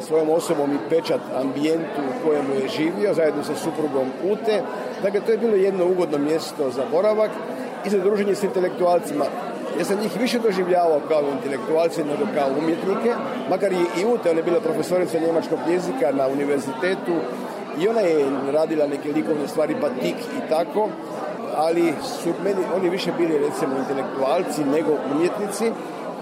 svojom 0.00 0.30
osobom 0.30 0.72
i 0.72 0.90
pečat 0.90 1.20
ambijentu 1.40 2.00
u 2.00 2.26
kojemu 2.26 2.54
je 2.54 2.68
živio, 2.68 3.14
zajedno 3.14 3.42
sa 3.44 3.54
suprugom 3.54 4.08
Ute. 4.32 4.62
Dakle, 5.02 5.20
to 5.20 5.32
je 5.32 5.38
bilo 5.38 5.56
jedno 5.56 5.86
ugodno 5.86 6.18
mjesto 6.18 6.70
za 6.70 6.82
boravak 6.90 7.30
i 7.84 7.90
za 7.90 7.98
druženje 7.98 8.34
s 8.34 8.42
intelektualcima. 8.42 9.24
Ja 9.78 9.84
sam 9.84 10.00
njih 10.00 10.20
više 10.20 10.38
doživljavao 10.38 11.00
kao 11.08 11.22
intelektualce 11.32 12.04
nego 12.04 12.24
kao 12.34 12.48
umjetnike, 12.58 13.14
makar 13.50 13.72
i, 13.72 14.04
Ute, 14.04 14.30
ona 14.30 14.38
je 14.38 14.42
bila 14.44 14.60
profesorica 14.60 15.18
njemačkog 15.18 15.58
jezika 15.70 16.12
na 16.12 16.26
univerzitetu 16.28 17.14
i 17.80 17.88
ona 17.88 18.00
je 18.00 18.26
radila 18.52 18.86
neke 18.86 19.12
likovne 19.12 19.48
stvari, 19.48 19.74
batik 19.80 20.16
i 20.38 20.48
tako, 20.48 20.88
ali 21.56 21.92
su 22.02 22.28
meni, 22.44 22.62
oni 22.76 22.90
više 22.90 23.12
bili 23.18 23.38
recimo 23.38 23.76
intelektualci 23.78 24.64
nego 24.64 24.90
umjetnici 25.14 25.72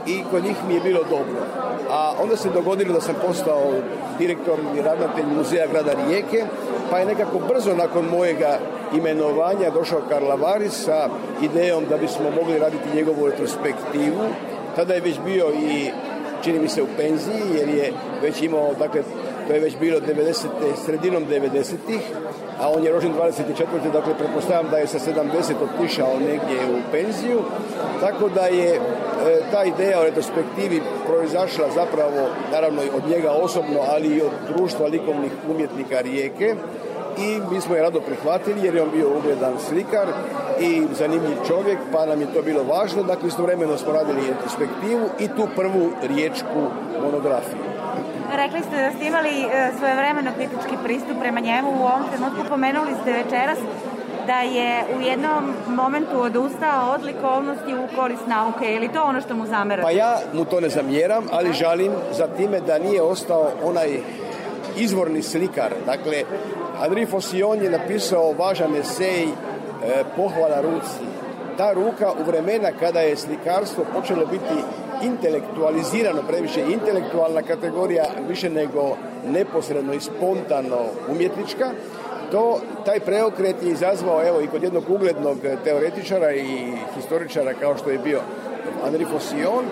i 0.07 0.23
kod 0.31 0.45
njih 0.45 0.57
mi 0.69 0.75
je 0.75 0.81
bilo 0.81 1.01
dobro. 1.11 1.41
A 1.91 2.13
onda 2.23 2.37
se 2.37 2.51
dogodilo 2.51 2.95
da 2.95 3.01
sam 3.01 3.15
postao 3.27 3.73
direktor 4.19 4.59
i 4.79 4.83
ravnatelj 4.83 5.25
muzeja 5.37 5.67
grada 5.67 5.93
Rijeke, 6.07 6.45
pa 6.91 6.99
je 6.99 7.07
nekako 7.07 7.39
brzo 7.49 7.75
nakon 7.75 8.05
mojega 8.05 8.59
imenovanja 8.95 9.71
došao 9.71 10.01
Karla 10.09 10.35
Varis 10.35 10.85
sa 10.85 11.09
idejom 11.43 11.85
da 11.91 11.97
bismo 11.97 12.31
mogli 12.31 12.59
raditi 12.59 12.97
njegovu 12.97 13.27
retrospektivu. 13.27 14.23
Tada 14.77 14.95
je 14.95 15.01
već 15.01 15.17
bio 15.25 15.47
i 15.51 15.91
čini 16.45 16.59
mi 16.59 16.69
se 16.69 16.83
u 16.83 16.87
penziji 16.97 17.59
jer 17.59 17.69
je 17.69 17.93
već 18.23 18.43
imao 18.43 18.75
dakle 18.79 19.03
to 19.47 19.53
je 19.53 19.61
već 19.61 19.77
bilo 19.81 20.01
90. 20.01 20.47
sredinom 20.85 21.27
90-ih, 21.27 22.01
a 22.61 22.71
on 22.71 22.85
je 22.85 22.93
rođen 22.93 23.13
24. 23.15 23.93
dakle 23.93 24.15
pretpostavljam 24.19 24.71
da 24.71 24.77
je 24.79 24.87
sa 24.87 24.99
70 24.99 25.53
otišao 25.67 26.19
negdje 26.19 26.59
u 26.71 26.93
penziju, 26.93 27.43
tako 28.01 28.29
da 28.29 28.47
je 28.47 28.75
e, 28.75 28.81
ta 29.53 29.65
ideja 29.65 30.01
o 30.01 30.05
retrospektivi 30.05 30.83
proizašla 31.07 31.67
zapravo 31.75 32.29
naravno 32.53 32.83
od 32.97 33.11
njega 33.11 33.31
osobno, 33.31 33.81
ali 33.89 34.09
i 34.09 34.23
od 34.23 34.31
društva 34.55 34.87
likovnih 34.87 35.33
umjetnika 35.51 36.01
Rijeke 36.01 36.55
i 37.19 37.41
mi 37.51 37.61
smo 37.61 37.75
je 37.75 37.83
rado 37.83 38.01
prihvatili 38.01 38.65
jer 38.65 38.75
je 38.75 38.83
on 38.83 38.91
bio 38.91 39.19
ugledan 39.19 39.55
slikar 39.69 40.09
i 40.61 40.83
zanimljiv 40.99 41.37
čovjek, 41.47 41.79
pa 41.93 42.07
nam 42.07 42.21
je 42.21 42.33
to 42.35 42.43
bilo 42.43 42.63
važno. 42.63 43.03
Dakle, 43.03 43.29
istovremeno 43.29 43.77
smo 43.77 43.93
radili 43.93 44.29
retrospektivu 44.29 45.09
i 45.21 45.29
tu 45.29 45.49
prvu 45.57 45.91
riječku 46.03 46.61
monografiju. 47.03 47.76
Rekli 48.33 48.61
ste 48.63 48.77
da 48.83 48.91
ste 48.97 49.07
imali 49.07 49.43
e, 49.43 49.73
svojevremeno 49.79 50.31
kritički 50.37 50.77
pristup 50.85 51.19
prema 51.21 51.41
njemu 51.41 51.71
u 51.71 51.87
ovom 51.87 52.03
trenutku. 52.11 52.45
Pomenuli 52.49 52.93
ste 53.03 53.13
večeras 53.13 53.59
da 54.27 54.41
je 54.41 54.85
u 54.99 55.01
jednom 55.01 55.55
momentu 55.69 56.21
odustao 56.21 56.91
od 56.95 57.05
likovnosti 57.05 57.75
u 57.75 57.97
korist 57.97 58.27
nauke. 58.27 58.65
Je 58.65 58.81
li 58.81 58.93
to 58.93 59.03
ono 59.03 59.21
što 59.21 59.35
mu 59.35 59.47
zamerate? 59.47 59.83
Pa 59.83 59.91
ja 59.91 60.19
mu 60.33 60.45
to 60.45 60.61
ne 60.61 60.69
zamjeram, 60.69 61.25
ali 61.33 61.53
žalim 61.53 61.93
za 62.13 62.27
time 62.27 62.61
da 62.61 62.79
nije 62.79 63.03
ostao 63.03 63.51
onaj 63.65 63.89
izvorni 64.77 65.23
slikar. 65.23 65.73
Dakle, 65.87 66.23
Andri 66.81 67.07
Fossion 67.07 67.63
je 67.63 67.71
napisao 67.71 68.33
važan 68.33 68.77
esej 68.77 69.25
e, 69.25 69.29
pohvala 70.17 70.61
ruci. 70.61 71.05
Ta 71.57 71.73
ruka 71.73 72.13
u 72.21 72.25
vremena 72.25 72.71
kada 72.81 73.01
je 73.01 73.17
slikarstvo 73.17 73.85
počelo 73.95 74.27
biti 74.27 74.63
intelektualizirano, 75.03 76.23
previše 76.29 76.61
intelektualna 76.61 77.43
kategorija, 77.43 78.05
više 78.29 78.51
nego 78.51 78.97
neposredno 79.29 79.93
i 79.93 80.01
spontano 80.01 80.79
umjetnička, 81.11 81.71
to, 82.31 82.61
taj 82.85 83.01
preokret 83.01 83.63
je 83.63 83.71
izazvao 83.71 84.23
evo 84.27 84.41
i 84.41 84.47
kod 84.47 84.63
jednog 84.63 84.85
uglednog 84.91 85.39
teoretičara 85.65 86.33
i 86.33 86.73
historičara 86.97 87.55
kao 87.55 87.77
što 87.77 87.91
je 87.91 87.99
bio 87.99 88.21
Andri 88.87 89.05
Fossion, 89.05 89.65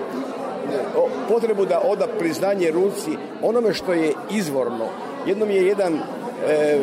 potrebu 1.29 1.65
da 1.65 1.81
oda 1.85 2.07
priznanje 2.19 2.71
ruci 2.71 3.11
onome 3.43 3.75
što 3.75 3.93
je 3.93 4.13
izvorno. 4.31 4.87
Jednom 5.27 5.51
je 5.51 5.67
jedan 5.67 5.95
e, 5.95 6.81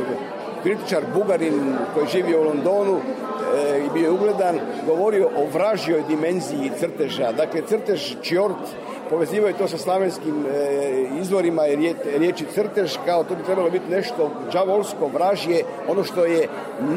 kritičar 0.64 1.04
Bugarin 1.14 1.76
koji 1.94 2.08
živio 2.08 2.42
u 2.42 2.44
Londonu 2.44 2.98
e, 2.98 3.80
i 3.86 3.90
bio 3.94 4.04
je 4.04 4.12
ugledan, 4.12 4.60
govorio 4.88 5.30
o 5.38 5.46
vražjoj 5.54 6.04
dimenziji 6.08 6.72
crteža. 6.80 7.32
Dakle, 7.32 7.62
crtež 7.68 8.14
čjort 8.22 8.58
povezivao 9.10 9.48
je 9.48 9.58
to 9.58 9.68
sa 9.68 9.78
slavenskim 9.78 10.46
e, 10.46 11.20
izvorima 11.22 11.62
riječi 12.18 12.46
crtež, 12.54 12.98
kao 13.06 13.24
to 13.24 13.36
bi 13.36 13.44
trebalo 13.44 13.70
biti 13.70 13.92
nešto 13.92 14.32
džavolsko, 14.52 15.08
vražje, 15.14 15.64
ono 15.88 16.04
što 16.04 16.26
je 16.26 16.48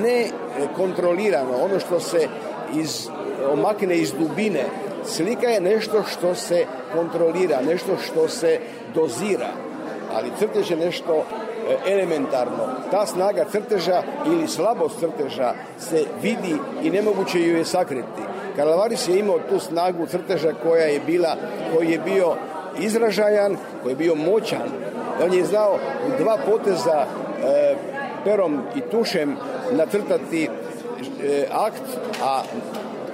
nekontrolirano, 0.02 1.56
ono 1.64 1.80
što 1.80 2.00
se 2.00 2.28
iz, 2.74 3.08
omakne 3.52 3.96
iz 3.96 4.12
dubine. 4.12 4.64
Slika 5.04 5.46
je 5.46 5.60
nešto 5.60 6.02
što 6.02 6.34
se 6.34 6.66
kontrolira, 6.94 7.60
nešto 7.66 7.96
što 8.06 8.28
se 8.28 8.58
dozira, 8.94 9.50
ali 10.14 10.30
crtež 10.38 10.70
je 10.70 10.76
nešto 10.76 11.24
elementarno. 11.86 12.66
Ta 12.90 13.06
snaga 13.06 13.44
crteža 13.52 14.02
ili 14.26 14.48
slabost 14.48 15.00
crteža 15.00 15.52
se 15.78 16.04
vidi 16.22 16.56
i 16.82 16.90
nemoguće 16.90 17.40
ju 17.40 17.56
je 17.56 17.64
sakriti. 17.64 18.22
Karlavaris 18.56 19.08
je 19.08 19.18
imao 19.18 19.38
tu 19.38 19.58
snagu 19.58 20.06
crteža 20.06 20.52
koja 20.62 20.84
je 20.84 21.00
bila, 21.06 21.36
koji 21.74 21.90
je 21.90 21.98
bio 21.98 22.34
izražajan, 22.78 23.56
koji 23.82 23.92
je 23.92 23.96
bio 23.96 24.14
moćan. 24.14 24.68
On 25.24 25.32
je 25.32 25.44
znao 25.44 25.78
dva 26.18 26.38
poteza 26.46 27.06
e, 27.06 27.74
perom 28.24 28.60
i 28.76 28.80
tušem 28.80 29.36
nacrtati 29.72 30.44
e, 30.44 31.46
akt, 31.52 31.82
a 32.22 32.42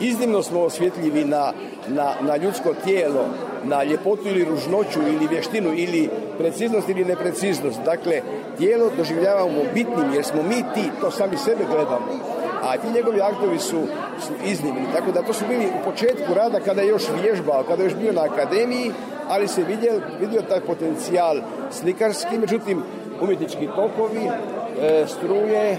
iznimno 0.01 0.43
smo 0.43 0.61
osvjetljivi 0.61 1.25
na, 1.25 1.53
na, 1.89 2.13
na 2.21 2.37
ljudsko 2.37 2.75
tijelo, 2.85 3.25
na 3.65 3.85
ljepotu 3.85 4.29
ili 4.29 4.45
ružnoću 4.45 5.01
ili 5.01 5.27
vještinu 5.31 5.73
ili 5.75 6.11
preciznost 6.41 6.89
ili 6.89 7.05
nepreciznost. 7.05 7.81
Dakle, 7.85 8.21
tijelo 8.59 8.91
doživljavamo 8.97 9.61
bitnim 9.75 10.15
jer 10.15 10.25
smo 10.25 10.43
mi 10.43 10.65
ti, 10.75 10.91
to 11.01 11.11
sami 11.11 11.37
sebe 11.37 11.65
gledamo. 11.65 12.07
A 12.63 12.77
ti 12.77 12.93
njegovi 12.95 13.21
aktovi 13.21 13.59
su, 13.59 13.81
su 14.27 14.33
iznimni. 14.45 14.87
Tako 14.97 15.13
da 15.13 15.23
to 15.23 15.33
su 15.33 15.45
bili 15.49 15.67
u 15.67 15.85
početku 15.91 16.35
rada 16.35 16.61
kada 16.61 16.83
je 16.83 16.89
još 16.89 17.03
vježbao, 17.23 17.63
kada 17.69 17.83
je 17.83 17.87
još 17.87 17.97
bio 17.97 18.13
na 18.13 18.23
akademiji, 18.23 18.93
ali 19.29 19.49
se 19.49 19.65
vidio, 19.65 20.01
vidio 20.21 20.43
taj 20.43 20.61
potencijal 20.61 21.37
slikarski, 21.71 22.39
međutim 22.39 22.83
umjetnički 23.21 23.67
tokovi, 23.67 24.27
e, 24.81 25.05
struje, 25.07 25.79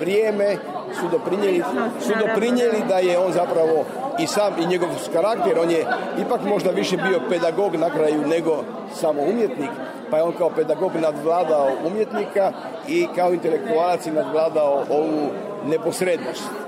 vrijeme 0.00 0.56
su 1.00 1.08
doprinijeli, 1.10 1.62
su 2.00 2.12
doprinijeli 2.26 2.82
da 2.88 2.98
je 2.98 3.18
on 3.18 3.32
zapravo 3.32 3.84
i 4.18 4.26
sam 4.26 4.52
i 4.58 4.66
njegov 4.66 4.88
karakter, 5.12 5.58
on 5.58 5.70
je 5.70 5.86
ipak 6.26 6.40
možda 6.44 6.70
više 6.70 6.96
bio 6.96 7.20
pedagog 7.28 7.76
na 7.76 7.90
kraju 7.90 8.26
nego 8.26 8.64
samo 8.94 9.22
umjetnik, 9.22 9.70
pa 10.10 10.16
je 10.16 10.22
on 10.22 10.32
kao 10.32 10.50
pedagog 10.50 10.92
nadvladao 10.94 11.70
umjetnika 11.86 12.52
i 12.88 13.06
kao 13.16 13.32
intelektualac 13.32 14.06
i 14.06 14.10
nadvladao 14.10 14.84
ovu 14.90 15.30
neposrednost. 15.66 16.63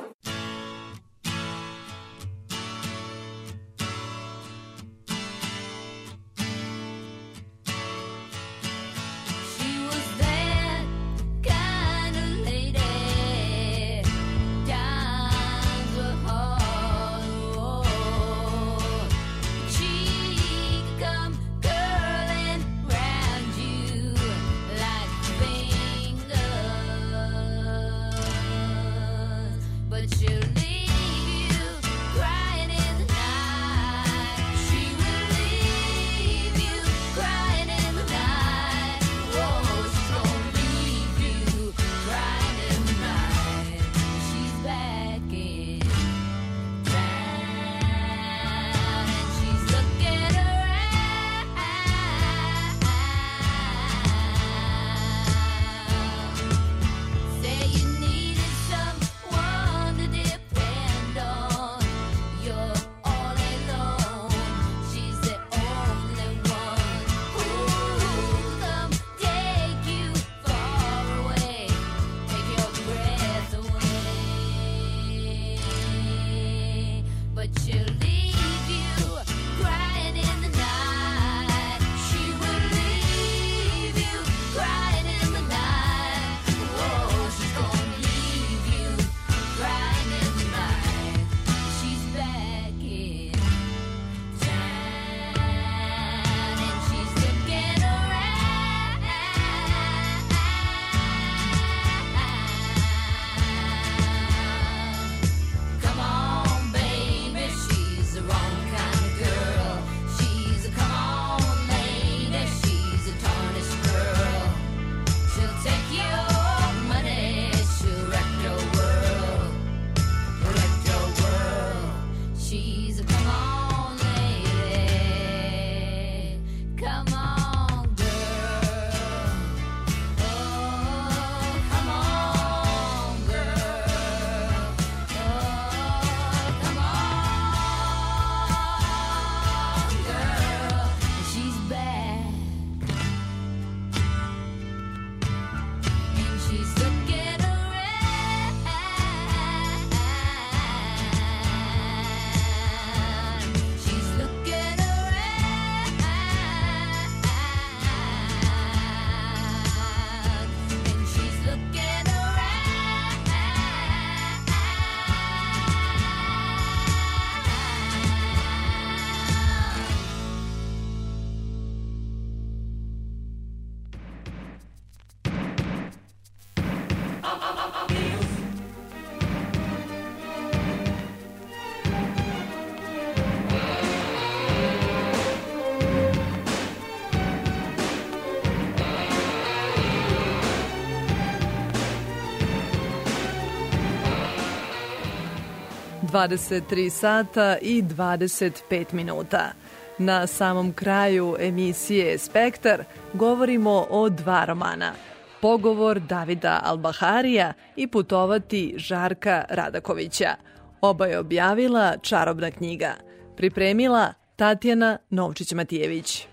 23 196.17 196.91
sata 196.91 197.57
i 197.63 197.83
25 197.83 198.95
minuta. 198.95 199.53
Na 199.99 200.27
samom 200.27 200.73
kraju 200.73 201.37
emisije 201.41 202.19
Spektar 202.19 202.85
govorimo 203.13 203.87
o 203.91 204.09
dva 204.09 204.45
romana. 204.45 204.93
Pogovor 205.41 206.01
Davida 206.01 206.61
Albaharija 206.65 207.53
i 207.77 207.87
Putovati 207.87 208.75
Žarka 208.77 209.45
Radakovića. 209.49 210.35
Oba 210.81 211.07
je 211.07 211.19
objavila 211.19 211.97
Čarobna 212.03 212.51
knjiga. 212.51 212.95
Pripremila 213.37 214.13
Tatjana 214.37 214.99
Novčić-Matijević. 215.11 216.27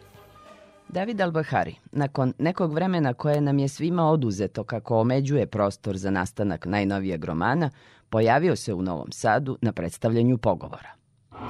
David 0.89 1.21
Albahari, 1.21 1.75
nakon 1.91 2.33
nekog 2.37 2.73
vremena 2.73 3.13
koje 3.13 3.41
nam 3.41 3.59
je 3.59 3.67
svima 3.67 4.09
oduzeto 4.09 4.63
kako 4.63 4.99
omeđuje 4.99 5.47
prostor 5.47 5.97
za 5.97 6.11
nastanak 6.11 6.65
najnovijeg 6.65 7.25
romana, 7.25 7.69
pojavio 8.13 8.55
se 8.55 8.73
u 8.73 8.81
Novom 8.81 9.11
Sadu 9.11 9.57
na 9.61 9.71
predstavljanju 9.71 10.37
pogovora. 10.37 10.89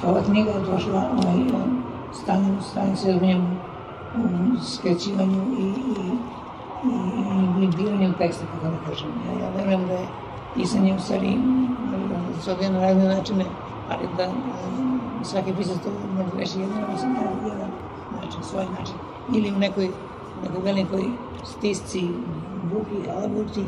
Ova 0.05 0.21
knjiga 0.23 0.51
je 0.51 0.59
došla 0.59 1.09
ovaj, 1.11 1.39
stanje, 2.13 2.61
stanje 2.61 2.95
se 2.95 3.19
u 3.21 3.25
njemu 3.25 3.55
u 4.17 4.59
skrećivanju 4.63 5.41
i, 5.59 5.63
i, 5.63 6.05
i, 7.63 8.05
i 8.05 8.13
teksta, 8.17 8.45
kako 8.45 8.75
da 8.75 8.77
kažem. 8.89 9.09
Ja, 9.25 9.45
ja 9.45 9.49
verujem 9.57 9.87
da 9.87 9.93
je 9.93 10.07
pisanje 10.55 10.95
u 10.95 10.99
stvari 10.99 11.37
da 12.09 12.41
se 12.41 12.51
odvija 12.51 12.71
na 12.71 12.81
razne 12.81 13.03
načine, 13.03 13.45
ali 13.89 14.07
da 14.17 14.27
um, 14.29 15.01
svaki 15.23 15.53
pisac 15.57 15.77
to 15.83 15.89
može 16.15 16.37
reći 16.37 16.59
jedno, 16.59 16.75
mislim 16.91 17.13
da 17.13 17.19
je 17.19 17.51
jedan 17.51 17.71
način, 18.21 18.43
svoj 18.43 18.65
način. 18.79 18.95
Ili 19.35 19.51
u 19.51 19.59
nekoj, 19.59 19.89
nekoj 20.43 20.61
velikoj 20.63 21.03
stisci, 21.43 22.09
buki, 22.63 23.09
halaburci, 23.09 23.63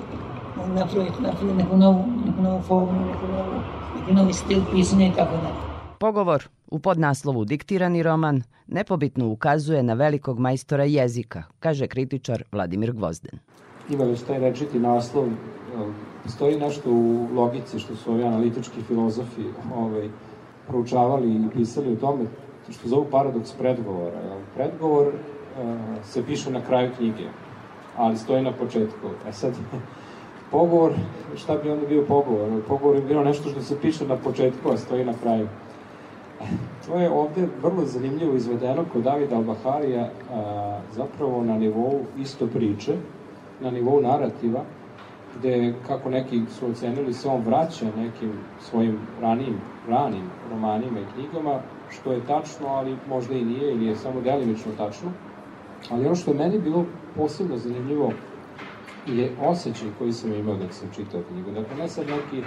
napravi, 0.76 1.10
napravi 1.22 1.53
neku 1.53 1.77
novu, 1.77 2.03
neku 2.26 2.41
novu 2.41 2.61
formu, 2.61 3.06
neku 3.06 3.27
novu 3.27 3.61
imam 4.10 4.30
i 4.30 4.34
stil 4.34 4.61
pisanja 4.72 5.07
i 5.07 5.11
tako 5.11 5.32
dalje. 5.32 5.76
Pogovor 5.99 6.48
u 6.68 6.80
podnaslovu 6.80 7.45
diktirani 7.45 8.03
roman 8.03 8.44
nepobitno 8.68 9.27
ukazuje 9.27 9.84
na 9.84 9.94
velikog 9.94 10.40
majstora 10.40 10.84
jezika, 10.84 11.44
kaže 11.60 11.88
kritičar 11.88 12.44
Vladimir 12.52 12.91
Gvozden. 12.91 13.40
Ima 13.90 14.03
već 14.03 14.22
taj 14.22 14.40
rečiti 14.40 14.80
naslov, 14.80 15.27
stoji 16.26 16.60
nešto 16.60 16.91
u 16.91 17.27
logici 17.36 17.80
što 17.80 17.95
su 17.95 18.11
ovi 18.11 18.23
analitički 18.23 18.82
filozofi 18.88 19.44
ovaj, 19.76 20.10
proučavali 20.68 21.36
i 21.36 21.49
pisali 21.53 21.94
o 21.94 21.95
tome, 21.95 22.26
što 22.69 22.88
zovu 22.88 23.06
paradoks 23.11 23.52
predgovora. 23.52 24.19
Predgovor 24.56 25.07
uh, 25.07 25.14
se 26.03 26.26
piše 26.26 26.52
na 26.52 26.61
kraju 26.61 26.91
knjige, 26.98 27.30
ali 27.98 28.18
stoji 28.18 28.44
na 28.44 28.52
početku. 28.52 29.07
E 29.27 29.32
sad, 29.32 29.53
pogovor, 30.51 30.91
šta 31.35 31.57
bi 31.57 31.69
onda 31.69 31.88
bio 31.88 32.01
pogovor? 32.01 32.49
Pogovor 32.67 32.95
je 32.95 33.01
bilo 33.01 33.23
nešto 33.23 33.49
što 33.49 33.61
se 33.61 33.80
piše 33.81 34.07
na 34.07 34.15
početku, 34.15 34.69
a 34.72 34.77
stoji 34.77 35.05
na 35.05 35.13
kraju. 35.22 35.47
To 36.88 36.99
je 36.99 37.09
ovde 37.09 37.47
vrlo 37.61 37.85
zanimljivo 37.85 38.35
izvedeno 38.35 38.85
kod 38.93 39.03
Davida 39.03 39.35
Albaharija 39.35 40.09
zapravo 40.91 41.43
na 41.43 41.57
nivou 41.57 41.99
isto 42.19 42.47
priče, 42.47 42.95
na 43.61 43.72
nivou 43.72 44.01
narativa, 44.01 44.63
gde, 45.39 45.73
kako 45.88 46.09
neki 46.09 46.41
su 46.59 46.67
ocenili, 46.67 47.13
se 47.13 47.30
on 47.30 47.41
vraća 47.41 47.85
nekim 47.97 48.31
svojim 48.59 48.99
ranijim, 49.22 49.57
ranim 49.89 50.23
romanima 50.51 50.99
i 50.99 51.13
knjigama, 51.13 51.59
što 51.89 52.11
je 52.11 52.26
tačno, 52.27 52.67
ali 52.67 52.95
možda 53.09 53.34
i 53.34 53.45
nije, 53.45 53.72
ili 53.72 53.85
je 53.85 53.95
samo 53.95 54.22
delimično 54.22 54.72
tačno. 54.77 55.09
Ali 55.89 56.05
ono 56.05 56.15
što 56.15 56.31
je 56.31 56.38
meni 56.38 56.59
bilo 56.59 56.85
posebno 57.15 57.57
zanimljivo 57.57 58.11
je 59.07 59.32
osjećaj 59.41 59.88
koji 59.98 60.11
sam 60.11 60.34
imao 60.34 60.56
dok 60.56 60.73
sam 60.73 60.88
čitao 60.95 61.22
knjigu. 61.32 61.52
Dakle, 61.52 61.76
ne 61.77 61.88
sad 61.88 62.06
neki 62.07 62.45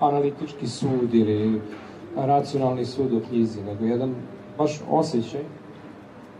analitički 0.00 0.66
sud 0.66 1.14
ili 1.14 1.60
racionalni 2.16 2.84
sud 2.84 3.12
o 3.12 3.20
knjizi, 3.28 3.62
nego 3.62 3.84
jedan 3.84 4.14
baš 4.58 4.80
osjećaj, 4.90 5.44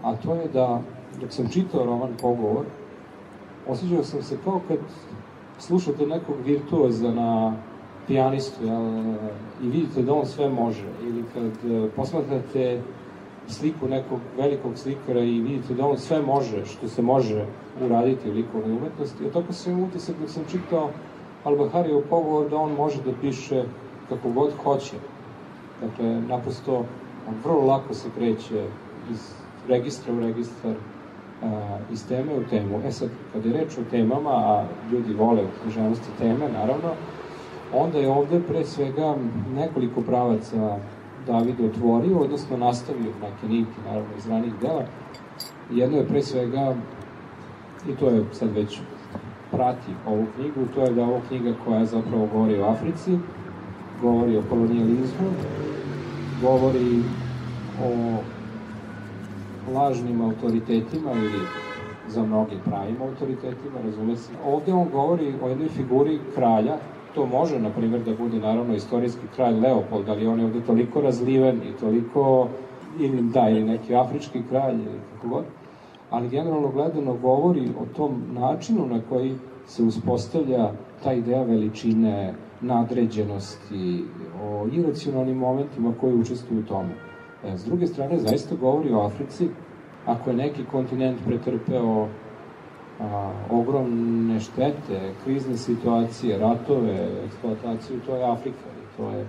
a 0.02 0.16
to 0.16 0.34
je 0.34 0.48
da 0.48 0.82
dok 1.20 1.32
sam 1.32 1.48
čitao 1.48 1.84
roman 1.84 2.10
Pogovor, 2.20 2.64
osjećao 3.68 4.04
sam 4.04 4.22
se 4.22 4.36
kao 4.44 4.60
kad 4.68 4.78
slušate 5.58 6.06
nekog 6.06 6.36
virtuoza 6.44 7.10
na 7.10 7.56
pijanistu 8.06 8.64
jel, 8.64 9.14
i 9.62 9.68
vidite 9.68 10.02
da 10.02 10.14
on 10.14 10.26
sve 10.26 10.48
može, 10.48 10.86
ili 11.02 11.24
kad 11.34 11.70
eh, 11.72 11.88
posmatrate 11.96 12.82
sliku 13.50 13.88
nekog 13.88 14.18
velikog 14.38 14.78
slikara 14.78 15.20
i 15.20 15.40
vidite 15.40 15.74
da 15.74 15.86
on 15.86 15.98
sve 15.98 16.22
može 16.22 16.64
što 16.66 16.88
se 16.88 17.02
može 17.02 17.46
uraditi 17.84 18.30
u 18.30 18.32
likovnoj 18.32 18.76
umetnosti. 18.76 19.24
I 19.24 19.32
tako 19.32 19.52
sam 19.52 19.82
utisak 19.82 20.16
dok 20.20 20.30
sam 20.30 20.44
čitao 20.50 20.90
Albaharijev 21.44 22.02
pogovor 22.10 22.50
da 22.50 22.56
on 22.56 22.72
može 22.72 23.02
da 23.02 23.12
piše 23.20 23.64
kako 24.08 24.30
god 24.30 24.52
hoće. 24.62 24.96
Dakle, 25.80 26.20
naprosto, 26.20 26.84
on 27.28 27.34
vrlo 27.44 27.66
lako 27.66 27.94
se 27.94 28.08
kreće 28.16 28.64
iz 29.10 29.32
registra 29.68 30.14
u 30.14 30.20
registar, 30.20 30.74
a, 31.42 31.78
iz 31.92 32.08
teme 32.08 32.34
u 32.34 32.44
temu. 32.44 32.80
E 32.86 32.92
sad, 32.92 33.08
kada 33.32 33.48
je 33.48 33.54
reč 33.54 33.78
o 33.78 33.90
temama, 33.90 34.30
a 34.30 34.64
ljudi 34.92 35.14
vole 35.14 35.42
u 35.66 36.18
teme, 36.18 36.48
naravno, 36.52 36.90
onda 37.74 37.98
je 37.98 38.10
ovde 38.10 38.40
pre 38.40 38.64
svega 38.64 39.14
nekoliko 39.56 40.00
pravaca 40.00 40.78
David 41.26 41.60
otvorio, 41.60 42.18
odnosno 42.18 42.56
nastavio 42.56 43.12
neke 43.22 43.48
niti, 43.48 43.80
naravno, 43.86 44.08
iz 44.18 44.26
ranih 44.28 44.52
dela. 44.60 44.84
Jedno 45.70 45.96
je 45.96 46.06
pre 46.06 46.22
svega, 46.22 46.74
i 47.88 47.96
to 47.96 48.08
je 48.08 48.24
sad 48.32 48.50
već 48.54 48.80
prati 49.50 49.92
ovu 50.06 50.26
knjigu, 50.36 50.66
to 50.74 50.80
je 50.80 50.92
da 50.92 51.02
ovo 51.02 51.20
knjiga 51.28 51.54
koja 51.64 51.84
zapravo 51.84 52.28
govori 52.32 52.60
o 52.60 52.64
Africi, 52.64 53.18
govori 54.02 54.36
o 54.36 54.42
kolonijalizmu, 54.48 55.30
govori 56.42 57.02
o 57.84 58.16
lažnim 59.74 60.20
autoritetima 60.20 61.12
ili 61.12 61.40
za 62.08 62.22
mnoge 62.22 62.56
pravim 62.64 62.96
autoritetima, 63.02 63.80
razume 63.84 64.16
se. 64.16 64.32
Ovde 64.46 64.72
on 64.72 64.88
govori 64.92 65.34
o 65.42 65.48
jednoj 65.48 65.68
figuri 65.68 66.18
kralja, 66.34 66.76
to 67.14 67.26
može, 67.26 67.58
na 67.58 67.70
primjer, 67.70 68.04
da 68.04 68.14
bude 68.14 68.38
naravno 68.38 68.74
istorijski 68.74 69.26
kralj 69.36 69.60
Leopold, 69.60 70.08
ali 70.08 70.26
on 70.26 70.38
je 70.38 70.44
ovde 70.44 70.60
toliko 70.60 71.00
razliven 71.00 71.56
i 71.56 71.80
toliko, 71.80 72.48
ili 73.00 73.22
da, 73.22 73.48
ili 73.48 73.64
neki 73.64 73.94
afrički 73.94 74.42
kralj, 74.48 74.74
ili 74.74 75.00
kako 75.14 75.28
god, 75.28 75.44
ali 76.10 76.28
generalno 76.28 76.68
gledano 76.68 77.14
govori 77.14 77.68
o 77.80 77.94
tom 77.96 78.22
načinu 78.32 78.86
na 78.86 79.00
koji 79.08 79.34
se 79.66 79.82
uspostavlja 79.82 80.70
ta 81.02 81.12
ideja 81.12 81.42
veličine, 81.42 82.34
nadređenosti, 82.60 84.04
o 84.42 84.66
iracionalnim 84.72 85.36
momentima 85.36 85.92
koji 86.00 86.14
učestvuju 86.14 86.60
u 86.60 86.64
tome. 86.64 86.94
E, 87.44 87.58
s 87.58 87.64
druge 87.64 87.86
strane, 87.86 88.18
zaista 88.18 88.54
govori 88.54 88.92
o 88.92 89.00
Africi, 89.00 89.48
ako 90.06 90.30
je 90.30 90.36
neki 90.36 90.64
kontinent 90.70 91.18
pretrpeo 91.26 92.08
a, 93.00 93.32
ogromne 93.50 94.40
štete, 94.40 95.12
krizne 95.24 95.56
situacije, 95.56 96.38
ratove, 96.38 97.08
eksploataciju, 97.26 98.00
to 98.06 98.16
je 98.16 98.24
Afrika 98.24 98.68
i 98.82 98.96
to 98.96 99.10
je 99.10 99.26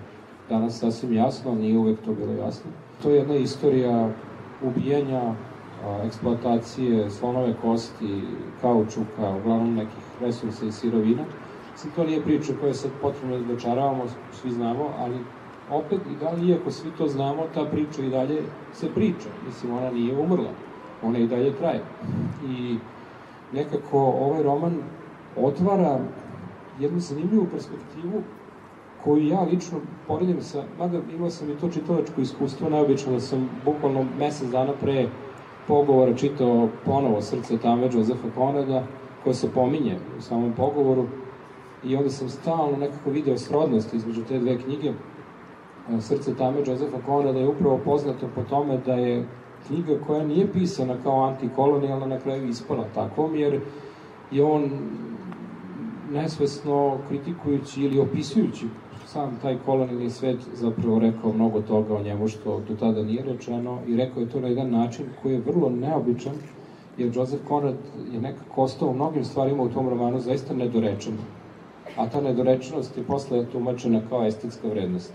danas 0.50 0.80
sasvim 0.80 1.14
jasno, 1.14 1.56
nije 1.56 1.78
uvek 1.78 2.00
to 2.06 2.14
bilo 2.14 2.34
jasno. 2.34 2.72
To 3.04 3.10
je 3.10 3.18
jedna 3.18 3.36
istorija 3.36 4.10
ubijanja, 4.64 5.22
a, 5.22 6.04
eksploatacije 6.06 7.10
slonove 7.10 7.54
kosti, 7.62 8.22
kaučuka, 8.62 9.36
uglavnom 9.42 9.76
nekih 9.76 10.04
resursa 10.22 10.66
i 10.66 10.72
sirovina. 10.72 11.24
Mislim, 11.72 11.94
to 11.94 12.04
nije 12.04 12.22
priča 12.22 12.54
koja 12.62 12.74
sad 12.74 12.92
potrebno 13.02 13.38
da 13.38 13.54
dočaravamo, 13.54 14.04
svi 14.32 14.52
znamo, 14.52 14.90
ali 14.98 15.16
opet 15.72 16.00
i 16.12 16.16
dalje, 16.24 16.48
iako 16.48 16.72
svi 16.72 16.92
to 16.98 17.08
znamo, 17.08 17.44
ta 17.54 17.66
priča 17.66 18.02
i 18.02 18.10
dalje 18.10 18.42
se 18.74 18.90
priča. 18.96 19.30
Mislim, 19.46 19.74
ona 19.74 19.92
nije 19.92 20.18
umrla. 20.18 20.50
Ona 21.04 21.20
i 21.20 21.28
dalje 21.28 21.54
traje. 21.54 21.84
I 22.46 22.78
nekako 23.54 24.00
ovaj 24.00 24.44
roman 24.44 24.78
otvara 25.38 26.00
jednu 26.80 27.00
zanimljivu 27.00 27.46
perspektivu 27.52 28.22
koju 29.04 29.28
ja 29.28 29.42
lično 29.42 29.80
poredim 30.08 30.42
sa, 30.42 30.64
mada 30.80 31.00
imao 31.16 31.30
sam 31.30 31.50
i 31.50 31.56
to 31.56 31.70
čitalačko 31.70 32.22
iskustvo, 32.22 32.70
neobično 32.70 33.12
da 33.12 33.20
sam 33.20 33.50
bukvalno 33.66 34.06
mesec 34.20 34.50
dana 34.50 34.74
pre 34.82 35.08
pogovora 35.68 36.16
čitao 36.16 36.70
ponovo 36.86 37.22
Srce 37.22 37.58
tame 37.58 37.90
Josefa 37.94 38.28
Konrada, 38.36 38.84
koje 39.24 39.34
se 39.34 39.52
pominje 39.54 39.98
u 40.18 40.22
samom 40.22 40.54
pogovoru, 40.58 41.06
i 41.84 41.96
onda 41.96 42.10
sam 42.10 42.30
stalno 42.30 42.78
nekako 42.78 43.10
video 43.10 43.38
srodnost 43.38 43.94
između 43.94 44.24
te 44.24 44.40
dve 44.40 44.58
knjige. 44.58 44.94
Srce 46.00 46.36
tame 46.36 46.60
Josefa 46.60 46.98
Konrada 47.06 47.40
je 47.40 47.48
upravo 47.48 47.80
poznato 47.86 48.30
po 48.36 48.44
tome 48.44 48.78
da 48.78 48.94
je 48.94 49.28
knjiga 49.68 50.00
koja 50.08 50.24
nije 50.24 50.52
pisana 50.54 50.96
kao 51.04 51.24
antikolonijalna 51.24 52.06
na 52.06 52.20
kraju 52.20 52.48
ispala 52.48 52.86
takvom, 52.96 53.36
jer 53.36 53.60
je 54.32 54.44
on 54.44 54.70
nesvesno 56.12 56.98
kritikujući 57.08 57.82
ili 57.82 58.00
opisujući 58.00 58.66
sam 59.12 59.40
taj 59.42 59.58
kolonijalni 59.66 60.10
svet 60.10 60.38
zapravo 60.54 61.00
rekao 61.00 61.34
mnogo 61.34 61.62
toga 61.62 61.96
o 61.96 62.04
njemu 62.04 62.28
što 62.28 62.62
do 62.68 62.76
tada 62.76 63.04
nije 63.04 63.24
rečeno 63.24 63.80
i 63.88 63.96
rekao 63.96 64.22
je 64.22 64.30
to 64.30 64.40
na 64.40 64.48
jedan 64.48 64.72
način 64.72 65.06
koji 65.22 65.34
je 65.34 65.42
vrlo 65.46 65.70
neobičan, 65.70 66.34
jer 66.98 67.12
Joseph 67.16 67.44
Conrad 67.48 67.76
je 68.14 68.22
nekako 68.22 68.62
ostao 68.62 68.90
u 68.90 68.94
mnogim 68.94 69.26
stvarima 69.26 69.64
u 69.64 69.70
tom 69.70 69.90
romanu 69.90 70.20
zaista 70.20 70.54
nedorečen. 70.54 71.14
A 71.98 72.10
ta 72.10 72.22
nedorečenost 72.22 72.98
je 72.98 73.04
posle 73.04 73.46
tumačena 73.46 74.02
kao 74.10 74.26
estetska 74.26 74.68
vrednost. 74.68 75.14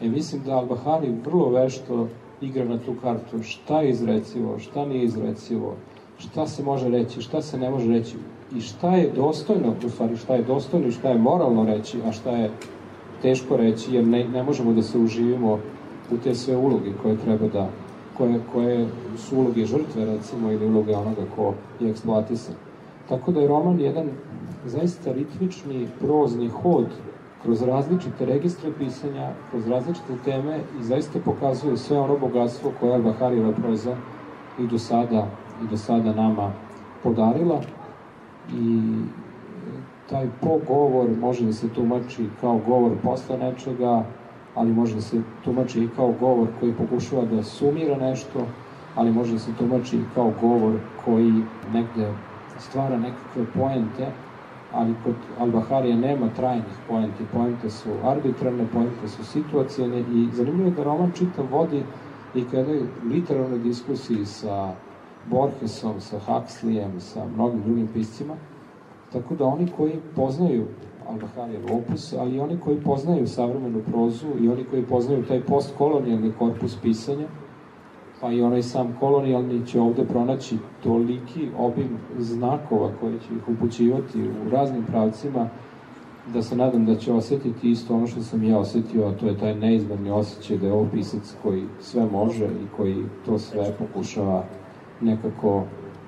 E, 0.00 0.08
mislim 0.08 0.42
da 0.46 0.52
Al-Bahari 0.52 1.24
vrlo 1.24 1.50
vešto 1.50 2.08
igra 2.40 2.64
na 2.64 2.78
tu 2.78 2.94
kartu 3.02 3.42
šta 3.42 3.80
je 3.80 3.90
izrecivo, 3.90 4.58
šta 4.58 4.84
nije 4.86 5.04
izrecivo, 5.04 5.74
šta 6.18 6.46
se 6.46 6.62
može 6.62 6.88
reći, 6.88 7.22
šta 7.22 7.42
se 7.42 7.58
ne 7.58 7.70
može 7.70 7.88
reći 7.88 8.16
i 8.56 8.60
šta 8.60 8.96
je 8.96 9.10
dostojno, 9.16 9.74
u 9.86 9.88
stvari 9.88 10.16
šta 10.16 10.34
je 10.34 10.42
dostojno 10.42 10.88
i 10.88 10.92
šta 10.92 11.08
je 11.08 11.18
moralno 11.18 11.64
reći, 11.64 11.98
a 12.06 12.12
šta 12.12 12.30
je 12.30 12.50
teško 13.22 13.56
reći, 13.56 13.94
jer 13.94 14.06
ne, 14.06 14.28
ne 14.28 14.42
možemo 14.42 14.72
da 14.72 14.82
se 14.82 14.98
uživimo 14.98 15.58
u 16.10 16.16
te 16.24 16.34
sve 16.34 16.56
uloge 16.56 16.90
koje 17.02 17.16
treba 17.16 17.48
da, 17.48 17.68
koje, 18.16 18.40
koje 18.52 18.86
su 19.16 19.36
uloge 19.36 19.64
žrtve, 19.64 20.04
recimo, 20.04 20.52
ili 20.52 20.66
uloge 20.66 20.96
onoga 20.96 21.22
ko 21.36 21.54
je 21.80 21.90
eksploatisan. 21.90 22.54
Tako 23.08 23.32
da 23.32 23.40
je 23.40 23.48
roman 23.48 23.80
jedan 23.80 24.10
zaista 24.66 25.12
ritmični, 25.12 25.88
prozni 26.00 26.48
hod 26.48 26.86
kroz 27.42 27.62
različite 27.62 28.24
registre 28.26 28.72
pisanja, 28.78 29.30
kroz 29.50 29.68
različite 29.68 30.16
teme 30.24 30.60
i 30.80 30.82
zaista 30.82 31.18
pokazuje 31.24 31.76
sve 31.76 31.98
ono 31.98 32.18
bogatstvo 32.18 32.72
koje 32.80 32.92
je 32.92 33.02
Baharijeva 33.02 33.52
proza 33.52 33.96
i 34.58 34.66
do 34.66 34.78
sada, 34.78 35.26
i 35.62 35.66
do 35.66 35.76
sada 35.76 36.12
nama 36.12 36.52
podarila. 37.02 37.60
I 38.52 38.82
taj 40.10 40.28
pogovor 40.40 41.10
može 41.20 41.44
da 41.44 41.52
se 41.52 41.68
tumači 41.68 42.28
kao 42.40 42.58
govor 42.58 42.92
posle 43.02 43.38
nečega, 43.38 44.04
ali 44.54 44.72
može 44.72 44.94
da 44.94 45.00
se 45.00 45.22
tumači 45.44 45.84
i 45.84 45.88
kao 45.96 46.12
govor 46.20 46.48
koji 46.60 46.72
pokušava 46.72 47.24
da 47.24 47.42
sumira 47.42 47.96
nešto, 47.96 48.46
ali 48.94 49.12
može 49.12 49.32
da 49.32 49.38
se 49.38 49.54
tumači 49.58 49.96
i 49.96 50.04
kao 50.14 50.32
govor 50.40 50.78
koji 51.04 51.44
negde 51.72 52.12
stvara 52.58 52.96
nekakve 52.96 53.44
poente 53.44 54.12
ali 54.72 54.94
kod 55.04 55.14
Albaharija 55.38 55.96
nema 55.96 56.28
trajnih 56.36 56.78
poenti. 56.88 57.24
Poente 57.32 57.70
su 57.70 57.88
arbitrarne, 58.04 58.66
poente 58.72 59.08
su 59.08 59.24
situacijene 59.24 60.00
i 60.00 60.28
zanimljivo 60.32 60.68
je 60.68 60.74
da 60.74 60.84
roman 60.84 61.12
čitav 61.12 61.46
vodi 61.50 61.82
i 62.34 62.44
kada 62.44 62.72
je 62.72 62.86
literarnoj 63.10 63.58
diskusiji 63.58 64.24
sa 64.26 64.72
Borgesom, 65.30 66.00
sa 66.00 66.20
Huxleyem, 66.26 66.98
sa 66.98 67.24
mnogim 67.34 67.62
drugim 67.62 67.88
piscima, 67.94 68.34
tako 69.12 69.34
da 69.34 69.44
oni 69.44 69.68
koji 69.76 69.92
poznaju 70.16 70.64
Albaharijev 71.08 71.62
opus, 71.72 72.12
ali 72.12 72.36
i 72.36 72.40
oni 72.40 72.58
koji 72.60 72.80
poznaju 72.80 73.26
savremenu 73.26 73.80
prozu 73.90 74.26
i 74.40 74.48
oni 74.48 74.64
koji 74.64 74.82
poznaju 74.82 75.24
taj 75.24 75.40
postkolonijalni 75.40 76.32
korpus 76.38 76.76
pisanja, 76.82 77.26
pa 78.20 78.32
i 78.32 78.42
onaj 78.42 78.62
sam 78.62 78.96
kolonijalni 79.00 79.66
će 79.66 79.80
ovde 79.80 80.04
pronaći 80.04 80.56
toliki 80.82 81.48
obim 81.58 81.98
znakova 82.18 82.90
koji 83.00 83.12
će 83.12 83.34
ih 83.36 83.48
upućivati 83.48 84.22
u 84.46 84.50
raznim 84.50 84.84
pravcima, 84.84 85.48
da 86.34 86.42
se 86.42 86.56
nadam 86.56 86.86
da 86.86 86.94
će 86.94 87.12
osetiti 87.12 87.70
isto 87.70 87.94
ono 87.94 88.06
što 88.06 88.22
sam 88.22 88.44
ja 88.44 88.58
osetio, 88.58 89.06
a 89.06 89.12
to 89.12 89.26
je 89.26 89.38
taj 89.38 89.54
neizmerni 89.54 90.10
osjećaj 90.10 90.58
da 90.58 90.66
je 90.66 90.72
ovo 90.72 90.86
pisac 90.92 91.34
koji 91.42 91.64
sve 91.80 92.06
može 92.06 92.44
i 92.44 92.76
koji 92.76 93.04
to 93.26 93.38
sve 93.38 93.72
pokušava 93.78 94.44
nekako 95.00 95.64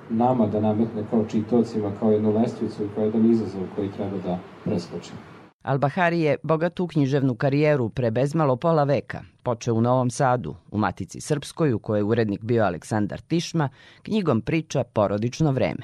nama 0.09 0.47
da 0.47 0.59
nametne 0.59 1.03
kao 1.09 1.25
čitocima, 1.25 1.91
kao 1.99 2.11
jednu 2.11 2.33
lestvicu 2.33 2.83
i 2.83 2.89
kao 2.95 3.03
jedan 3.03 3.31
izazov 3.31 3.61
koji 3.75 3.91
treba 3.91 4.17
da 4.25 4.39
preskočimo. 4.63 5.30
Albahari 5.61 6.21
je 6.21 6.37
bogatu 6.43 6.87
književnu 6.87 7.35
karijeru 7.35 7.89
pre 7.89 8.11
bezmalo 8.11 8.55
pola 8.55 8.83
veka. 8.83 9.21
Počeo 9.43 9.73
u 9.73 9.81
Novom 9.81 10.09
Sadu, 10.09 10.55
u 10.71 10.77
Matici 10.77 11.21
Srpskoj, 11.21 11.73
u 11.73 11.79
kojoj 11.79 11.99
je 11.99 12.03
urednik 12.03 12.43
bio 12.43 12.63
Aleksandar 12.63 13.21
Tišma, 13.21 13.69
knjigom 14.03 14.41
priča 14.41 14.83
Porodično 14.83 15.51
vreme. 15.51 15.83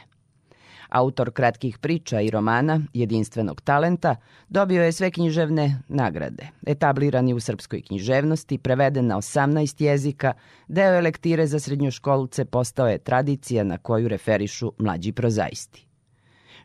Autor 0.89 1.31
kratkih 1.31 1.77
priča 1.77 2.21
i 2.21 2.29
romana, 2.29 2.81
jedinstvenog 2.93 3.61
talenta, 3.61 4.15
dobio 4.49 4.83
je 4.83 4.91
sve 4.91 5.11
književne 5.11 5.81
nagrade. 5.87 6.47
Etabliran 6.65 7.33
u 7.33 7.39
srpskoj 7.39 7.81
književnosti, 7.81 8.57
preveden 8.57 9.07
na 9.07 9.17
18 9.17 9.81
jezika, 9.83 10.33
deo 10.67 10.93
je 10.93 11.01
lektire 11.01 11.47
za 11.47 11.59
srednjoškolce 11.59 12.45
postao 12.45 12.87
je 12.87 12.97
tradicija 12.97 13.63
na 13.63 13.77
koju 13.77 14.07
referišu 14.07 14.71
mlađi 14.77 15.11
prozaisti. 15.11 15.86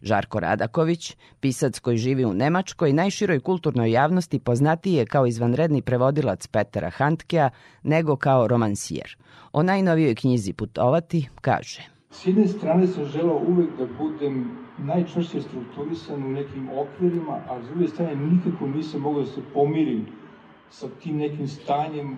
Žarko 0.02 0.40
Radaković, 0.40 1.16
pisac 1.40 1.78
koji 1.78 1.96
živi 1.96 2.24
u 2.24 2.34
Nemačkoj, 2.34 2.92
najširoj 2.92 3.40
kulturnoj 3.40 3.90
javnosti 3.90 4.38
poznatiji 4.38 4.94
je 4.94 5.06
kao 5.06 5.26
izvanredni 5.26 5.82
prevodilac 5.82 6.46
Petera 6.46 6.90
Handkea 6.90 7.50
nego 7.82 8.16
kao 8.16 8.48
romansijer. 8.48 9.16
O 9.52 9.62
najnovijoj 9.62 10.14
knjizi 10.14 10.52
Putovati 10.52 11.28
kaže 11.40 11.82
S 12.10 12.26
jedne 12.26 12.48
strane 12.48 12.86
sam 12.86 13.04
želao 13.04 13.40
uvek 13.48 13.70
da 13.78 13.86
budem 13.98 14.58
najčvršće 14.78 15.40
strukturisan 15.40 16.24
u 16.24 16.28
nekim 16.28 16.68
okvirima, 16.78 17.40
a 17.48 17.62
s 17.62 17.68
druge 17.68 17.88
strane 17.88 18.16
nikako 18.16 18.66
nisam 18.66 19.00
mogao 19.00 19.22
da 19.22 19.28
se 19.28 19.40
pomirim 19.54 20.06
sa 20.70 20.88
tim 21.02 21.16
nekim 21.16 21.48
stanjem 21.48 22.16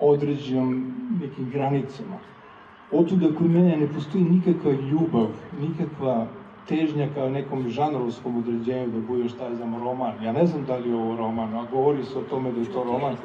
u 0.00 0.10
određenom 0.10 0.94
nekim 1.20 1.50
granicama. 1.50 2.18
Otuda 2.92 3.26
kod 3.38 3.50
mene 3.50 3.76
ne 3.76 3.86
postoji 3.86 4.24
nikakva 4.24 4.72
ljubav, 4.72 5.28
nikakva 5.60 6.26
težnja 6.68 7.08
kao 7.14 7.30
nekom 7.30 7.68
žanrovskom 7.68 8.36
određenju 8.38 8.86
da 8.86 9.00
bude 9.06 9.28
šta 9.28 9.46
je 9.46 9.56
za 9.56 9.64
roman. 9.64 10.24
Ja 10.24 10.32
ne 10.32 10.46
znam 10.46 10.64
da 10.64 10.76
li 10.76 10.88
je 10.88 10.94
ovo 10.96 11.16
roman, 11.16 11.54
a 11.54 11.66
govori 11.72 12.04
se 12.04 12.18
o 12.18 12.22
tome 12.22 12.52
da 12.52 12.60
je 12.60 12.66
to 12.66 12.84
roman. 12.84 13.16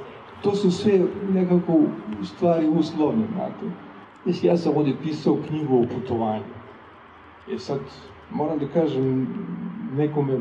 To 0.42 0.56
su 0.56 0.72
sve 0.72 1.00
nekako 1.34 1.80
stvari 2.24 2.68
uslovne, 2.68 3.26
znate. 3.34 3.66
Znači, 4.24 4.48
ja 4.48 4.58
sam 4.58 4.78
ovde 4.78 4.94
pisao 5.04 5.38
knjigu 5.48 5.78
o 5.78 5.86
putovanju. 5.96 6.44
E 7.52 7.58
sad, 7.58 7.80
moram 8.32 8.60
da 8.60 8.68
kažem, 8.68 9.28
neko 9.98 10.22
me 10.22 10.40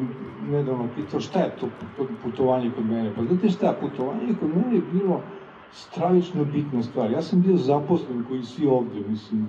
nedavno 0.51 0.88
pitao 0.97 1.20
šta 1.20 1.38
je 1.38 1.56
to 1.60 1.68
putovanje 2.22 2.70
kod 2.76 2.86
mene. 2.86 3.12
Pa 3.16 3.22
znate 3.22 3.48
šta, 3.48 3.76
putovanje 3.80 4.34
kod 4.40 4.48
mene 4.48 4.74
je 4.74 4.82
bilo 4.92 5.20
stravično 5.72 6.44
bitna 6.44 6.82
stvar. 6.82 7.10
Ja 7.10 7.22
sam 7.22 7.42
bio 7.42 7.56
zaposlen 7.56 8.24
koji 8.28 8.42
svi 8.42 8.66
ovde, 8.66 9.01
mislim, 9.09 9.48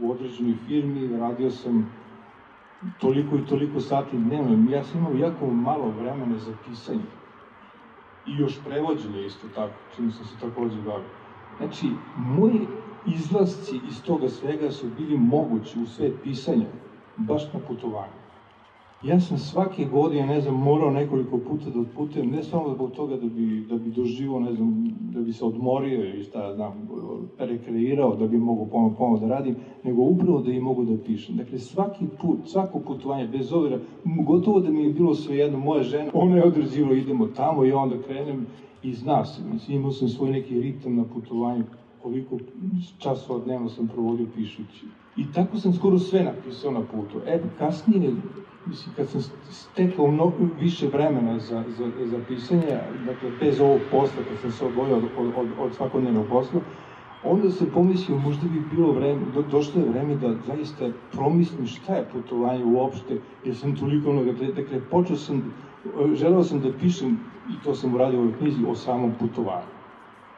u 0.00 0.10
određenoj 0.10 0.54
firmi, 0.66 1.16
radio 1.16 1.50
sam 1.50 1.90
toliko 3.00 3.36
i 3.36 3.46
toliko 3.46 3.80
sati 3.80 4.16
dnevno. 4.18 4.70
Ja 4.70 4.84
sam 4.84 5.00
imao 5.00 5.28
jako 5.28 5.46
malo 5.46 5.90
vremena 5.90 6.38
za 6.38 6.52
pisanje. 6.66 7.04
I 8.26 8.36
još 8.38 8.58
prevođenje 8.64 9.26
isto 9.26 9.46
tako, 9.54 9.74
čim 9.96 10.12
sam 10.12 10.26
se 10.26 10.34
takođe 10.40 10.76
bavio. 10.76 11.08
Znači, 11.58 11.86
moji 12.16 12.60
izlasci 13.06 13.80
iz 13.88 14.02
toga 14.02 14.28
svega 14.28 14.70
su 14.70 14.86
bili 14.98 15.18
mogući 15.18 15.80
u 15.80 15.86
svet 15.86 16.12
pisanja, 16.22 16.66
baš 17.16 17.52
na 17.52 17.60
putovanju. 17.68 18.23
Ja 19.06 19.20
sam 19.20 19.38
svake 19.38 19.84
godine, 19.84 20.26
ne 20.26 20.40
znam, 20.40 20.54
morao 20.54 20.90
nekoliko 20.90 21.38
puta 21.38 21.70
da 21.70 21.80
otputujem, 21.80 22.30
ne 22.30 22.42
samo 22.42 22.74
zbog 22.74 22.90
toga 22.90 23.16
da 23.16 23.26
bi, 23.26 23.66
da 23.68 23.76
bi 23.76 23.90
doživo, 23.90 24.40
ne 24.40 24.52
znam, 24.52 24.88
da 25.12 25.20
bi 25.20 25.32
se 25.32 25.44
odmorio 25.44 26.14
i 26.14 26.22
šta, 26.22 26.52
znam, 26.54 26.88
rekreirao, 27.38 28.14
da 28.14 28.26
bi 28.26 28.38
mogu 28.38 28.66
ponovno, 28.66 28.96
ponovno 28.98 29.26
da 29.26 29.34
radim, 29.34 29.54
nego 29.82 30.02
upravo 30.02 30.40
da 30.40 30.50
i 30.50 30.60
mogu 30.60 30.84
da 30.84 30.96
pišem. 30.96 31.36
Dakle, 31.36 31.58
svaki 31.58 32.04
put, 32.20 32.38
svako 32.44 32.78
putovanje, 32.78 33.26
bez 33.26 33.52
obzira, 33.52 33.78
gotovo 34.04 34.60
da 34.60 34.70
mi 34.70 34.82
je 34.82 34.90
bilo 34.90 35.14
sve 35.14 35.36
jedno, 35.36 35.58
moja 35.58 35.82
žena, 35.82 36.10
ona 36.14 36.36
je 36.36 36.44
određivala, 36.44 36.94
idemo 36.94 37.26
tamo 37.26 37.64
i 37.64 37.72
onda 37.72 37.96
krenem 38.06 38.44
i 38.82 38.92
zna 38.92 39.24
se, 39.24 39.42
mislim, 39.52 39.78
imao 39.78 39.90
sam 39.90 40.08
svoj 40.08 40.30
neki 40.30 40.60
ritam 40.60 40.94
na 40.94 41.04
putovanju, 41.04 41.64
koliko 42.02 42.36
časova 42.98 43.38
dnevno 43.44 43.68
sam 43.68 43.86
provodio 43.86 44.26
pišući. 44.34 44.86
I 45.16 45.32
tako 45.32 45.58
sam 45.58 45.72
skoro 45.72 45.98
sve 45.98 46.22
napisao 46.22 46.70
na 46.70 46.80
putu. 46.80 47.20
E, 47.26 47.40
kasnije, 47.58 48.12
mislim, 48.66 48.94
kad 48.96 49.08
sam 49.08 49.20
stekao 49.50 50.06
mnogo 50.06 50.36
više 50.60 50.86
vremena 50.86 51.38
za, 51.38 51.64
za, 51.78 51.90
za 52.06 52.18
pisanje, 52.28 52.80
dakle, 53.06 53.30
bez 53.40 53.60
ovog 53.60 53.80
posla, 53.90 54.22
kad 54.28 54.38
sam 54.40 54.52
se 54.52 54.64
odvojio 54.64 54.96
od, 54.96 55.04
od, 55.18 55.32
od, 55.36 55.48
od 55.58 55.74
svakodnevnog 55.74 56.26
posla, 56.28 56.60
onda 57.24 57.50
sam 57.50 57.66
pomislio, 57.74 58.18
možda 58.18 58.48
bi 58.48 58.76
bilo 58.76 58.92
vreme, 58.92 59.20
do, 59.34 59.42
došlo 59.42 59.80
je 59.80 59.88
vreme 59.88 60.16
da 60.16 60.34
zaista 60.46 60.88
promislim 61.12 61.66
šta 61.66 61.94
je 61.94 62.08
putovanje 62.12 62.64
uopšte, 62.64 63.20
jer 63.44 63.56
sam 63.56 63.76
toliko, 63.76 64.10
ono, 64.10 64.24
dakle, 64.24 64.46
dakle, 64.46 64.80
počeo 64.90 65.16
sam, 65.16 65.54
želeo 66.14 66.42
sam 66.42 66.60
da 66.60 66.72
pišem, 66.72 67.18
i 67.50 67.64
to 67.64 67.74
sam 67.74 67.94
uradio 67.94 68.18
u 68.18 68.22
ovoj 68.22 68.34
knjizi, 68.38 68.64
o 68.68 68.74
samom 68.74 69.12
putovanju. 69.20 69.74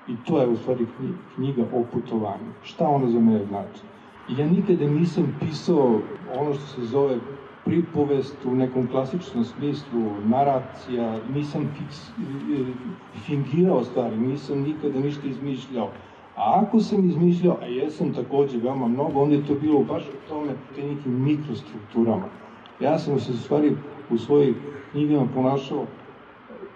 I 0.08 0.16
to 0.26 0.40
je 0.40 0.48
u 0.48 0.56
stvari 0.56 0.86
knjiga 1.34 1.62
o 1.72 1.84
putovanju. 1.92 2.52
Šta 2.62 2.88
ono 2.88 3.10
za 3.10 3.20
mene 3.20 3.44
znači? 3.44 3.80
Ja 4.28 4.46
nikada 4.46 4.86
nisam 4.86 5.36
pisao 5.40 6.00
ono 6.38 6.54
što 6.54 6.66
se 6.66 6.84
zove 6.84 7.18
pripovest 7.64 8.36
u 8.44 8.54
nekom 8.54 8.86
klasičnom 8.86 9.44
smislu, 9.44 10.00
naracija, 10.24 11.18
nisam 11.34 11.68
fiks, 11.78 12.10
fingirao 13.26 13.84
stvari, 13.84 14.16
nisam 14.16 14.60
nikada 14.60 15.00
ništa 15.00 15.26
izmišljao. 15.26 15.90
A 16.36 16.62
ako 16.62 16.80
sam 16.80 17.08
izmišljao, 17.08 17.58
a 17.62 17.66
jesam 17.66 18.14
takođe 18.14 18.58
veoma 18.58 18.88
mnogo, 18.88 19.20
onda 19.20 19.34
je 19.34 19.46
to 19.46 19.54
bilo 19.54 19.84
baš 19.84 20.02
u 20.02 20.28
tome, 20.28 20.52
te 20.74 20.82
nekim 20.82 21.24
mikrostrukturama. 21.24 22.28
Ja 22.80 22.98
sam 22.98 23.20
se 23.20 23.32
u 23.32 23.36
stvari 23.36 23.76
u 24.10 24.18
svojih 24.18 24.56
knjigama 24.92 25.26
ponašao 25.34 25.86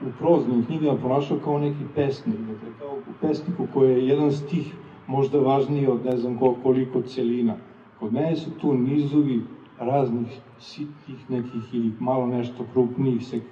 u 0.01 0.11
proznim 0.19 0.65
knjigama 0.67 0.99
ponašao 0.99 1.39
kao 1.45 1.59
neki 1.59 1.85
pesnik, 1.95 2.39
dakle 2.39 2.69
kao 2.79 2.99
pesniku 3.21 3.67
koji 3.75 3.91
je 3.91 4.09
jedan 4.09 4.33
stih 4.33 4.75
možda 5.11 5.39
važniji 5.39 5.87
od 5.87 6.05
ne 6.05 6.17
znam 6.17 6.39
koliko 6.63 7.03
celina. 7.03 7.57
Kod 7.99 8.13
mene 8.13 8.37
su 8.37 8.51
tu 8.61 8.75
nizovi 8.75 9.43
raznih 9.79 10.41
sitnih 10.61 11.31
nekih 11.31 11.75
ili 11.75 11.93
malo 12.01 12.27
nešto 12.27 12.65
krupnijih, 12.73 13.27
sek, 13.27 13.43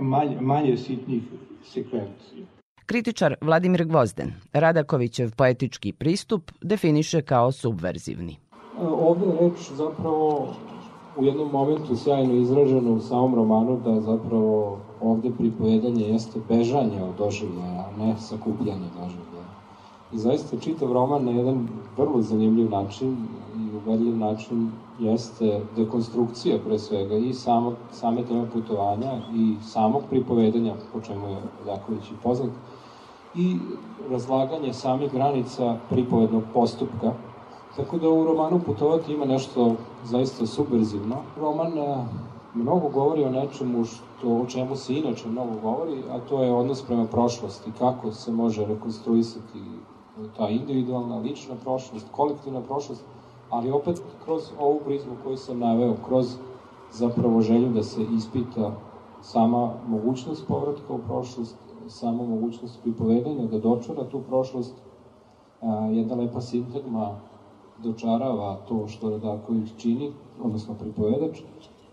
manje, 0.00 0.40
manje 0.40 0.76
sitnih 0.76 1.22
sekvencija. 1.62 2.46
Kritičar 2.86 3.34
Vladimir 3.40 3.84
Gvozden, 3.84 4.32
Radakovićev 4.52 5.30
poetički 5.36 5.92
pristup 5.92 6.50
definiše 6.62 7.22
kao 7.22 7.52
subverzivni. 7.52 8.36
Ovde 8.80 9.26
je 9.26 9.32
reč 9.40 9.70
zapravo 9.72 10.54
u 11.16 11.24
jednom 11.24 11.50
momentu 11.52 11.96
sjajno 11.96 12.34
izraženo 12.34 12.92
u 12.92 13.00
samom 13.00 13.34
romanu 13.34 13.80
da 13.84 14.00
zapravo 14.00 14.78
ovde 15.00 15.30
pripovedanje 15.38 16.04
jeste 16.04 16.40
bežanje 16.48 17.02
od 17.02 17.16
doživljaja, 17.18 17.88
a 17.88 18.04
ne 18.04 18.16
sakupljanje 18.18 18.88
doživljaja. 19.00 19.33
I 20.14 20.18
zaista 20.18 20.56
čitav 20.56 20.92
roman 20.92 21.24
na 21.24 21.30
jedan 21.30 21.68
vrlo 21.96 22.22
zanimljiv 22.22 22.70
način 22.70 23.16
i 23.58 23.76
uvedljiv 23.76 24.16
način 24.18 24.70
jeste 24.98 25.60
dekonstrukcija 25.76 26.58
pre 26.66 26.78
svega 26.78 27.16
i 27.16 27.32
samog, 27.34 27.74
same 27.92 28.22
teme 28.24 28.46
putovanja 28.52 29.18
i 29.34 29.54
samog 29.62 30.02
pripovedanja, 30.10 30.74
po 30.92 31.00
čemu 31.00 31.28
je 31.28 31.42
Ljaković 31.66 32.10
i 32.10 32.14
poznat, 32.22 32.50
i 33.34 33.56
razlaganje 34.10 34.72
samih 34.72 35.12
granica 35.12 35.76
pripovednog 35.90 36.42
postupka, 36.54 37.12
Tako 37.76 37.98
da 37.98 38.08
u 38.08 38.24
romanu 38.24 38.60
Putovati 38.66 39.12
ima 39.12 39.24
nešto 39.24 39.72
zaista 40.04 40.46
subverzivno. 40.46 41.16
Roman 41.40 41.72
mnogo 42.54 42.88
govori 42.88 43.24
o 43.24 43.30
nečemu 43.30 43.84
što, 43.84 44.28
o 44.28 44.46
čemu 44.46 44.76
se 44.76 44.94
inače 44.94 45.28
mnogo 45.28 45.54
govori, 45.62 46.02
a 46.10 46.18
to 46.28 46.42
je 46.42 46.52
odnos 46.52 46.82
prema 46.82 47.04
prošlosti, 47.04 47.70
kako 47.78 48.12
se 48.12 48.32
može 48.32 48.66
rekonstruisati 48.66 49.58
ta 50.36 50.48
individualna, 50.48 51.18
lična 51.18 51.54
prošlost, 51.64 52.06
kolektivna 52.12 52.60
prošlost, 52.60 53.04
ali 53.50 53.70
opet 53.70 54.02
kroz 54.24 54.42
ovu 54.60 54.80
prizmu 54.84 55.12
koju 55.24 55.36
sam 55.36 55.58
naveo, 55.58 55.96
kroz 56.06 56.36
zapravo 56.92 57.42
želju 57.42 57.68
da 57.68 57.82
se 57.82 58.02
ispita 58.16 58.72
sama 59.22 59.70
mogućnost 59.88 60.46
povratka 60.48 60.94
u 60.94 60.98
prošlost, 60.98 61.56
sama 61.88 62.22
mogućnost 62.24 62.82
pripovedanja, 62.82 63.46
da 63.46 63.58
dočara 63.58 64.04
tu 64.04 64.20
prošlost. 64.28 64.74
A, 65.60 65.66
jedna 65.86 66.14
lepa 66.14 66.40
sintagma 66.40 67.16
dočarava 67.82 68.56
to 68.68 68.88
što 68.88 69.10
Radaković 69.10 69.68
čini, 69.78 70.12
odnosno 70.42 70.74
pripovedač, 70.74 71.40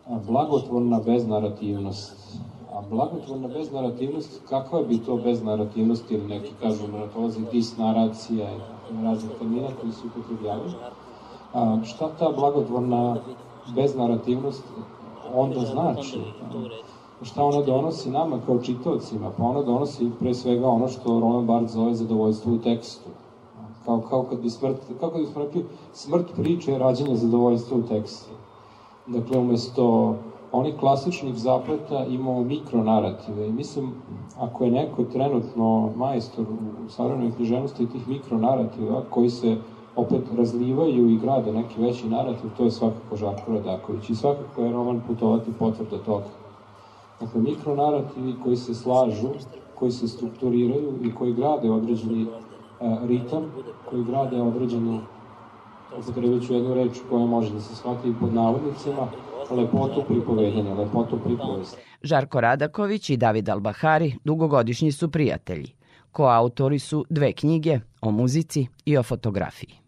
a, 0.07 0.19
blagotvorna 0.27 0.99
beznarativnost. 0.99 2.41
A 2.71 2.81
blagotvorna 2.89 3.47
beznarativnost, 3.47 4.41
kakva 4.49 4.81
bi 4.81 4.97
to 4.97 5.15
beznarativnost, 5.17 6.11
ili 6.11 6.27
neki 6.27 6.51
kažu 6.61 6.87
naratozi, 6.87 7.39
disnaracija, 7.51 8.49
raznih 9.03 9.31
termina 9.39 9.67
koji 9.81 9.93
se 9.93 10.07
upotrebljavaju. 10.07 10.71
A, 11.53 11.77
šta 11.83 12.09
ta 12.19 12.31
blagotvorna 12.31 13.17
beznarativnost 13.75 14.63
onda 15.35 15.59
znači? 15.59 16.19
Šta 17.21 17.43
ona 17.43 17.61
donosi 17.61 18.09
nama 18.09 18.39
kao 18.45 18.61
čitavcima? 18.61 19.31
Pa 19.37 19.43
ona 19.43 19.61
donosi 19.61 20.11
pre 20.19 20.33
svega 20.33 20.67
ono 20.67 20.87
što 20.87 21.19
Roland 21.19 21.47
Barthes 21.47 21.71
zove 21.71 21.93
zadovoljstvo 21.95 22.53
u 22.53 22.57
tekstu. 22.57 23.09
Kao, 23.85 24.01
kao 24.09 24.23
kad 24.23 24.39
bi 24.39 24.49
smrt, 24.49 24.77
kako 24.99 25.19
bi 25.19 25.25
smo 25.25 25.45
smrt 25.93 26.25
priče 26.35 26.71
je 26.71 26.77
rađenje 26.77 27.15
zadovoljstva 27.15 27.77
u 27.77 27.81
tekstu. 27.81 28.29
Dakle, 29.07 29.37
umesto 29.37 30.15
onih 30.51 30.75
klasičnih 30.79 31.35
zapleta 31.35 32.05
imamo 32.05 32.43
mikronarative 32.43 33.47
i 33.47 33.51
mislim, 33.51 33.91
ako 34.39 34.65
je 34.65 34.71
neko 34.71 35.03
trenutno 35.03 35.91
majstor 35.95 36.45
u 36.85 36.89
savremenoj 36.89 37.31
književnosti 37.35 37.89
tih 37.89 38.07
mikronarativa 38.07 39.03
koji 39.09 39.29
se 39.29 39.57
opet 39.95 40.21
razlivaju 40.37 41.09
i 41.09 41.17
grade 41.17 41.53
neki 41.53 41.81
veći 41.81 42.09
narativ, 42.09 42.49
to 42.57 42.63
je 42.63 42.71
svakako 42.71 43.15
Žarko 43.15 43.51
Radaković 43.51 44.09
i 44.09 44.15
svakako 44.15 44.61
je 44.61 44.71
roman 44.71 45.01
Putovati 45.07 45.51
potvrda 45.59 45.97
toga. 45.97 46.25
Dakle, 47.19 47.41
mikronarativi 47.41 48.35
koji 48.43 48.55
se 48.55 48.73
slažu, 48.73 49.29
koji 49.75 49.91
se 49.91 50.07
strukturiraju 50.07 50.93
i 51.03 51.15
koji 51.15 51.33
grade 51.33 51.71
određeni 51.71 52.21
e, 52.21 52.27
ritam, 53.07 53.51
koji 53.89 54.03
grade 54.03 54.41
određenu, 54.41 54.99
upotrebit 55.99 56.47
ću 56.47 56.53
jednu 56.53 56.73
reč 56.73 56.99
koja 57.09 57.25
može 57.25 57.53
da 57.53 57.59
se 57.59 57.75
shvati 57.75 58.13
pod 58.19 58.33
navodnicima, 58.33 59.07
lepotu 59.51 60.03
pripovedanja, 60.07 60.73
lepotu 60.73 61.19
pripovesti. 61.23 61.77
Žarko 62.03 62.41
Radaković 62.41 63.09
i 63.09 63.17
David 63.17 63.49
Albahari 63.49 64.15
dugogodišnji 64.23 64.91
su 64.91 65.11
prijatelji. 65.11 65.75
Koautori 66.11 66.79
su 66.79 67.05
dve 67.09 67.33
knjige 67.33 67.79
o 68.01 68.11
muzici 68.11 68.67
i 68.85 68.97
o 68.97 69.03
fotografiji. 69.03 69.80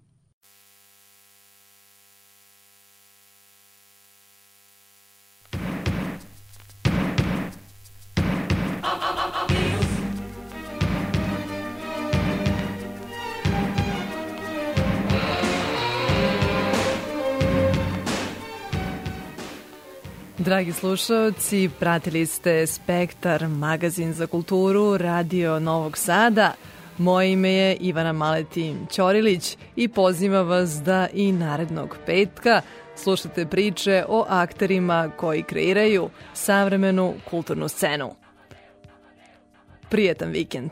Dragi 20.44 20.72
slušalci, 20.74 21.70
pratili 21.80 22.26
ste 22.26 22.68
Spektar, 22.68 23.48
magazin 23.48 24.14
za 24.14 24.28
kulturu, 24.28 24.98
Radio 24.98 25.60
Novog 25.60 25.98
Sada. 25.98 26.54
Moje 26.98 27.32
ime 27.32 27.52
je 27.52 27.76
Ivana 27.76 28.14
Maletin 28.14 28.88
Ćorilić 28.92 29.58
i 29.76 29.88
pozivam 29.88 30.48
vas 30.48 30.70
da 30.70 31.08
i 31.14 31.32
narednog 31.32 31.98
petka 32.06 32.62
slušate 32.96 33.46
priče 33.46 34.06
o 34.10 34.26
akterima 34.30 35.12
koji 35.18 35.44
kreiraju 35.44 36.10
savremenu 36.34 37.14
kulturnu 37.30 37.68
scenu. 37.68 38.16
Prijetan 39.90 40.30
vikend! 40.30 40.72